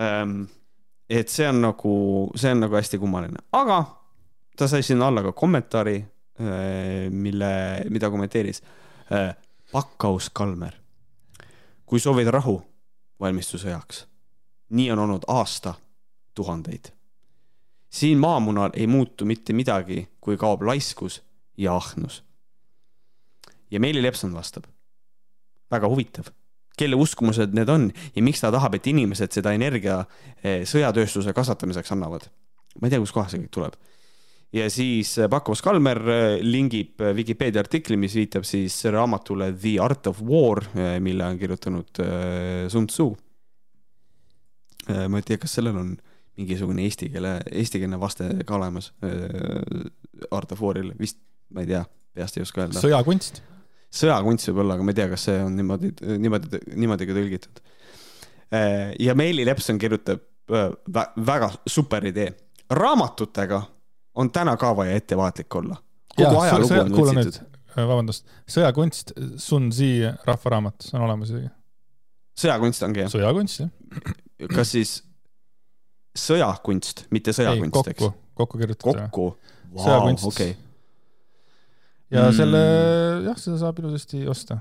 [0.00, 0.42] ähm,.
[1.08, 1.94] et see on nagu,
[2.36, 3.84] see on nagu hästi kummaline, aga
[4.56, 6.04] ta sai sinna alla ka kommentaari,
[7.10, 7.50] mille,
[7.90, 8.62] mida kommenteeris
[9.12, 9.34] äh,
[9.72, 10.72] Pakkaus Kalmer.
[11.88, 12.60] Kui soovid rahu,
[13.20, 14.04] valmistu sõjaks.
[14.68, 15.74] nii on olnud aasta
[16.34, 16.92] tuhandeid.
[17.90, 21.22] siin maamunal ei muutu mitte midagi, kui kaob laiskus
[21.56, 22.24] ja ahnus.
[23.70, 24.64] ja Meeli Lepson vastab.
[25.70, 26.24] väga huvitav,
[26.78, 30.04] kelle uskumused need on ja miks ta tahab, et inimesed seda energia
[30.44, 32.28] eh, sõjatööstuse kasvatamiseks annavad.
[32.80, 33.80] ma ei tea, kustkohast see kõik tuleb.
[34.52, 39.76] Ja siis äh, Pakkovas Kalmer äh, lingib äh, Vikipeedia artikli, mis viitab siis raamatule The
[39.82, 40.62] Art of War,
[41.00, 42.02] mille on kirjutanud
[42.68, 43.08] Sun Tzu.
[44.88, 45.90] ma ei tea, kas sellel on
[46.38, 48.92] mingisugune eesti keele, eestikeelne vaste ka olemas
[50.30, 51.18] Art of War'il, vist,
[51.52, 51.82] ma ei tea,
[52.16, 52.80] peast ei oska öelda.
[52.80, 53.42] sõjakunst.
[53.92, 55.92] sõjakunst võib-olla, aga ma ei tea, kas see on niimoodi,
[56.24, 57.60] niimoodi, niimoodi ka tõlgitud.
[59.04, 62.32] ja Meeli Lepson kirjutab väga super idee.
[62.70, 63.60] raamatutega
[64.14, 65.76] on täna ka vaja ettevaatlik olla.
[66.16, 67.44] kogu ajalugu on võltsitud.
[67.78, 69.92] Äh, vabandust, sõjakunst, Sun Zi
[70.26, 71.50] rahvaraamat, see on olemas isegi.
[72.40, 73.12] sõjakunst ongi jah?
[73.12, 73.70] sõjakunst jah.
[74.56, 74.94] kas siis
[76.18, 78.08] sõjakunst, mitte sõjakunst, eks?
[78.38, 78.98] kokku kirjutatud.
[78.98, 79.28] kokku
[79.84, 80.56] sõjakunst okay..
[82.10, 82.34] ja mm.
[82.40, 82.64] selle,
[83.28, 84.58] jah, seda saab ilusasti osta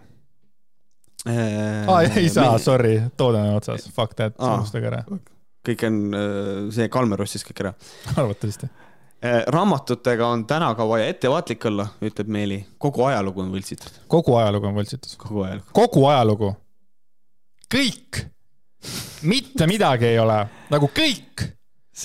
[1.26, 1.88] äh,.
[1.88, 5.02] aa, ei saa me..., sorry, toode on otsas, fuck that, unustage ära.
[5.66, 7.74] kõik on, äh, see Kalmer ostis kõik ära.
[8.20, 8.87] arvatavasti Eh,
[9.48, 12.60] raamatutega on täna ka vaja ettevaatlik olla, ütleb Meeli.
[12.78, 14.02] kogu ajalugu on võltsitud.
[14.08, 15.16] kogu ajalugu on võltsitud.
[15.18, 15.70] kogu ajalugu.
[15.74, 16.54] kogu ajalugu.
[17.76, 18.26] kõik.
[19.22, 20.38] mitte midagi ei ole,
[20.70, 21.48] nagu kõik.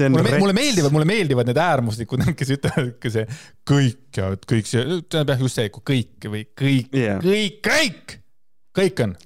[0.09, 3.29] mulle, mulle meeldivad, mulle meeldivad need äärmuslikud, kes ütlevad ikka see
[3.69, 8.19] kõik ja kõik see, tähendab just see, kõik või kõik yeah., kõik, kõik
[8.73, 9.19] kõik on.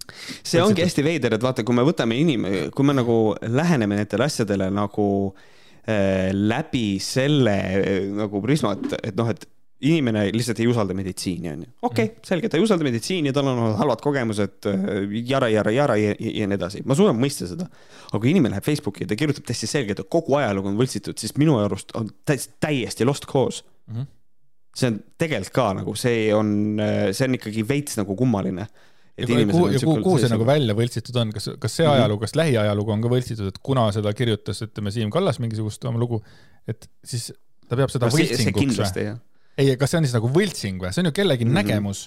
[0.43, 4.27] see ongi hästi veider, et vaata, kui me võtame inim-, kui me nagu läheneme nendele
[4.27, 5.07] asjadele nagu
[5.37, 5.53] Äh,
[5.87, 9.45] läbi selle äh, nagu prisma, et, noh, et
[9.87, 11.69] inimene lihtsalt ei usalda meditsiini, onju.
[11.83, 12.27] okei okay,, mhm.
[12.27, 16.33] selge, ta ei usalda meditsiini, tal on halvad kogemused, äh, jara, jara, jara ja, ja,
[16.41, 16.83] ja nii edasi.
[16.89, 17.69] ma suudan mõista seda.
[18.09, 21.19] aga kui inimene läheb Facebooki ja ta kirjutab täiesti selgelt, et kogu ajalugu on võltsitud,
[21.21, 23.95] siis minu arust on täiesti, täiesti lost cause mm.
[23.95, 24.11] -hmm.
[24.75, 26.83] see on tegelikult ka nagu, see on,
[27.13, 28.67] see on ikkagi veits nagu kummaline
[29.17, 31.95] ja kuhu, ja kuhu, kuhu see nagu välja võltsitud on, kas, kas see mhm.
[31.97, 36.01] ajalugu, kas lähiajalugu on ka võltsitud, et kuna seda kirjutas, ütleme, Siim Kallas mingisugust oma
[36.03, 36.21] lugu,
[36.69, 37.31] et siis
[37.67, 39.15] ta peab seda no, võltsinguks või?
[39.57, 41.63] ei, kas see on siis nagu võltsing või, see on ju kellegi mm -hmm.
[41.63, 42.03] nägemus.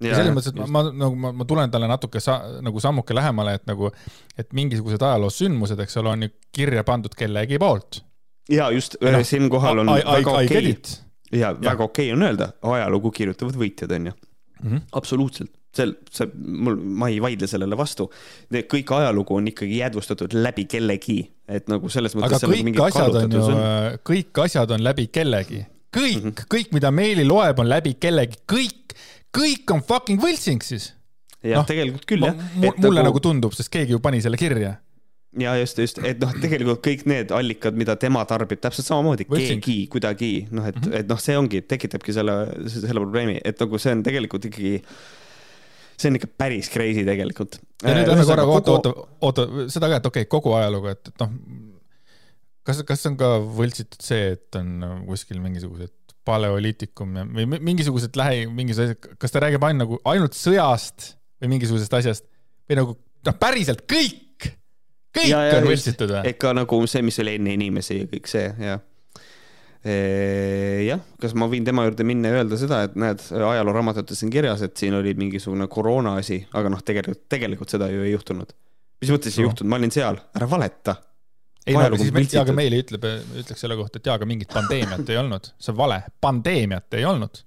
[0.00, 3.14] ja selles mõttes, et ma, ma nagu ma, ma tulen talle natuke sa, nagu sammuke
[3.16, 3.90] lähemale, et nagu,
[4.38, 8.00] et mingisugused ajaloosündmused, eks ole, on ju kirja pandud kellegi poolt.
[8.48, 11.40] ja just no,, siinkohal on I, väga okei okay.
[11.40, 14.70] ja väga okei okay on öelda, ajalugu kirjutavad võitjad, on ju mm.
[14.70, 14.82] -hmm.
[14.92, 18.08] absoluutselt sel, see, mul, ma ei vaidle sellele vastu.
[18.52, 22.38] kõik ajalugu on ikkagi jäädvustatud läbi kellegi, et nagu selles mõttes.
[22.38, 23.60] aga kõik asjad on ju,
[24.12, 26.50] kõik asjad on läbi kellegi, kõik mm, -hmm.
[26.56, 28.96] kõik, mida meili loeb, on läbi kellegi, kõik,
[29.36, 30.92] kõik on fucking võltsing siis.
[31.42, 32.34] jah no,, tegelikult küll jah.
[32.56, 33.12] mulle nagu...
[33.12, 34.76] nagu tundub, sest keegi ju pani selle kirja
[35.38, 39.76] ja just, just, et noh, tegelikult kõik need allikad, mida tema tarbib, täpselt samamoodi, keegi
[39.92, 40.98] kuidagi noh, et mm, -hmm.
[41.00, 42.36] et noh, see ongi, tekitabki selle,
[42.72, 44.80] selle probleemi, et nagu see on tegelikult ikkagi
[45.96, 47.58] see on ikka päris crazy tegelikult.
[47.82, 48.92] ja nüüd lähme korraga, oota, oota,
[49.28, 51.32] oota, seda ka, et okei okay,, kogu ajalugu, et, et noh,
[52.66, 55.94] kas, kas on ka võltsitud see, et on kuskil mingisugused
[56.26, 61.12] paleoliitikum ja, või mingisugused lähi, mingisugused kas ta räägib ainult nagu, ainult sõjast
[61.42, 62.26] või mingisugusest asjast
[62.66, 64.50] või nagu noh, päriselt kõik,
[65.14, 66.34] kõik ja, ja, on võltsitud või?
[66.34, 68.82] ikka nagu see, mis oli enne inimesi ja kõik see, jah
[69.86, 74.64] jah, kas ma võin tema juurde minna ja öelda seda, et näed, ajalooraamatutes on kirjas,
[74.66, 78.54] et siin oli mingisugune koroona asi, aga noh, tegelikult, tegelikult seda ju ei juhtunud.
[79.02, 79.50] mis mõttes ei no.
[79.50, 80.96] juhtunud, ma olin seal, ära valeta.
[81.66, 83.06] ei aga siis me, jaa, aga meile ütleb,
[83.42, 87.06] ütleks selle kohta, et jaa, aga mingit pandeemiat ei olnud, see on vale, pandeemiat ei
[87.06, 87.45] olnud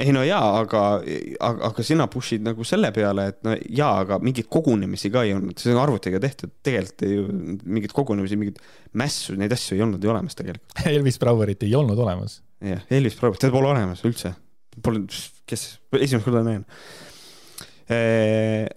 [0.00, 4.18] ei no jaa, aga, aga, aga sina push'id nagu selle peale, et no jaa, aga
[4.24, 7.26] mingeid kogunemisi ka ei olnud, see on arvutiga tehtud, tegelikult ju
[7.62, 8.62] mingeid kogunemisi, mingeid
[8.98, 10.78] mässu, neid asju ei olnud ju olemas tegelikult.
[10.94, 12.40] Elvis Brouwerit ei olnud olemas.
[12.64, 14.34] jah, Elvis Brouwerit, teda pole olemas üldse.
[14.82, 15.04] Pole,
[15.48, 15.66] kes,
[16.00, 16.64] esimest korda näen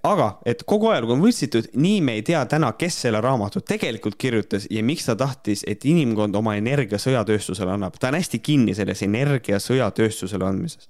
[0.03, 4.17] aga, et kogu ajalugu on võltsitud, nii me ei tea täna, kes selle raamatu tegelikult
[4.21, 7.99] kirjutas ja miks ta tahtis, et inimkond oma energia sõjatööstusele annab.
[7.99, 10.89] ta on hästi kinni selles energia sõjatööstusele andmises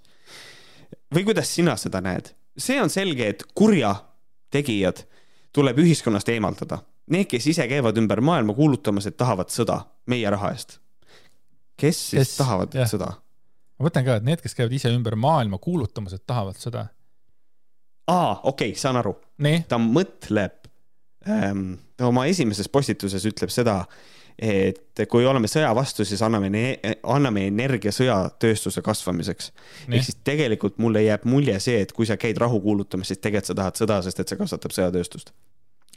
[1.15, 2.31] või kuidas sina seda näed?
[2.57, 5.03] see on selge, et kurjategijad
[5.55, 6.79] tuleb ühiskonnast eemaldada.
[7.11, 10.79] Need, kes ise käivad ümber maailma kuulutamas, et tahavad sõda meie raha eest.
[11.77, 12.87] kes siis kes, tahavad jah.
[12.89, 13.11] sõda?
[13.77, 16.87] ma mõtlen ka, et need, kes käivad ise ümber maailma kuulutamas, et tahavad sõda.
[18.07, 19.15] Aa, okei okay,, saan aru.
[19.69, 20.69] ta mõtleb
[21.29, 23.81] ähm,, ta oma esimeses postituses ütleb seda,
[24.35, 26.51] et kui oleme sõja vastu, siis anname,
[27.03, 29.51] anname energia sõjatööstuse kasvamiseks.
[29.89, 33.53] ehk siis tegelikult mulle jääb mulje see, et kui sa käid rahu kuulutamas, siis tegelikult
[33.53, 35.31] sa tahad sõda, sest et see kasvatab sõjatööstust.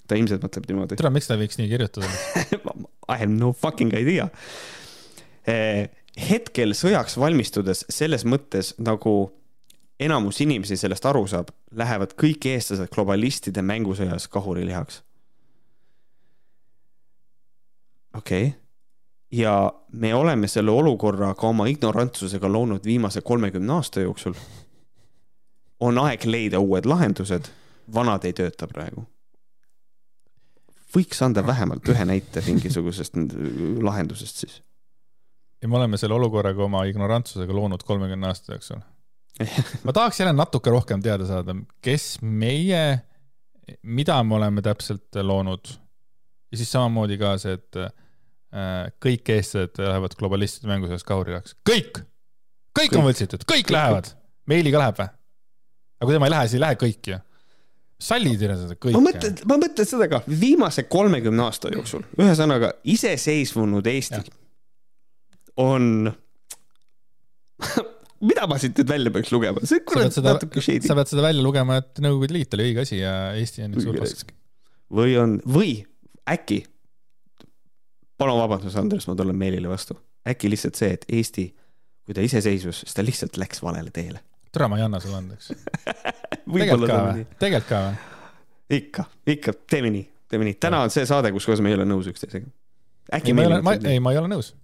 [0.09, 0.97] ta ilmselt mõtleb niimoodi.
[0.97, 2.09] tere, miks ta võiks nii kirjutada
[3.13, 4.29] I have no fucking idea.
[5.49, 5.89] Eh,
[6.29, 9.31] hetkel sõjaks valmistudes selles mõttes nagu
[10.01, 15.03] enamus inimesi sellest aru saab, lähevad kõik eestlased globalistide mängusõjas kahurilihaks
[18.19, 18.61] okei okay..
[19.33, 24.35] ja me oleme selle olukorra ka oma ignorantsusega loonud viimase kolmekümne aasta jooksul.
[25.81, 27.51] on aeg leida uued lahendused,
[27.95, 29.05] vanad ei tööta praegu.
[30.97, 33.15] võiks anda vähemalt ühe näite mingisugusest
[33.83, 34.63] lahendusest siis.
[35.63, 38.81] ja me oleme selle olukorraga oma ignorantsusega loonud kolmekümne aasta jooksul
[39.85, 41.55] ma tahaks jälle natuke rohkem teada saada,
[41.85, 42.83] kes meie,
[43.83, 45.71] mida me oleme täpselt loonud.
[46.53, 52.03] ja siis samamoodi ka see, et äh, kõik eestlased lähevad globalistide mängu selles kahurirakks, kõik,
[52.79, 54.15] kõik on võltsitud, kõik lähevad.
[54.49, 55.11] Meili ka läheb või?
[55.99, 57.19] aga kui tema ei lähe, siis ei lähe kõik ju.
[58.09, 58.95] sallid ju seda kõike.
[58.95, 64.39] ma mõtlen, ma mõtlen seda ka viimase kolmekümne aasta jooksul, ühesõnaga iseseisvunud Eesti ja.
[65.65, 66.09] on
[68.25, 70.87] mida ma siit nüüd välja peaks lugema, see kurat natuke shady.
[70.87, 73.99] sa pead seda välja lugema, et Nõukogude Liit oli õige asi ja Eesti on suur
[74.01, 74.33] pask.
[74.95, 75.73] või on, või
[76.29, 76.63] äkki,
[78.19, 79.97] palun vabandust, Andres, ma tulen meelile vastu,
[80.29, 81.47] äkki lihtsalt see, et Eesti,
[82.09, 84.23] kui ta iseseisvus, siis ta lihtsalt läks valele teele.
[84.53, 85.53] tere, ma ei anna sulle andeks
[86.53, 87.27] tegelikult ka või?
[87.39, 87.99] tegelikult ka või?
[88.79, 91.87] ikka, ikka, teeme nii, teeme nii, täna on see saade, kus koos me ei ole
[91.89, 92.51] nõus üksteisega.
[93.15, 93.77] äkki ei, meil on.
[93.79, 94.57] ei, ma ei ole nõus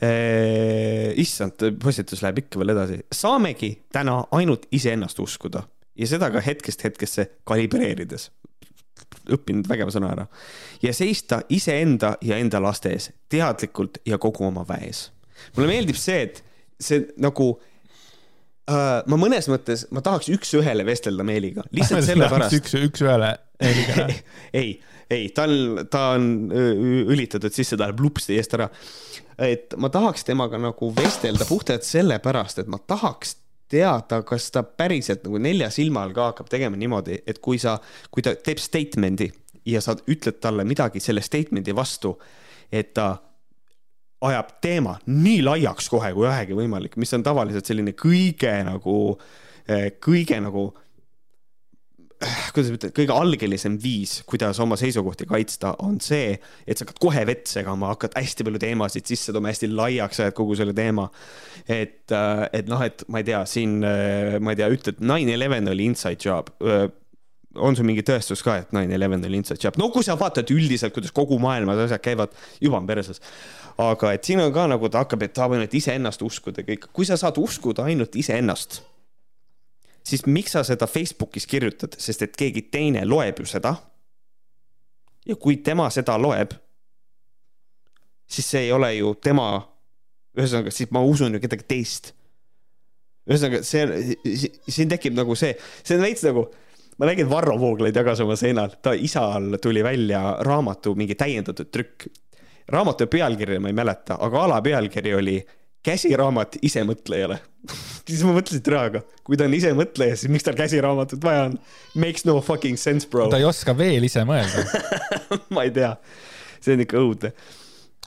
[0.00, 3.02] issand, postitus läheb ikka veel edasi.
[3.12, 5.60] saamegi täna ainult iseennast uskuda
[6.00, 8.30] ja seda ka hetkest hetkesse kalibreerides.
[9.30, 10.26] õppinud vägeva sõna ära.
[10.82, 15.10] ja seista iseenda ja enda laste ees teadlikult ja kogu oma väes.
[15.56, 16.44] mulle meeldib see, et
[16.80, 17.50] see nagu
[18.70, 22.56] uh, ma mõnes mõttes, ma tahaks üks-ühele vestelda Meeliga, lihtsalt sellepärast.
[22.60, 24.08] üks, üks-ühele Meeliga
[24.62, 24.78] ei,
[25.10, 28.68] ei, ta on, ta on ülitatud sisse, ta läheb lupsti eest ära.
[29.40, 33.36] Et ma tahaks temaga nagu vestelda puhtalt sellepärast, et ma tahaks
[33.70, 37.78] teada, kas ta päriselt nagu nelja silma all ka hakkab tegema niimoodi, et kui sa,
[38.10, 39.30] kui ta teeb statement'i
[39.70, 42.16] ja sa ütled talle midagi selle statement'i vastu,
[42.72, 43.12] et ta
[44.26, 48.96] ajab teema nii laiaks kohe kui vähegi võimalik, mis on tavaliselt selline kõige nagu,
[50.04, 50.66] kõige nagu
[52.54, 56.34] kuidas ütelda, kõige algelisem viis, kuidas oma seisukohti kaitsta, on see,
[56.66, 60.36] et sa hakkad kohe vett segama, hakkad hästi palju teemasid sisse tooma, hästi laiaks ajad
[60.36, 61.08] kogu selle teema.
[61.68, 65.32] et, äh, et noh, et ma ei tea, siin äh, ma ei tea, ütled nine
[65.32, 66.88] eleven oli inside job äh,
[67.58, 69.78] on sul mingi tõestus ka, et nine eleven oli inside job?
[69.80, 73.22] no kui sa vaatad üldiselt, kuidas kogu maailmas asjad käivad, juba on perses.
[73.80, 77.08] aga et siin on ka nagu ta hakkab, et tahab ainult iseennast uskuda kõik, kui
[77.08, 78.82] sa saad uskuda ainult iseennast
[80.06, 83.74] siis miks sa seda Facebookis kirjutad, sest et keegi teine loeb ju seda.
[85.26, 86.54] ja kui tema seda loeb,
[88.30, 89.52] siis see ei ole ju tema,
[90.38, 92.14] ühesõnaga, siis ma usun ju kedagi teist.
[93.28, 94.16] ühesõnaga, see,
[94.68, 95.52] siin tekib nagu see,
[95.82, 96.46] see on veits nagu,
[96.98, 102.08] ma nägin, Varro Vooglaid jagas oma seinal, ta isal tuli välja raamatu mingi täiendatud trükk.
[102.70, 105.38] raamatu pealkirja ma ei mäleta, aga alapealkiri oli
[105.86, 107.38] käsiraamat isemõtlejale
[108.08, 111.56] siis ma mõtlesin, et aga kui ta on isemõtleja, siis miks tal käsiraamatut vaja on?
[112.00, 113.28] Makes no fucking sense, bro.
[113.32, 114.64] ta ei oska veel ise mõelda
[115.54, 115.94] ma ei tea,
[116.60, 117.34] see on ikka õudne.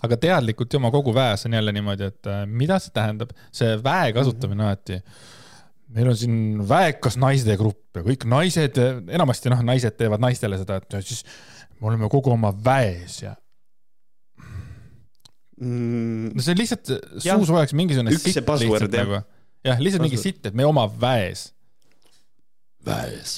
[0.04, 4.14] aga teadlikult joma kogu väes on jälle niimoodi, et äh, mida see tähendab, see väe
[4.16, 5.00] kasutamine mm -hmm.
[5.00, 5.02] alati
[5.94, 6.38] meil on siin
[6.70, 8.80] väekas naiste grupp ja kõik naised,
[9.14, 11.22] enamasti noh, naised teevad naistele seda, et siis
[11.80, 13.36] me oleme kogu oma väes ja
[15.64, 16.34] mm..
[16.36, 19.08] no see on lihtsalt suu soojaks mingisugune üks see buzzword jah.
[19.08, 19.22] Nagu.
[19.70, 21.50] jah, lihtsalt mingi sitt, et me oma väes.
[22.86, 23.38] väes.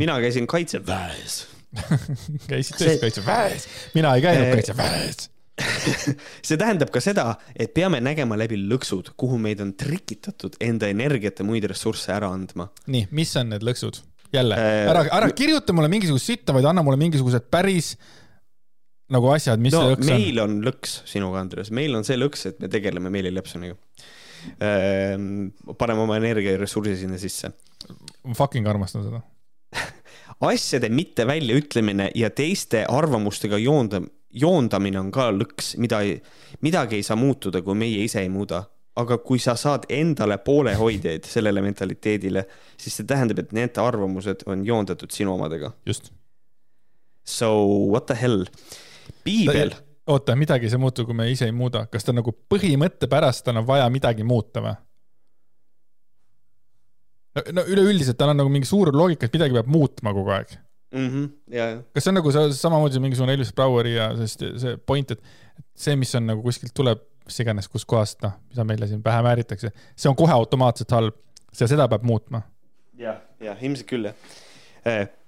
[0.00, 1.40] mina käisin kaitseväes
[2.50, 3.68] käisid tõesti kaitseväes?
[3.98, 5.28] mina ei käinud kaitseväes
[6.46, 11.40] see tähendab ka seda, et peame nägema läbi lõksud, kuhu meid on trikitatud enda energiat
[11.40, 12.68] ja muid ressursse ära andma.
[12.86, 14.00] nii, mis on need lõksud?
[14.32, 17.94] jälle äh,, ära, ära kirjuta mulle mingisugust sitta, vaid anna mulle mingisugused päris
[19.14, 20.12] nagu asjad, mis no, see lõks on?
[20.12, 23.76] meil on lõks sinuga, Andres, meil on see lõks, et me tegeleme Meeli Lepsoniga.
[24.62, 25.48] Ehm,
[25.80, 27.50] paneme oma energia ja ressursi sinna sisse.
[28.24, 29.20] ma fucking armastan seda
[30.52, 36.00] asjade mitte väljaütlemine ja teiste arvamustega joonda, joondamine on ka lõks, mida
[36.64, 38.64] midagi ei saa muutuda, kui meie ise ei muuda.
[38.98, 42.42] aga kui sa saad endale poolehoidjaid sellele mentaliteedile,
[42.74, 45.72] siis see tähendab, et need arvamused on joondatud sinu omadega.
[45.86, 46.10] just.
[47.24, 48.46] So what the hell
[49.24, 49.74] piibel.
[50.08, 53.48] oota, midagi ei saa muutuda, kui me ise ei muuda, kas ta nagu põhimõtte pärast
[53.52, 54.76] on vaja midagi muuta või?
[57.36, 60.56] no, no üleüldiselt tal on nagu mingi suur loogika, et midagi peab muutma kogu aeg
[60.94, 61.08] mm.
[61.08, 61.78] -hmm, ja, ja.
[61.94, 65.22] kas see on nagu see, samamoodi mingisugune Elvis Braueri ja sest see point, et
[65.76, 69.72] see, mis on nagu kuskilt tuleb, mis iganes, kuskohast, noh, mida meile siin pähe määritakse,
[69.96, 71.18] see on kohe automaatselt halb
[71.60, 72.42] ja seda peab muutma
[72.98, 73.12] ja,.
[73.12, 73.22] jah,
[73.52, 74.28] jah, ilmselt küll jah.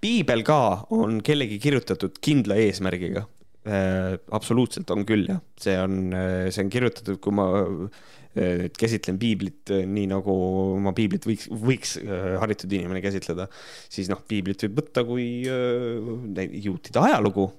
[0.00, 3.26] Piibel ka on kellegi kirjutatud kindla eesmärgiga.
[3.66, 6.14] Absoluutselt on küll jah, see on,
[6.48, 10.34] see on kirjutatud, kui ma äh, käsitlen piiblit äh, nii nagu
[10.80, 13.50] ma piiblit võiks, võiks äh, haritud inimene käsitleda,
[13.92, 17.50] siis noh, piiblit võib võtta kui juutide ajalugu,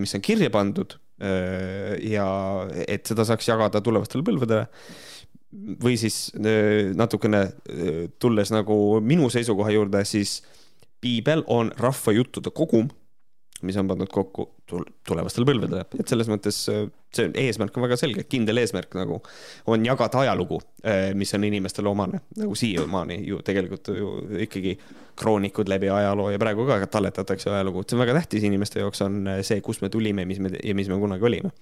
[0.00, 2.26] mis on kirja pandud ja
[2.88, 4.64] et seda saaks jagada tulevastele põlvedele.
[5.82, 6.30] Või siis
[6.96, 7.42] natukene
[8.22, 10.38] tulles nagu minu seisukoha juurde, siis
[11.02, 12.88] piibel on rahvajuttude kogum
[13.62, 14.46] mis on pandud kokku
[15.06, 19.20] tulevastele põlvedele, et selles mõttes äh, see eesmärk on väga selge, kindel eesmärk nagu
[19.70, 24.14] on jagada ajalugu, äh, mis on inimestele omane, nagu siiamaani ju tegelikult ju
[24.46, 24.76] ikkagi
[25.20, 29.22] kroonikud läbi ajaloo ja praegu ka talletatakse ajalugu, see on väga tähtis inimeste jaoks on
[29.28, 31.52] äh, see, kust me tulime, mis me ja mis me kunagi olime.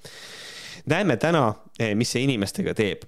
[0.87, 1.53] näeme täna,
[1.95, 3.03] mis see inimestega teeb.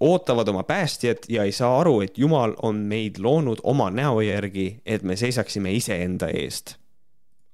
[0.00, 4.82] Ootavad oma päästjat ja ei saa aru, et Jumal on meid loonud oma näo järgi,
[4.86, 6.76] et me seisaksime iseenda eest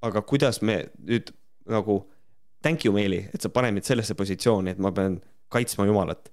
[0.02, 1.32] aga kuidas me nüüd
[1.70, 2.02] nagu,
[2.62, 5.20] thank you, Meeli, et sa paned mind sellesse positsiooni, et ma pean
[5.52, 6.30] kaitsma Jumalat.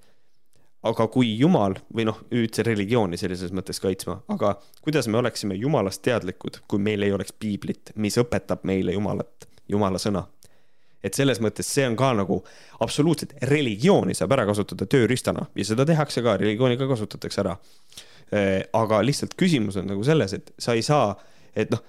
[0.80, 6.02] aga kui Jumal või noh, üldse religiooni sellises mõttes kaitsma, aga kuidas me oleksime Jumalast
[6.08, 10.24] teadlikud, kui meil ei oleks piiblit, mis õpetab meile Jumalat, Jumala sõna
[11.04, 12.42] et selles mõttes see on ka nagu
[12.84, 17.56] absoluutselt religiooni saab ära kasutada tööriistana ja seda tehakse ka, religiooni ka kasutatakse ära.
[18.36, 21.14] Äh, aga lihtsalt küsimus on nagu selles, et sa ei saa,
[21.56, 21.84] et noh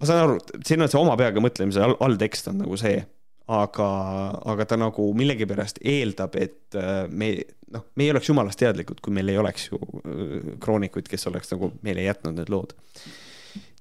[0.00, 3.00] ma saan aru, siin on see oma peaga mõtlemise all, alltekst on nagu see,
[3.50, 3.88] aga,
[4.52, 7.32] aga ta nagu millegipärast eeldab, et äh, me,
[7.74, 11.52] noh, me ei oleks jumalast teadlikud, kui meil ei oleks ju äh, kroonikuid, kes oleks
[11.52, 12.76] nagu meile jätnud need lood.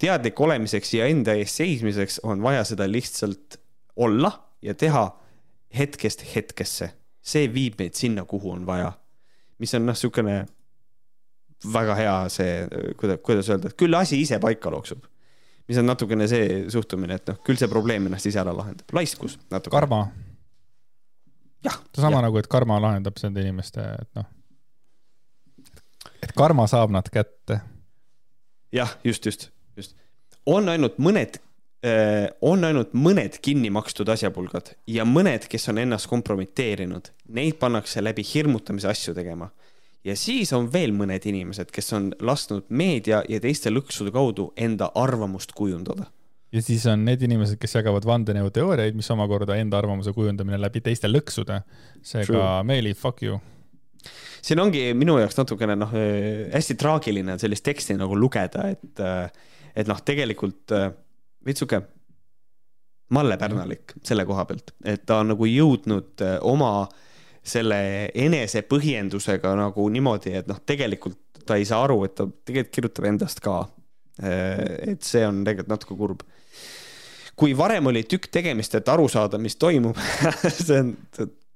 [0.01, 3.59] teadlik olemiseks ja enda eest seismiseks on vaja seda lihtsalt
[3.95, 4.31] olla
[4.61, 5.05] ja teha
[5.75, 6.95] hetkest hetkesse.
[7.21, 8.91] see viib meid sinna, kuhu on vaja.
[9.59, 10.45] mis on noh, niisugune
[11.73, 12.67] väga hea see,
[12.97, 15.05] kuidas, kuidas öelda, et küll asi ise paika looksub
[15.69, 19.37] mis on natukene see suhtumine, et noh, küll see probleem ennast ise ära lahendab, laiskus
[19.53, 19.73] natuke.
[19.75, 20.07] karma.
[21.65, 21.77] jah.
[21.95, 22.25] sama ja.
[22.27, 24.25] nagu, et karma lahendab nende inimeste, et noh,
[26.25, 27.61] et karma saab nad kätte.
[28.73, 29.95] jah, just, just, just.
[30.49, 31.37] on ainult mõned
[31.85, 38.01] äh, on ainult mõned kinni makstud asjapulgad ja mõned, kes on ennast kompromiteerinud, neid pannakse
[38.03, 39.51] läbi hirmutamise asju tegema
[40.03, 44.91] ja siis on veel mõned inimesed, kes on lasknud meedia ja teiste lõksude kaudu enda
[44.95, 46.09] arvamust kujundada.
[46.51, 51.11] ja siis on need inimesed, kes jagavad vandenõuteooriaid, mis omakorda enda arvamuse kujundamine läbi teiste
[51.11, 51.61] lõksude.
[52.01, 53.39] seega Meeli, fuck you.
[54.41, 58.99] siin ongi minu jaoks natukene noh, äh, hästi traagiline on sellist teksti nagu lugeda, et,
[58.99, 59.31] äh,
[59.75, 60.91] et noh, tegelikult äh,
[61.45, 61.83] veits sihuke
[63.09, 67.05] mallepärnalik selle koha pealt, et ta on nagu jõudnud oma äh,
[67.43, 67.79] selle
[68.13, 73.43] enesepõhjendusega nagu niimoodi, et noh, tegelikult ta ei saa aru, et ta tegelikult kirjutab endast
[73.43, 73.61] ka.
[74.19, 76.23] et see on tegelikult natuke kurb.
[77.39, 79.97] kui varem oli tükk tegemist, et aru saada, mis toimub
[80.49, 80.95] see on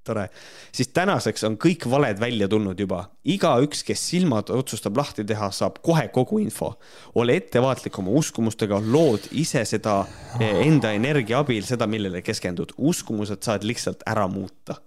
[0.03, 0.27] tore,
[0.71, 3.05] siis tänaseks on kõik valed välja tulnud juba.
[3.23, 6.73] igaüks, kes silmad otsustab lahti teha, saab kohe kogu info.
[7.15, 10.01] ole ettevaatlik oma uskumustega, lood ise seda
[10.39, 12.73] eh, enda energia abil, seda, millele keskendud.
[12.77, 14.79] uskumused saad lihtsalt ära muuta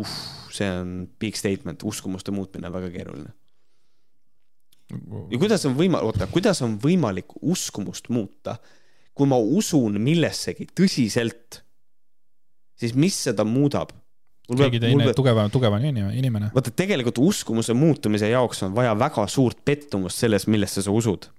[0.00, 0.16] uh,
[0.52, 3.32] see on big statement, uskumuste muutmine on väga keeruline.
[5.30, 8.58] ja kuidas on võimalik, oota, kuidas on võimalik uskumust muuta,
[9.16, 11.62] kui ma usun millessegi tõsiselt,
[12.76, 13.94] siis mis seda muudab?
[14.52, 15.16] keegi teine peab...
[15.16, 16.50] tugevam, tugevam inimene.
[16.52, 21.30] vaata, tegelikult uskumuse muutumise jaoks on vaja väga suurt pettumust selles, millesse sa usud.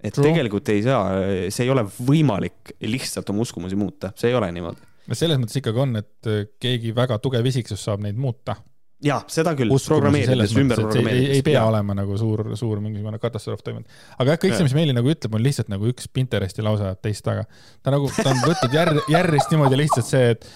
[0.00, 0.30] et True.
[0.30, 1.20] tegelikult ei saa,
[1.52, 5.60] see ei ole võimalik lihtsalt oma uskumusi muuta, see ei ole niimoodi no selles mõttes
[5.60, 8.56] ikkagi on, et äh, keegi väga tugev isiksus saab neid muuta.
[9.02, 11.28] ja seda küll, programmeerides, ümber programmeerides.
[11.28, 11.66] ei, ei pea ja.
[11.68, 14.02] olema nagu suur, suur mingisugune katastroof toimunud.
[14.16, 17.02] aga jah, kõik see, mis Meeli nagu ütleb, on lihtsalt nagu üks Pinteresti lause ajab
[17.04, 17.46] teist taga.
[17.82, 20.48] ta nagu, ta on võtnud jär, järjest niimoodi lihtsalt see, et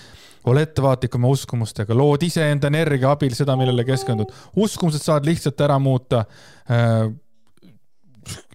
[0.47, 4.33] ole ettevaatlik oma uskumustega, lood iseenda energia abil seda, millele keskendud.
[4.63, 6.23] uskumused saad lihtsalt ära muuta
[6.71, 7.11] äh,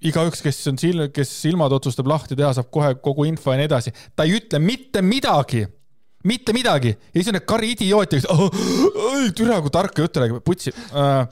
[0.07, 3.69] igaüks, kes on sil-, kes silmad otsustab lahti teha, saab kohe kogu info ja nii
[3.69, 3.93] edasi.
[4.15, 5.65] ta ei ütle mitte midagi
[6.27, 8.49] mitte midagi ja siis on need kari idiootid, kes oh,,
[9.37, 11.23] türa kui tarka juttu räägib, putsi uh,.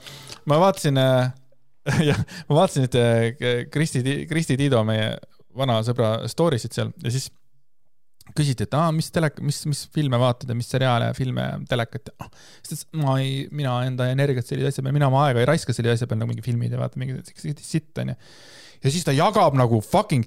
[0.50, 1.28] ma vaatasin uh,,
[2.10, 5.14] jah, ma vaatasin nüüd uh, Kristi, Kristi Tiido, meie
[5.56, 7.30] vana sõbra story sid seal ja siis
[8.36, 12.10] küsiti, et aa, mis telek-, mis, mis filme vaatad ja mis seriaale ja filme, telekat
[12.12, 12.30] ja oh,
[12.60, 15.48] siis ta ütles, ma ei, mina enda energiat sellise asja peale, mina oma aega ei
[15.50, 17.18] raiska sellise asja peale nagu mingi filmid ja vaata mingi
[17.64, 18.16] sitt onju.
[18.84, 20.26] ja siis ta jagab nagu fucking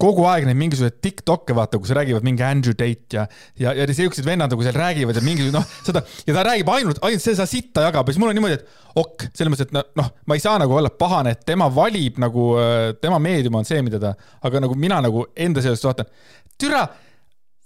[0.00, 3.24] kogu aeg neid mingisuguseid Tiktok'e vaata, kus räägivad mingi Andrew Tate ja,
[3.60, 7.00] ja, ja siuksed vennad nagu seal räägivad ja mingisugused noh, seda ja ta räägib ainult,
[7.06, 10.12] ainult seda sitta jagab ja siis mul on niimoodi, et ok, selles mõttes, et noh,
[10.28, 12.52] ma ei saa nagu olla pahane, et tema valib nagu,
[13.00, 14.12] tema meedium on see, mida ta,
[14.44, 16.12] aga nagu mina nagu enda seest vaatan,
[16.60, 16.84] türa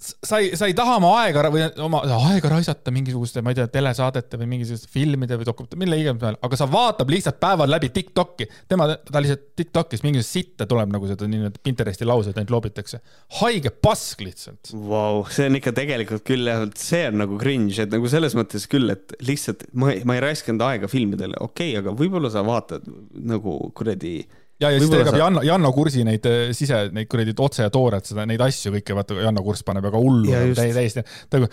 [0.00, 2.00] sa ei, sa ei taha oma aega või oma
[2.30, 6.40] aega raisata mingisuguste, ma ei tea, telesaadete või mingisuguste filmide või dokumente, mille iganes peale,
[6.46, 8.48] aga sa vaatab lihtsalt päeval läbi Tiktoki.
[8.68, 13.00] tema, ta lihtsalt Tiktokis mingisugust sitta tuleb nagu seda nii-öelda Pinteresti lauseid ainult loobitakse.
[13.40, 14.72] haige pask lihtsalt.
[14.72, 18.64] Vau, see on ikka tegelikult küll jah, see on nagu cringe, et nagu selles mõttes
[18.70, 22.88] küll, et lihtsalt ma, ma ei raiskanud aega filmidele, okei okay,, aga võib-olla sa vaatad
[23.12, 24.22] nagu kuradi
[24.60, 25.20] ja, ja siis ta jagab sa...
[25.22, 28.96] Janno, Janno Kursi neid äh, sise, neid kuradi otse ja toored, seda, neid asju kõike,
[28.98, 31.04] vaata Janno Kurs paneb väga hullu nagu täi, täiesti.
[31.30, 31.50] ta nagu,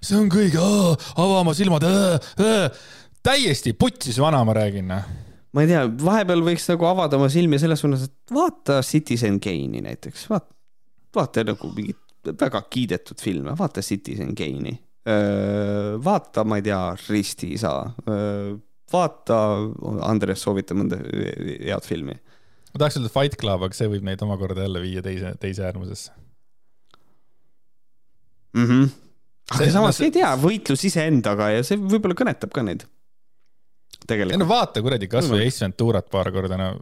[0.00, 0.62] see on kõige,
[1.14, 1.86] ava oma silmad,
[3.24, 4.88] täiesti putsis vana, ma räägin.
[4.90, 5.10] Noh.
[5.54, 9.84] ma ei tea, vahepeal võiks nagu avada oma silmi selles suunas, et vaata Citizen Kane'i
[9.84, 10.50] näiteks, vaata,
[11.14, 12.00] vaata nagu mingit
[12.40, 14.78] väga kiidetud filme, vaata Citizen Kane'i.
[16.04, 17.74] vaata, ma ei tea, Ristiisa
[18.92, 19.38] vaata,
[20.06, 22.16] Andres soovitab mõnda head filmi.
[22.72, 26.12] ma tahaks öelda Fight Club, aga see võib neid omakorda jälle viia teise, teise äärmusesse
[28.54, 28.66] mm.
[28.66, 28.90] -hmm.
[29.52, 32.84] aga see, samas no, ei tea, võitlus iseendaga ja see võib-olla kõnetab ka neid.
[34.10, 35.54] ei no vaata kuradi kasvõi mm -hmm.
[35.54, 36.74] Ace Venturat paar korda, no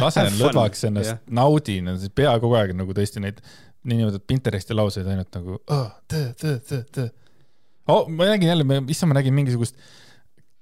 [0.00, 3.42] lasen lõdvaks ennast yeah., naudin, pea kogu aeg nagu tõesti neid
[3.84, 7.10] niinimetatud Pinteresti lauseid ainult nagu oh, tõ, tõ, tõ, tõ.
[7.92, 10.03] Oh, ma nägin jälle, issand, ma nägin mingisugust äh,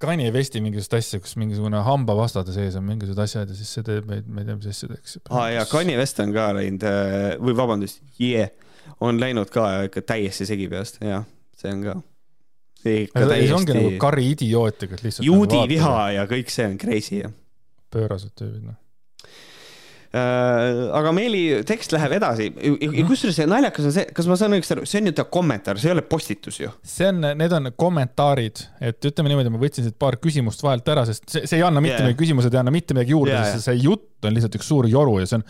[0.02, 4.08] Kanye Westi mingisugust asja, kus mingisugune hambavastade sees on mingisugused asjad ja siis see teeb
[4.10, 5.16] meid, ma ei tea, mis asja teeks.
[5.30, 8.50] aa jaa, Kanye West on ka läinud, äh, või vabandust, yeah,
[9.04, 11.26] on läinud ka ikka täiesti segi peast, jah,
[11.58, 11.96] see on ka.
[12.82, 13.56] see täiesti...
[13.58, 15.26] ongi nagu kari idiootidega, lihtsalt.
[15.28, 17.34] juudi nagu viha ja kõik see on crazy, jah.
[17.94, 18.78] pöörased tüübid, noh
[20.12, 23.06] aga Meeli tekst läheb edasi ja mhm.
[23.08, 25.80] kusjuures see naljakas on see, kas ma saan õigesti aru, see on ju ta kommentaar,
[25.80, 26.72] see ei ole postitus ju?
[26.84, 31.06] see on, need on kommentaarid, et ütleme niimoodi, ma võtsin siit paar küsimust vahelt ära,
[31.08, 32.04] sest see, see ei anna mitte yeah.
[32.10, 34.90] midagi, küsimused ei anna mitte midagi juurde yeah,, sest see jutt on lihtsalt üks suur
[34.92, 35.48] joru ja see on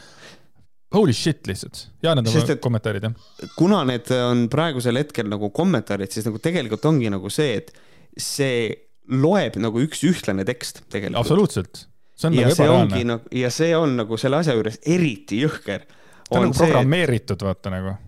[0.95, 1.87] holy shit lihtsalt.
[2.07, 3.51] ja need on kommentaarid, jah.
[3.59, 7.75] kuna need on praegusel hetkel nagu kommentaarid, siis nagu tegelikult ongi nagu see, et
[8.15, 8.69] see
[9.11, 11.25] loeb nagu üks ühtlane tekst tegelikult.
[11.25, 11.89] absoluutselt
[12.23, 13.03] see on ja nagu ebareaalne.
[13.11, 15.85] Nagu, ja see on nagu selle asja juures eriti jõhker.
[16.29, 17.99] ta on nagu see, programmeeritud, vaata nagu.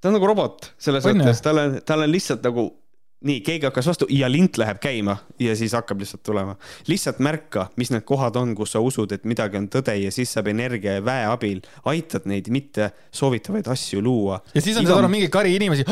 [0.00, 2.70] ta on nagu robot selles mõttes, tal on, tal on lihtsalt nagu
[3.24, 6.56] nii, keegi hakkas vastu ja lint läheb käima ja siis hakkab lihtsalt tulema.
[6.86, 10.32] lihtsalt märka, mis need kohad on, kus sa usud, et midagi on tõde ja siis
[10.36, 14.40] saab energia ja väe abil aitad neid mitte soovitavaid asju luua.
[14.54, 14.98] ja siis on Iga...
[14.98, 15.86] seal mingi kari inimesi.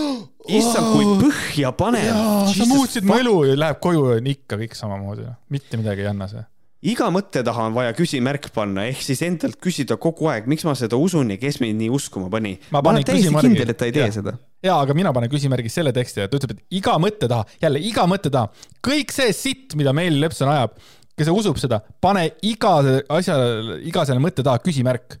[0.58, 2.12] issand, kui põhja panev.
[2.52, 6.12] sa muutsid mu elu ja läheb koju ja on ikka kõik samamoodi, mitte midagi ei
[6.12, 6.44] anna see
[6.86, 10.74] iga mõtte taha on vaja küsimärk panna, ehk siis endalt küsida kogu aeg, miks ma
[10.78, 12.54] seda usun ja kes mind nii uskuma pani.
[12.70, 14.12] ma, ma olen täiesti kindel, et ta ei tee ja.
[14.14, 14.36] seda.
[14.64, 18.06] ja, aga mina panen küsimärgi selle teksti ta ütleb, et iga mõtte taha, jälle iga
[18.10, 18.50] mõtte taha,
[18.86, 20.76] kõik see sitt, mida Meeli Lepson ajab,
[21.16, 22.76] kes usub seda, pane iga
[23.18, 23.38] asja,
[23.86, 25.18] iga selle mõtte taha küsimärk.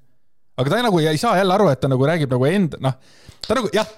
[0.56, 3.00] aga ta nagu ei saa jälle aru, et ta nagu räägib nagu enda, noh,
[3.46, 3.90] ta nagu jah,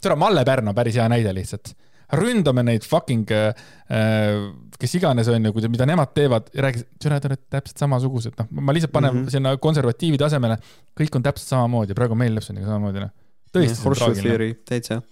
[0.00, 1.74] tere, Malle Pärna, päris hea näide lihtsalt
[2.14, 3.52] ründame neid fucking äh,
[3.90, 4.36] äh,,
[4.80, 8.34] kes iganes on ju, kui, mida nemad teevad ja räägi, tere, te olete täpselt samasugused,
[8.40, 9.34] noh, ma lihtsalt panen mm -hmm.
[9.36, 10.58] sinna konservatiivi tasemele,
[11.00, 13.12] kõik on täpselt samamoodi, praegu meil Lepsoniga samamoodi, noh.
[13.52, 13.98] tõesti mm, -hmm.
[13.98, 14.54] traagiline.
[14.64, 15.02] täitsa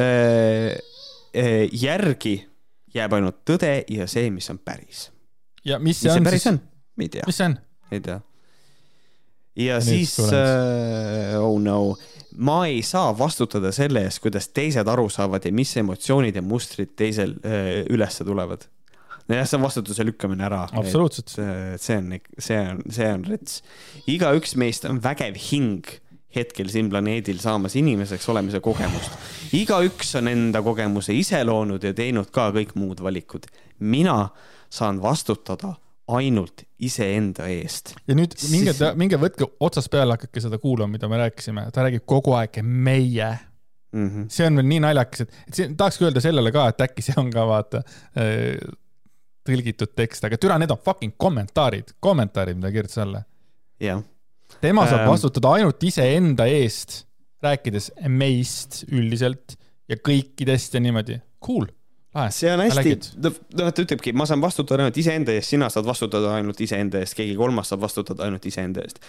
[0.00, 0.74] äh,.
[1.34, 2.36] Äh, järgi
[2.94, 5.10] jääb ainult tõde ja see, mis on päris.
[5.64, 6.46] ja mis see mis on siis?
[7.00, 7.22] ei tea.
[7.26, 7.56] mis see on?
[7.90, 8.20] ei tea.
[9.56, 11.96] ja, ja siis, uh, oh no
[12.36, 16.94] ma ei saa vastutada selle eest, kuidas teised aru saavad ja mis emotsioonid ja mustrid
[16.98, 18.66] teisel äh, ülesse tulevad.
[19.28, 20.64] Nojah, see on vastutuse lükkamine ära.
[20.72, 21.34] absoluutselt.
[21.34, 23.60] see on, see on, see on rets.
[24.10, 25.94] igaüks meist on vägev hing
[26.34, 29.14] hetkel siin planeedil saamas inimeseks olemise kogemust.
[29.54, 33.48] igaüks on enda kogemuse ise loonud ja teinud ka kõik muud valikud.
[33.78, 34.28] mina
[34.72, 35.74] saan vastutada
[36.08, 37.94] ainult iseenda eest.
[38.08, 42.04] ja nüüd minge, minge võtke otsast peale, hakake seda kuulama, mida me rääkisime, ta räägib
[42.08, 43.30] kogu aeg meie
[43.94, 44.08] mm.
[44.08, 44.28] -hmm.
[44.28, 47.16] see on veel nii naljakas, et, et see, tahakski öelda sellele ka, et äkki see
[47.20, 47.84] on ka vaata
[48.18, 48.58] äh,
[49.44, 53.24] tõlgitud tekst, aga türa, need on fucking kommentaarid, kommentaarid, mida kirjutas alla.
[53.82, 54.02] jah.
[54.60, 55.12] tema saab ähm...
[55.12, 57.02] vastutada ainult iseenda eest,
[57.44, 59.58] rääkides meist üldiselt
[59.90, 61.20] ja kõikidest ja niimoodi.
[61.44, 61.68] Cool
[62.30, 62.94] see on hästi,
[63.24, 67.16] noh, ta ütlebki, ma saan vastutada ainult iseenda eest, sina saad vastutada ainult iseenda eest,
[67.18, 69.00] keegi kolmas saab vastutada ainult iseenda eest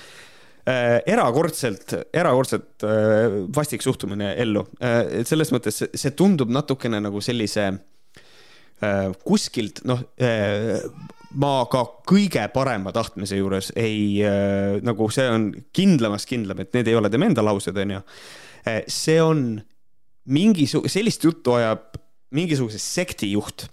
[0.65, 0.97] äh,.
[1.13, 5.21] erakordselt, erakordselt äh, vastik suhtumine ellu äh,.
[5.29, 7.77] selles mõttes see tundub natukene nagu sellise äh,
[9.25, 10.81] kuskilt, noh äh,
[11.39, 16.89] ma ka kõige parema tahtmise juures ei äh,, nagu see on kindlamast kindlam, et need
[16.91, 18.01] ei ole tema enda laused, onju.
[18.65, 19.45] Äh, see on
[20.31, 21.99] mingisugune, sellist juttu ajab
[22.35, 23.67] mingisuguse sekti juht,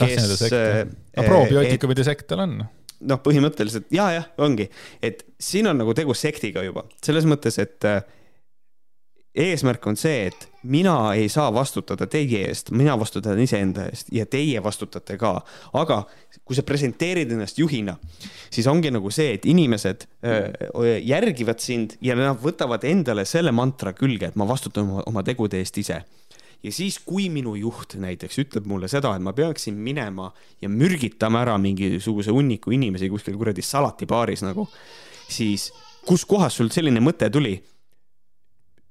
[0.00, 0.50] kes.
[0.50, 0.82] Äh,
[1.16, 4.66] no probiootikumide sekt tal on noh, põhimõtteliselt ja, jah, ongi,
[5.04, 7.86] et siin on nagu tegu sektiga juba selles mõttes, et
[9.38, 14.26] eesmärk on see, et mina ei saa vastutada teie eest, mina vastutan iseenda eest ja
[14.26, 15.34] teie vastutate ka.
[15.78, 16.02] aga
[16.44, 17.96] kui sa presenteerid ennast juhina,
[18.50, 20.06] siis ongi nagu see, et inimesed
[21.04, 25.60] järgivad sind ja nad võtavad endale selle mantra külge, et ma vastutan oma, oma tegude
[25.62, 26.02] eest ise
[26.62, 30.30] ja siis, kui minu juht näiteks ütleb mulle seda, et ma peaksin minema
[30.62, 34.66] ja mürgitama ära mingisuguse hunniku inimesi kuskil kuradi salatibaaris nagu,
[35.30, 35.70] siis
[36.08, 37.58] kuskohast sul selline mõte tuli?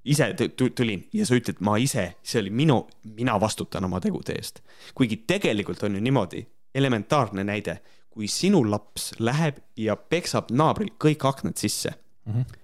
[0.08, 2.82] Ise tulin ja sa ütled, ma ise, see oli minu,
[3.18, 4.62] mina vastutan oma tegude eest.
[4.96, 7.80] kuigi tegelikult on ju niimoodi, elementaarne näide,
[8.10, 11.92] kui sinu laps läheb ja peksab naabril kõik aknad sisse
[12.26, 12.58] mm, -hmm.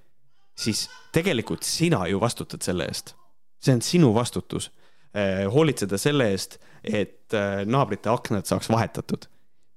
[0.56, 3.16] siis tegelikult sina ju vastutad selle eest.
[3.60, 4.72] see on sinu vastutus
[5.14, 9.30] Eh, hoolitseda selle eest, et eh, naabrite aknad saaks vahetatud.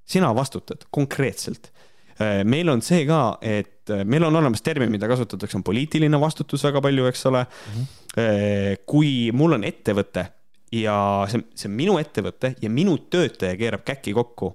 [0.06, 1.72] sina vastutad konkreetselt.
[2.16, 6.64] Eh, meil on see ka, et meil on olemas termin, mida kasutatakse, on poliitiline vastutus
[6.64, 7.72] väga palju, eks ole mm.
[7.76, 8.78] -hmm.
[8.88, 10.24] kui mul on ettevõte
[10.72, 10.96] ja
[11.30, 14.54] see, see on minu ettevõte ja minu töötaja keerab käki kokku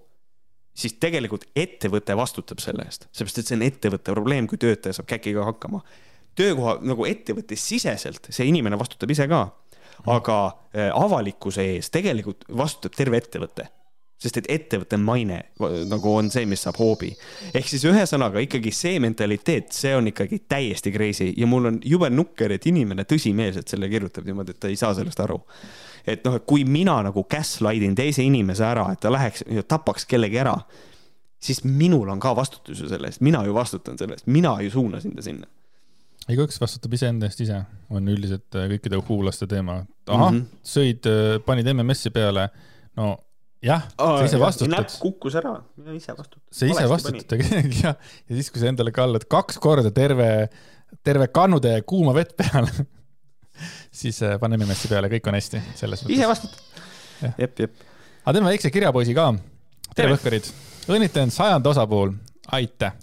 [0.74, 5.10] siis tegelikult ettevõte vastutab selle eest, seepärast et see on ettevõtte probleem, kui töötaja saab
[5.12, 5.82] käkiga hakkama.
[6.36, 9.50] töökoha nagu ettevõtte siseselt see inimene vastutab ise ka
[10.10, 13.68] aga äh, avalikkuse ees tegelikult vastutab terve ettevõte
[14.22, 15.40] sest et ettevõtte maine
[15.90, 17.10] nagu on see, mis saab hoobi.
[17.54, 22.10] ehk siis ühesõnaga ikkagi see mentaliteet, see on ikkagi täiesti crazy ja mul on jube
[22.14, 25.40] nukker, et inimene tõsimeelselt selle kirjutab niimoodi, et ta ei saa sellest aru.
[26.06, 29.64] et noh, et kui mina nagu gaslight in teise inimese ära, et ta läheks ja
[29.64, 30.56] tapaks kellegi ära,
[31.42, 34.70] siis minul on ka vastutus ju selle eest, mina ju vastutan selle eest, mina ju
[34.78, 35.50] suunasin ta sinna
[36.30, 37.58] igaüks vastutab iseenda eest ise,
[37.90, 39.82] on üldiselt äh, kõikide huulaste teema.
[40.08, 40.62] ahah mm, -hmm.
[40.62, 42.50] sõid, äh, panid MMS-i peale,
[42.96, 43.16] no
[43.66, 44.74] jah oh,, sa ise vastutad.
[44.74, 46.44] näpp kukkus ära, mina ise vastutan.
[46.52, 50.32] sa ise vastutad tegelikult jah, ja siis, kui sa endale kallad kaks korda terve,
[51.04, 52.72] terve kannutäie kuuma vett peale
[54.02, 56.18] siis äh, pane MMS-i peale, kõik on hästi, selles mõttes.
[56.18, 56.84] ise vastutad.
[57.38, 57.88] jep, jep.
[58.24, 59.30] aga teeme väikse kirjapoisi ka.
[59.94, 60.52] tere, Võhkarid.
[60.90, 62.18] õnnitlen sajanda osa puhul,
[62.58, 62.98] aitäh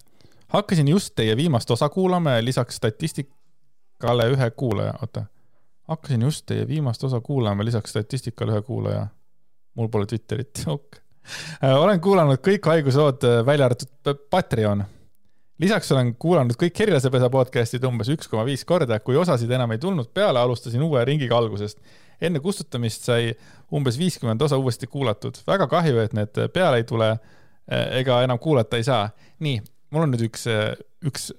[0.49, 5.25] hakkasin just teie viimast osa kuulama ja lisaks statistikale ühe kuulaja, oota.
[5.89, 9.07] hakkasin just teie viimast osa kuulama, lisaks statistikale ühe kuulaja.
[9.79, 11.01] Mul pole Twitterit, ok.
[11.63, 14.85] Äh, olen kuulanud kõik haiguslood, äh, välja arvatud Patreon.
[15.59, 19.81] lisaks olen kuulanud kõik Herilasepesa podcast'id umbes üks koma viis korda, kui osasid enam ei
[19.83, 21.79] tulnud peale, alustasin uue ringiga algusest.
[22.21, 23.35] enne kustutamist sai
[23.73, 25.43] umbes viiskümmend osa uuesti kuulatud.
[25.47, 29.11] väga kahju, et need peale ei tule äh, ega enam kuulata ei saa.
[29.39, 29.61] nii
[29.91, 30.47] mul on nüüd üks,
[31.05, 31.31] üks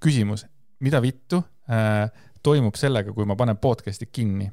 [0.00, 0.46] küsimus,
[0.80, 2.10] mida vittu äh,
[2.42, 4.50] toimub sellega, kui ma panen podcast'i kinni?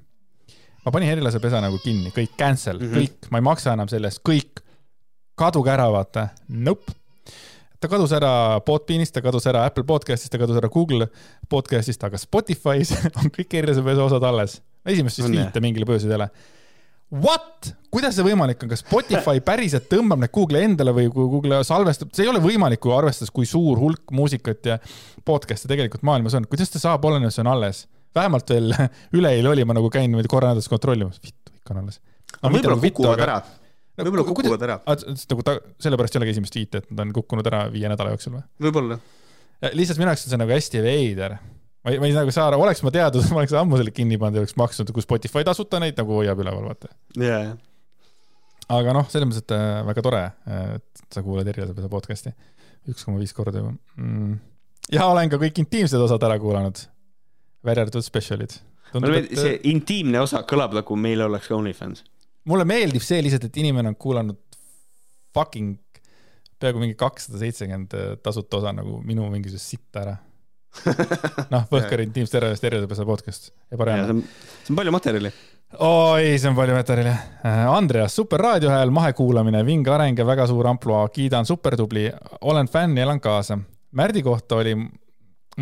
[0.86, 3.02] Ma panin Herilase pesa nagu kinni, kõik cancel mm, -hmm.
[3.02, 4.62] kõik, ma ei maksa enam selle eest, kõik,
[5.40, 6.94] kaduge ära, vaata, nope.
[7.80, 11.10] Ta kadus ära Podbeanist, ta kadus ära Apple podcast'ist, ta kadus ära Google
[11.50, 14.62] podcast'ist, aga Spotify's on kõik Herilase pesa osad alles.
[14.86, 16.30] esimest vist viite mingile põhjusele
[17.14, 17.76] What?
[17.94, 22.10] kuidas see võimalik on, kas Spotify päriselt tõmbab need Google'i endale või kui Google salvestab,
[22.16, 24.80] see ei ole võimalik, kui arvestades, kui suur hulk muusikat ja
[25.28, 27.86] podcast'e tegelikult maailmas on, kuidas ta saab olla, see on alles?
[28.16, 28.74] Vähemalt veel
[29.18, 32.02] üleeile oli, ma nagu käin niimoodi korra nädalas kontrollimas, vittu, ikka on alles.
[32.42, 33.40] aga võib-olla kukuvad ära.
[34.02, 34.80] võib-olla kukuvad ära.
[34.86, 38.38] nagu ta, sellepärast ei olegi esimest viite, et nad on kukkunud ära viie nädala jooksul
[38.38, 38.48] või?
[38.68, 39.00] võib-olla.
[39.74, 41.38] lihtsalt minu jaoks on see nagu hästi veider
[41.86, 44.18] ma ei, ma ei nagu saa aru, oleks ma teadnud, ma oleks ammu selle kinni
[44.22, 46.90] pannud ja oleks maksnud, kui Spotify tasuta neid nagu hoiab üleval, vaata
[47.20, 47.54] yeah..
[48.74, 50.26] aga noh, selles mõttes, et äh, väga tore,
[50.80, 52.34] et sa kuulad Erilasepesa podcast'i
[52.92, 54.34] üks koma viis korda juba mm..
[54.94, 56.82] ja olen ka kõik intiimsed osad ära kuulanud,
[57.66, 58.58] välja arvatud spetsialid.
[59.36, 62.04] see intiimne osa kõlab nagu meil oleks OnlyFans.
[62.46, 64.40] mulle meeldib see lihtsalt, et inimene on kuulanud
[65.36, 65.76] fucking
[66.60, 70.16] peaaegu mingi kakssada seitsekümmend tasuta osa nagu minu mingisugust sitta ära
[71.54, 74.24] noh, Võhkari intiimstervest tervisepesa podcast, ebareaalne.
[74.64, 75.32] see on palju materjali.
[75.88, 77.14] oi, see on palju materjali.
[77.48, 82.10] Äh, Andreas, super raadiohääl, mahekuulamine, vinge areng ja väga suur ampluaa, kiidan, supertubli,
[82.42, 83.60] olen fänn ja elan kaasa.
[83.96, 84.76] Märdi kohta oli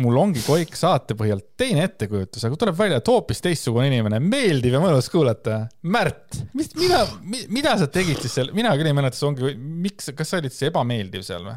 [0.02, 4.74] mul ongi Koik saate põhjal teine ettekujutus, aga tuleb välja, et hoopis teistsugune inimene, meeldiv
[4.74, 5.60] ja mõnus kuulata.
[5.86, 7.04] Märt, mis, mida,
[7.54, 9.54] mida sa tegid siis seal, mina küll ei mäleta, see ongi,
[9.84, 11.56] miks, kas sa olid siis ebameeldiv seal või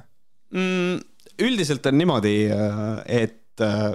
[0.53, 1.01] mm,?
[1.47, 2.85] üldiselt on niimoodi, äh,
[3.25, 3.89] et äh,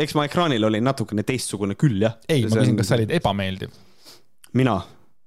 [0.00, 2.16] eks ma ekraanil olin natukene teistsugune küll, jah.
[2.30, 3.74] ei, ma küsin, kas sa olid ebameeldiv?
[4.58, 4.78] mina?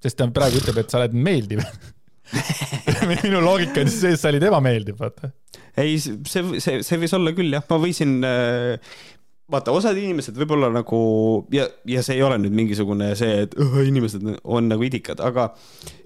[0.02, 1.62] sest ta praegu ütleb, et sa oled meeldiv
[3.24, 5.32] minu loogika on see, et sa olid ebameeldiv, vaata.
[5.80, 8.94] ei, see, see, see võis olla küll jah, ma võisin äh,,
[9.52, 11.00] vaata, osad inimesed võib-olla nagu
[11.54, 15.50] ja, ja see ei ole nüüd mingisugune see, et õh, inimesed on nagu idikad, aga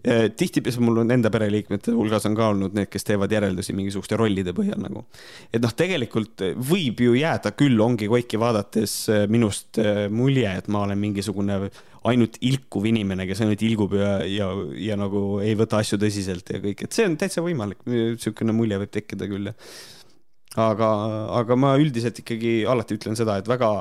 [0.02, 4.18] eh, tihtipeale mul on enda pereliikmete hulgas on ka olnud need, kes teevad järeldusi mingisuguste
[4.20, 5.06] rollide põhjal nagu.
[5.52, 10.72] et noh, tegelikult võib ju jääda küll, ongi Koiki vaadates eh, minust eh, mulje, et
[10.72, 11.62] ma olen mingisugune
[12.06, 16.61] ainult ilkuv inimene, kes ainult ilgub ja, ja, ja nagu ei võta asju tõsiselt ja
[16.64, 19.56] kõik, et see on täitsa võimalik, niisugune mulje võib tekkida küll ja
[20.64, 20.90] aga,
[21.41, 23.72] aga ma üldiselt ikkagi alati ütlen seda, et väga,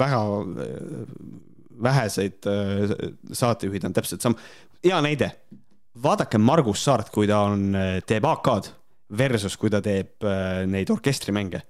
[0.00, 0.22] väga
[0.64, 1.02] äh,
[1.84, 2.94] väheseid äh,
[3.32, 4.38] saatejuhid on täpselt sam-,
[4.84, 5.32] hea näide.
[6.02, 7.76] vaadake Margus Saart, kui ta on,
[8.06, 8.72] teeb AK-d
[9.18, 11.62] versus kui ta teeb äh, neid orkestrimänge.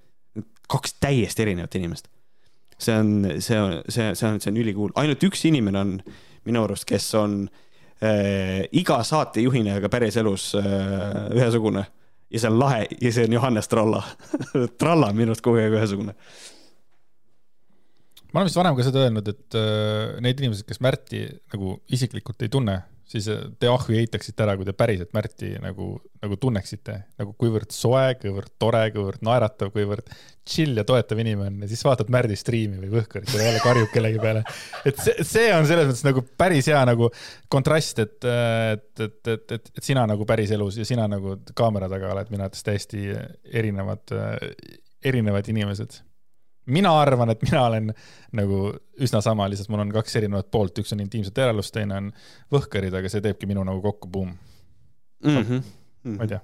[0.68, 2.08] kaks täiesti erinevat inimest.
[2.78, 5.92] See on, see on, see, see on, see on ülikool, ainult üks inimene on
[6.44, 7.44] minu arust, kes on
[8.04, 11.86] äh, iga saatejuhina ja ka päriselus äh, ühesugune
[12.34, 14.02] ja see on lahe ja see on Johannes Tralla.
[14.80, 16.16] Tralla on minu arust kogu aeg ühesugune.
[18.32, 21.22] ma olen vist varem ka seda öelnud, et äh, need inimesed, kes Märti
[21.54, 25.94] nagu isiklikult ei tunne, siis äh, te ahju eitaksite ära, kui te päriselt Märti nagu,
[26.22, 30.08] nagu tunneksite, nagu kuivõrd soe, kuivõrd tore, kuivõrd naeratav, kuivõrd
[30.48, 34.44] chill ja toetav inimene siis vaatad Märdi striimi või Võhkarit ja jälle karjub kellegi peale.
[34.88, 37.10] et see, see on selles mõttes nagu päris hea nagu
[37.52, 42.12] kontrast, et, et, et, et, et, et sina nagu päriselus ja sina nagu kaamera taga
[42.16, 43.06] oled minu arvates täiesti
[43.52, 44.16] erinevad,
[45.04, 46.00] erinevad inimesed
[46.66, 47.90] mina arvan, et mina olen
[48.36, 48.60] nagu
[49.04, 52.10] üsna sama, lihtsalt mul on kaks erinevat poolt, üks on intiimset eraelust, teine on
[52.54, 54.32] võhkarid, aga see teebki minu nagu kokku, buum,
[55.24, 55.42] mm.
[55.42, 56.16] -hmm.
[56.16, 56.40] ma ei tea.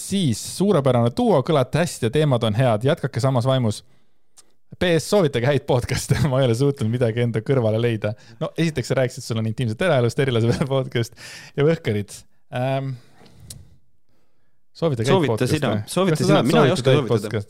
[0.00, 3.84] siis suurepärane duo, kõlate hästi ja teemad on head, jätkake samas vaimus.
[4.78, 8.12] PS soovitage häid podcast'e, ma ei ole suutnud midagi enda kõrvale leida.
[8.40, 11.14] no esiteks sa rääkisid, sul on intiimset eraelust, erilase peale podcast
[11.56, 12.16] ja võhkarid
[12.54, 12.96] ähm,.
[14.78, 17.40] Soovita sina, soovita sina, mina ei oska soovitada.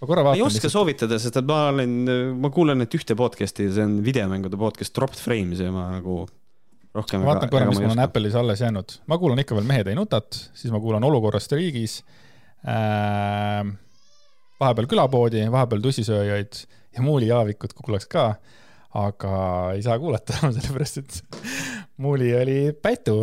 [0.00, 1.94] Ma korra ei vaatan oska soovitada, sest et ma olen,
[2.40, 6.24] ma kuulan nüüd ühte podcast'i, see on videomängude podcast Dropped Frames ja ma nagu
[6.96, 7.22] rohkem.
[7.22, 8.04] ma vaatan korra, mis mul on.
[8.04, 8.98] Apple'is alles jäänud.
[9.08, 12.00] ma kuulan ikka veel Mehed ei nutat, siis ma kuulan Olukorrast riigis
[12.66, 13.64] äh,.
[14.60, 16.62] vahepeal külapoodi, vahepeal tussisööjaid
[16.96, 18.28] ja Muuli Jaavikut kuulaks ka.
[18.96, 19.32] aga
[19.74, 21.20] ei saa kuulata, sellepärast et
[21.96, 23.22] Muuli oli pätu.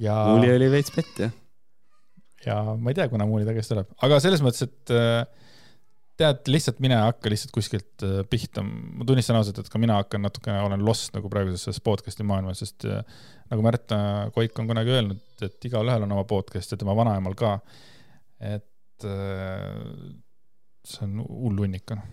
[0.00, 1.32] ja, mul oli veits pett jah.
[2.46, 5.24] ja ma ei tea, kuna Muuli tagasi tuleb, aga selles mõttes, et äh,
[6.20, 8.62] tead, lihtsalt mine hakka lihtsalt kuskilt äh, pihta.
[8.64, 12.62] ma tunnistan ausalt, et ka mina hakkan natukene, olen lost nagu praeguses selles podcast'i maailmas,
[12.64, 13.02] sest äh,
[13.50, 13.92] nagu Märt
[14.34, 17.56] Koik on kunagi öelnud, et igalühel on oma podcast ja tema vanaemal ka.
[18.40, 19.72] et äh,
[20.84, 22.04] see on hull hunnik on.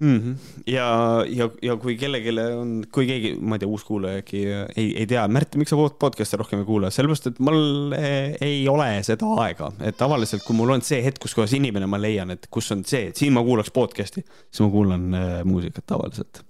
[0.00, 0.18] mm.
[0.18, 0.62] -hmm.
[0.66, 0.86] ja,
[1.28, 5.06] ja, ja kui kellelegi on, kui keegi, ma ei tea, uus kuulaja äkki ei, ei
[5.06, 8.88] tea, Märt, miks sa pod- podcast'e rohkem ei kuula, sellepärast et mul eh, ei ole
[9.06, 12.46] seda aega, et tavaliselt, kui mul on see hetk, kus kohas inimene, ma leian, et
[12.50, 16.44] kus on see, et siin ma kuulaks podcast'i, siis ma kuulan eh, muusikat tavaliselt.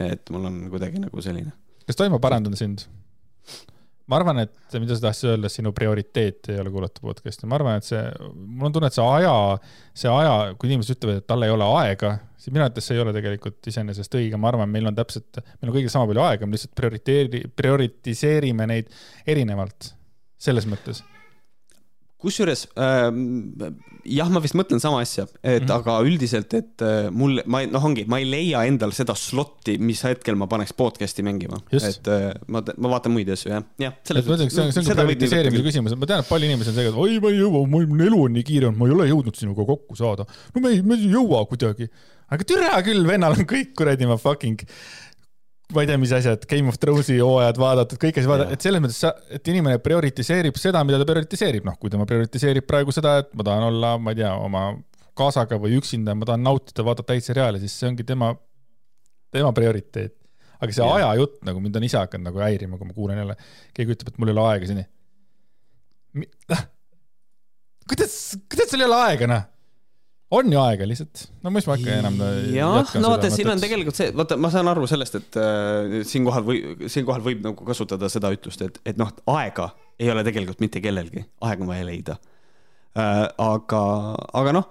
[0.00, 1.52] et mul on kuidagi nagu selline.
[1.86, 2.88] kas tohib, ma parandan sind?
[4.10, 7.78] ma arvan, et mida sa tahtsid öelda, sinu prioriteet ei ole kuulata podcast'i, ma arvan,
[7.78, 8.00] et see,
[8.34, 9.34] mul on tunne, et see aja,
[9.94, 13.02] see aja, kui inimesed ütlevad, et tal ei ole aega, siis minu arvates see ei
[13.04, 16.48] ole tegelikult iseenesest õige, ma arvan, meil on täpselt, meil on kõigil sama palju aega,
[16.48, 18.92] me lihtsalt prioriteeri-, prioritiseerime neid
[19.28, 19.92] erinevalt,
[20.40, 21.04] selles mõttes.
[22.22, 23.08] Kusjuures äh,
[24.08, 25.66] jah, ma vist mõtlen sama asja, et mm.
[25.66, 25.72] -hmm.
[25.76, 29.76] aga üldiselt, et äh, mul, ma ei- noh, ongi, ma ei leia endal seda slot'i,
[29.78, 33.96] mis hetkel ma paneks podcast'i mängima, et äh, ma, ma vaatan muid asju jah, jah.
[34.14, 36.72] ma ütleks, see on, see on ka prioritiseerimise küsimus, et ma tean, et palju inimesi
[36.72, 38.96] on see, et oi, ma ei jõua, mul elu on nii kiire olnud, ma ei
[38.96, 40.28] ole jõudnud sinuga kokku saada.
[40.54, 41.90] no me ei, me ei jõua kuidagi.
[42.30, 44.64] aga türa küll, vennal on kõik kuradi ma fucking,
[45.74, 48.82] ma ei tea, mis asjad, Game of Thronesi hooajad vaadatud, kõik asjad vaadatud, et selles
[48.82, 53.18] mõttes sa, et inimene prioritiseerib seda, mida ta prioritiseerib, noh, kui tema prioritiseerib praegu seda,
[53.22, 54.64] et ma tahan olla, ma ei tea, oma
[55.18, 58.32] kaasaga või üksinda, ma tahan nautida, vaadata häid seriaale, siis see ongi tema,
[59.34, 60.16] tema prioriteet.
[60.60, 60.98] aga see Jah.
[60.98, 63.36] aja jutt nagu mind on ise hakanud nagu häirima, kui ma kuulen jälle,
[63.76, 64.84] keegi ütleb, et mul ei ole aega seni.
[67.90, 68.16] kuidas,
[68.50, 69.46] kuidas sul ei ole aega, noh?
[70.30, 72.18] On ju aega lihtsalt, no mis ma ikka enam
[72.54, 76.46] jah, no vaata, siin on tegelikult see, vaata, ma saan aru sellest, et äh, siinkohal
[76.46, 80.82] või siinkohal võib nagu kasutada seda ütlust, et, et noh, aega ei ole tegelikult mitte
[80.82, 82.20] kellelgi, aega on vaja leida.
[82.98, 83.26] Äh,.
[83.38, 83.82] aga,
[84.38, 84.70] aga noh,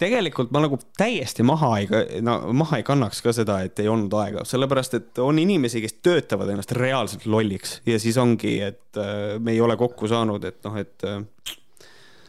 [0.00, 1.88] tegelikult ma nagu täiesti maha ei,
[2.24, 5.98] no maha ei kannaks ka seda, et ei olnud aega, sellepärast et on inimesi, kes
[6.00, 10.62] töötavad ennast reaalselt lolliks ja siis ongi, et äh, me ei ole kokku saanud, et
[10.66, 11.20] noh, et äh,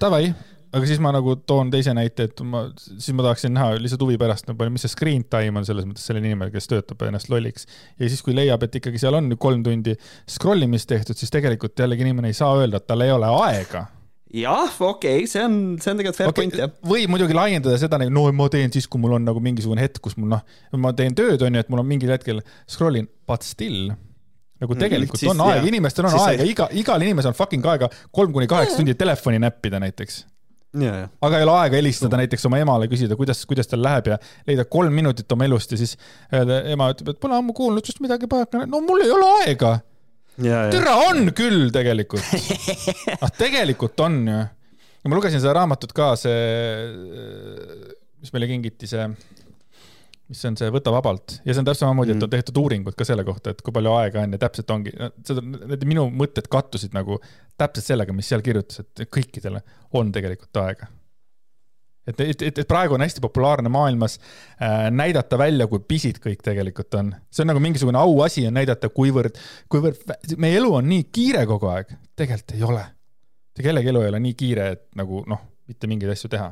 [0.01, 0.31] Davai,
[0.71, 4.17] aga siis ma nagu toon teise näite, et ma, siis ma tahaksin näha lihtsalt huvi
[4.21, 7.31] pärast, no palju, mis see screen time on selles mõttes sellel inimesel, kes töötab ennast
[7.31, 7.67] lolliks.
[7.99, 9.97] ja siis, kui leiab, et ikkagi seal on kolm tundi
[10.29, 13.85] scroll imist tehtud, siis tegelikult jällegi inimene ei saa öelda, et tal ei ole aega.
[14.41, 16.45] jah, okei okay,, see on, see on tegelikult fair okay.
[16.45, 16.71] point jah.
[16.93, 20.15] või muidugi laiendada seda, no ma teen siis, kui mul on nagu mingisugune hetk, kus
[20.19, 20.45] mul noh,
[20.79, 23.91] ma teen tööd, on ju, et mul on mingil hetkel scroll in, but still
[24.61, 27.65] nagu tegelikult siis mm, on aega inimestel on Siis aega, iga, igal inimesel on fucking
[27.65, 30.19] aega kolm kuni kaheksa tundi telefoni näppida näiteks.
[30.79, 30.93] ja.
[31.27, 34.17] aga ei ole aega helistada näiteks oma emale, küsida, kuidas, kuidas tal läheb ja
[34.47, 35.97] leida kolm minutit oma elust ja siis
[36.31, 38.29] öelda, ema ütleb, et pole ammu kuulnud sinust midagi
[38.69, 39.73] no mul ei ole aega.
[40.71, 42.23] türa on küll tegelikult.
[43.19, 44.39] ah, tegelikult on ju.
[45.03, 46.39] ja ma lugesin seda raamatut ka, see,
[48.21, 49.09] mis meile kingiti, see,
[50.31, 53.07] mis on see Võta vabalt ja see on täpselt samamoodi, et on tehtud uuringud ka
[53.07, 54.93] selle kohta, et kui palju aega on ja täpselt ongi,
[55.27, 57.19] seda, need minu mõtted kattusid nagu
[57.59, 59.63] täpselt sellega, mis seal kirjutas, et kõikidele
[59.99, 60.87] on tegelikult aega
[62.07, 66.41] et, et, et, et praegu on hästi populaarne maailmas äh, näidata välja, kui pisid kõik
[66.45, 67.13] tegelikult on.
[67.31, 69.37] see on nagu mingisugune auasi on näidata, kuivõrd,
[69.71, 71.93] kuivõrd meie elu on nii kiire kogu aeg.
[72.15, 72.85] tegelikult ei ole.
[73.61, 76.51] kellegi elu ei ole nii kiire, et nagu noh, mitte mingeid asju teha.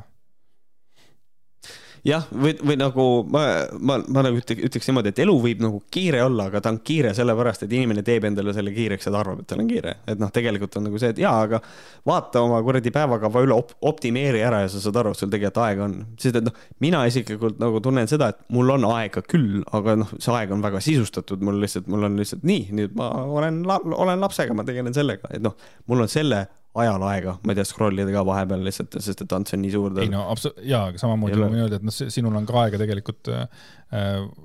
[2.06, 3.42] jah, või, või nagu ma,
[3.76, 6.80] ma, ma nagu ütleks, ütleks niimoodi, et elu võib nagu kiire olla, aga ta on
[6.86, 9.96] kiire sellepärast, et inimene teeb endale selle kiireks ja ta arvab, et tal on kiire.
[10.08, 11.60] et noh, tegelikult on nagu see, et jaa, aga
[12.08, 15.62] vaata oma kuradi päevakava üle op, optimeeri ära ja sa saad aru, et sul tegelikult
[15.64, 15.98] aega on.
[16.20, 20.14] sest et noh, mina isiklikult nagu tunnen seda, et mul on aega küll, aga noh,
[20.18, 24.24] see aeg on väga sisustatud, mul lihtsalt, mul on lihtsalt nii, nüüd ma olen, olen
[24.24, 25.58] lapsega, ma tegelen sellega, et noh,
[25.90, 26.46] mul on selle
[26.78, 29.72] ajal aega, ma ei tea, scroll ida ka vahepeal lihtsalt, sest et ants on nii
[29.74, 29.96] suur.
[29.98, 32.78] ei no absoluutselt, jaa, aga samamoodi ma võin öelda, et noh, sinul on ka aega
[32.78, 33.64] tegelikult äh,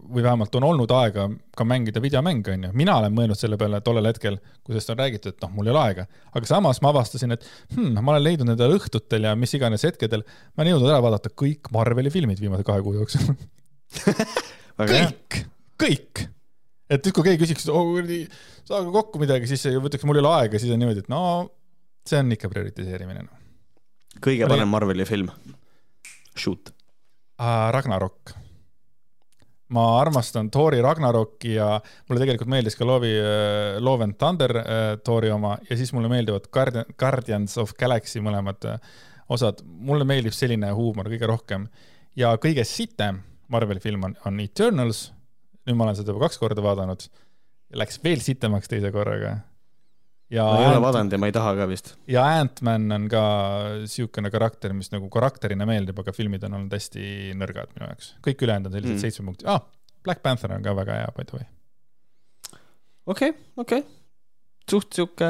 [0.10, 2.72] või vähemalt on olnud aega ka mängida videomänge, onju.
[2.82, 5.74] mina olen mõelnud selle peale tollel hetkel, kui sellest on räägitud, et noh, mul ei
[5.76, 6.08] ole aega.
[6.34, 7.46] aga samas ma avastasin, et
[7.76, 10.26] hmm, ma olen leidnud nendel õhtutel ja mis iganes hetkedel,
[10.56, 13.36] ma olen jõudnud ära vaadata kõik Marveli filmid viimase kahe kuu jooksul.
[14.82, 15.44] kõik,
[15.78, 16.26] kõik.
[16.90, 18.24] et nüüd, kui keegi küsiks, et oh kuradi,
[18.66, 21.22] saage kokku midagi, siis ütleks, mul ei ole aega, siis on niimoodi, et no
[22.06, 23.44] see on ikka prioritiseerimine noh.
[24.24, 25.30] kõige parem Marveli film.
[26.36, 26.72] Shoot.
[27.72, 28.34] Ragnarok.
[29.76, 34.68] ma armastan Thori Ragnaroki ja mulle tegelikult meeldis ka Lovi uh,, Love and Thunder uh,
[35.04, 38.78] Thori oma ja siis mulle meeldivad Guardian, Guardians of Galaxy mõlemad uh,
[39.28, 39.64] osad.
[39.66, 41.66] mulle meeldib selline huumor kõige rohkem
[42.16, 45.12] ja kõige sitem Marveli film on, on Eternals.
[45.66, 47.08] nüüd ma olen seda juba kaks korda vaadanud.
[47.78, 49.40] Läks veel sitemaks teise korraga.
[50.36, 51.94] Ja ma ei ole Ant- vaadanud ja ma ei taha ka vist.
[52.12, 53.24] ja Ant-Man on ka
[53.92, 58.14] siukene karakter, mis nagu karakterina meeldib, aga filmid on olnud hästi nõrgad minu jaoks.
[58.26, 59.04] kõik ülejäänud on sellised Mm.
[59.08, 59.64] seitsme punkti ah,.
[60.06, 61.46] Black Panther on ka väga hea, by the way.
[63.10, 63.96] okei okay,, okei okay..
[64.70, 65.30] suht sihuke,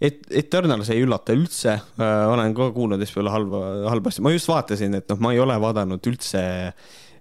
[0.00, 4.34] et Eternals ei üllata üldse äh,, olen ka kuulnud hästi palju halba, halba asja, ma
[4.34, 6.42] just vaatasin, et noh, ma ei ole vaadanud üldse,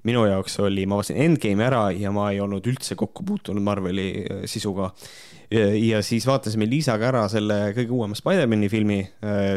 [0.09, 4.09] minu jaoks oli, ma vaatasin Endgame'i ära ja ma ei olnud üldse kokku puutunud Marveli
[4.23, 4.91] äh, sisuga.
[5.51, 8.99] Ja siis vaatasime Liisaga ära selle kõige uuema Spider-man'i filmi,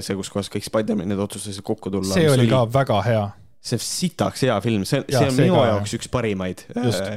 [0.01, 2.14] see, kus kohas kõik Spider-man'id otsustasid kokku tulla.
[2.16, 3.23] see oli ka väga hea.
[3.62, 7.12] see on sitaks hea film, see, see on see minu ka, jaoks üks parimaid Just..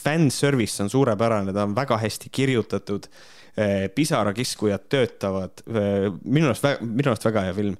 [0.00, 3.08] Fanservice on suurepärane, ta on väga hästi kirjutatud.
[3.96, 5.62] pisarakiskujad töötavad,
[6.24, 7.78] minu arust, minu arust väga hea film.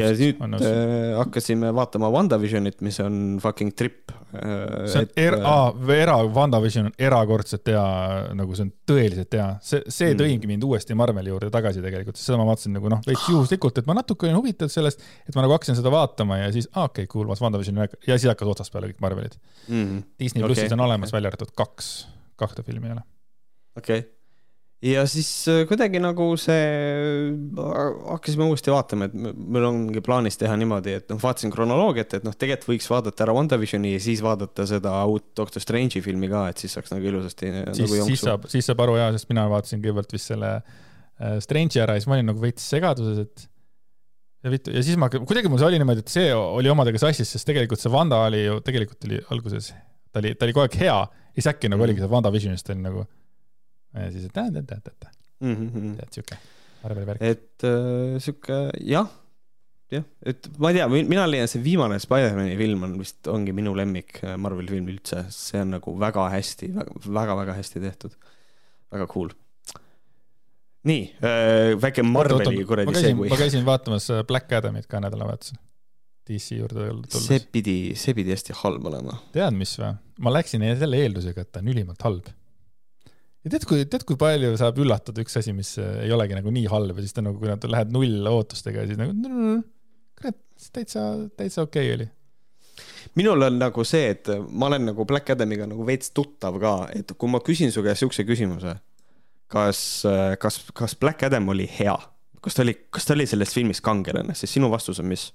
[0.00, 0.64] Ja nüüd.
[0.66, 4.12] äh, hakkasime vaatama WandaVisionit, mis on fucking trip.
[4.36, 7.84] äh, see on er-, aa, era, WandaVision on erakordselt hea,
[8.38, 9.48] nagu see on tõeliselt hea.
[9.62, 10.20] see, see Mm.
[10.22, 13.78] tõigi mind uuesti Marveli juurde tagasi tegelikult, sest seda ma vaatasin nagu noh, veits juhuslikult,
[13.78, 16.88] et ma natuke olin huvitatud sellest, et ma nagu hakkasin seda vaatama ja siis, aa
[16.90, 19.38] okei okay,, WandaVisioni ära ja siis hakkas otsast peale kõik Marvelid.
[19.68, 20.02] mm,.
[20.18, 21.18] Disney Okei, plussis on olemas okei.
[21.18, 23.02] välja arvatud kaks, kahte filmi ei ole.
[23.76, 24.15] okei okay.
[24.84, 26.66] Ja siis äh, kuidagi nagu see,
[27.56, 32.36] hakkasime uuesti vaatama, et meil ongi plaanis teha niimoodi, et noh, vaatasin kronoloogiat, et noh,
[32.36, 36.62] tegelikult võiks vaadata ära WandaVisioni ja siis vaadata seda uut Doctor Strange'i filmi ka, et
[36.62, 39.48] siis saaks nagu ilusasti äh, siis nagu, siis saab, siis saab aru jaa, sest mina
[39.52, 43.48] vaatasin kõigepealt vist selle äh, Strange'i ära ja siis ma olin nagu veits segaduses, et
[44.44, 47.32] ja vittu, ja siis ma, kuidagi mul see oli niimoodi, et see oli omadega sassis,
[47.32, 49.72] sest tegelikult see Wanda oli ju, tegelikult oli alguses,
[50.12, 52.84] ta oli, ta oli kogu aeg hea ja siis äkki nagu oligi see WandaVisionist oli
[52.84, 53.06] nagu
[54.04, 55.06] ja siis, et tead,
[55.44, 56.36] Mhm, tead siuke
[56.82, 57.22] Marveli värk.
[57.24, 58.58] et äh, sihuke
[58.88, 59.08] jah,
[59.92, 63.74] jah, et ma ei tea, mina leian, see viimane Spider-man'i film on vist, ongi minu
[63.76, 66.70] lemmik äh, Marveli film üldse, see on nagu väga hästi,
[67.04, 68.16] väga-väga hästi tehtud.
[68.94, 69.34] väga cool.
[70.86, 73.38] nii äh,, väike Marveli kuradi segway ma.
[73.40, 75.58] käisin vaatamas äh, Black Adamit ka nädalavahetusel.
[76.26, 77.38] DC juurde tulles see.
[77.54, 79.20] pidi, see pidi hästi halb olema.
[79.34, 79.92] tead, mis või?
[80.22, 82.30] ma läksin selle eeldusega, et ta on ülimalt halb.
[83.46, 86.50] Ja tead, kui, tead, kui palju saab üllatada üks asi, mis äh, ei olegi nagu
[86.52, 89.14] nii halb ja siis ta nagu, kui nad lähed null ootustega ja siis nagu
[90.18, 90.38] kurat,
[90.74, 91.06] täitsa,
[91.38, 92.08] täitsa okei okay oli.
[93.20, 97.14] minul on nagu see, et ma olen nagu Black Adamiga nagu veits tuttav ka, et
[97.14, 98.74] kui ma küsin su käest siukse küsimuse,
[99.52, 99.80] kas,
[100.42, 101.94] kas, kas Black Adam oli hea,
[102.42, 105.30] kas ta oli, kas ta oli selles filmis kangelane, siis sinu vastus on mis?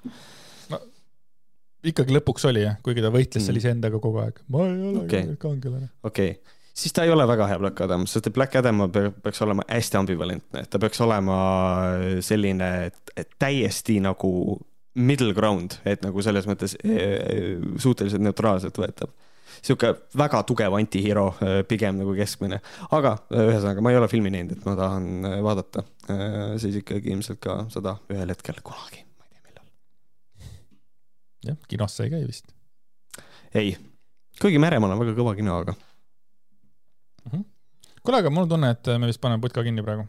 [1.82, 3.62] ikkagi lõpuks oli jah, kuigi ta võitles seal Mm.
[3.64, 4.42] iseendaga kogu aeg.
[4.54, 5.38] ma ei ole okay.
[5.42, 5.88] kangelane.
[6.04, 9.10] okei okay., siis ta ei ole väga hea Black Adam, sest et Black Adam pe-
[9.24, 11.38] peaks olema hästi ambivalentne, ta peaks olema
[12.24, 14.60] selline et- et täiesti nagu
[14.96, 19.12] middle ground, et nagu selles mõttes eh, suhteliselt neutraalselt võetav.
[19.62, 21.36] sihuke väga tugev antihero,
[21.68, 22.62] pigem nagu keskmine,
[22.92, 25.84] aga eh, ühesõnaga, ma ei ole filmi näinud, et ma tahan vaadata,
[26.58, 29.70] siis ikkagi ilmselt ka seda ühel hetkel kunagi, ma ei tea millal.
[31.52, 32.52] jah, kinos sa ei käi vist.
[33.54, 33.76] ei,
[34.42, 35.76] kuigi Meremaa on väga kõva kino, aga
[37.30, 40.08] kuule, aga mul on tunne, et me vist paneme putka kinni praegu,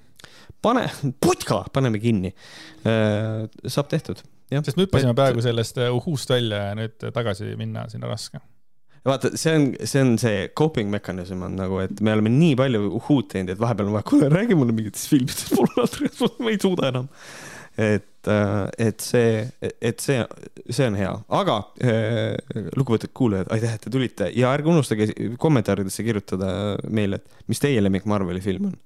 [0.64, 0.86] pane,
[1.22, 2.32] putka, paneme kinni.
[2.84, 4.22] saab tehtud,
[4.52, 4.64] jah.
[4.64, 8.40] sest me hüppasime peaaegu sellest äh, uhust välja ja nüüd tagasi minna sinna raske.
[9.08, 12.84] vaata, see on, see on see coping mechanism on nagu, et me oleme nii palju
[13.00, 16.60] uhhuud teinud, et vahepeal on vaja, kuule räägi mulle mingitest filmidest, mul on, ma ei
[16.62, 17.10] suuda enam.
[17.80, 19.42] et, et see,
[19.82, 20.22] et see,
[20.68, 22.36] see on hea, aga äh,
[22.78, 24.28] lugupeetud kuulajad, aitäh, et te tulite.
[24.38, 25.08] Ja ärge unustage
[25.42, 26.52] kommentaaridesse kirjutada
[26.86, 28.76] meile, et mis teie lemmik Marveli film on.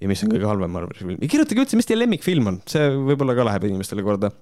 [0.00, 1.18] Ja mis on kõige halvem Marveli film.
[1.20, 4.32] Ja kirjutage üldse, mis teie lemmikfilm on, see võib-olla ka läheb inimestele korda.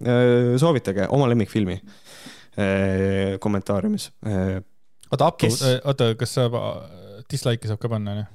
[0.63, 4.11] soovitage oma lemmikfilmi äh, kommentaariumis.
[4.27, 4.61] Äh,
[5.11, 6.59] oota, Apu Kes-, oota, kas saab,
[7.31, 8.31] dislike'i saab ka panna, onju?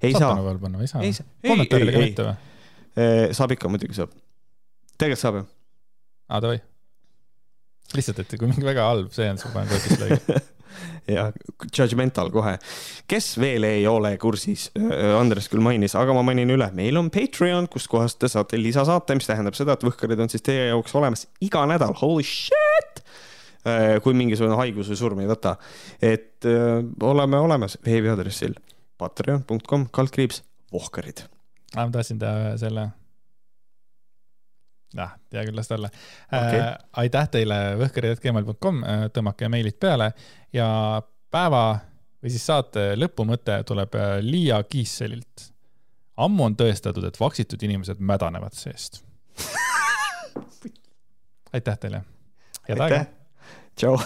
[0.00, 0.38] ei saab
[0.88, 1.02] saa?
[1.04, 1.26] Ei saa.
[1.44, 2.49] Ei, mitte või?
[2.98, 4.14] ei, saab ikka, muidugi saab.
[4.96, 5.44] tegelikult saab ju.
[6.30, 6.62] aa, davai.
[7.96, 10.40] lihtsalt, et kui mingi väga halb see on, siis ma panen kohe dislike'i.
[11.10, 11.26] ja
[11.76, 12.56] judgmental kohe.
[13.10, 14.68] kes veel ei ole kursis,
[15.18, 19.30] Andres küll mainis, aga ma mainin üle, meil on Patreon, kustkohast te saate lisasaate, mis
[19.30, 23.04] tähendab seda, et võhkarid on siis teie jaoks olemas iga nädal, holy shit.
[24.00, 25.58] kui mingisugune haigus või surm ei võta,
[26.00, 28.54] et öö, oleme olemas veebiaadressil
[29.00, 30.40] patreon.com kaldkriips
[30.72, 31.26] vohkarid.
[31.76, 32.88] aa, ma tahtsin teha ühe selle.
[34.98, 36.60] ah, hea küll, las ta olla Okei.
[36.60, 36.72] äh,.
[37.04, 38.82] aitäh teile, võhkarid.gmail.com,
[39.14, 40.10] tõmmake meilid peale
[40.52, 40.66] ja
[41.30, 41.64] päeva
[42.20, 45.50] või siis saate lõpumõte tuleb äh, Liia Kiisselilt.
[46.20, 49.02] ammu on tõestatud, et vaksitud inimesed mädanevad seest.
[51.54, 52.02] aitäh teile.
[52.68, 53.04] head aega
[53.76, 53.96] tšau.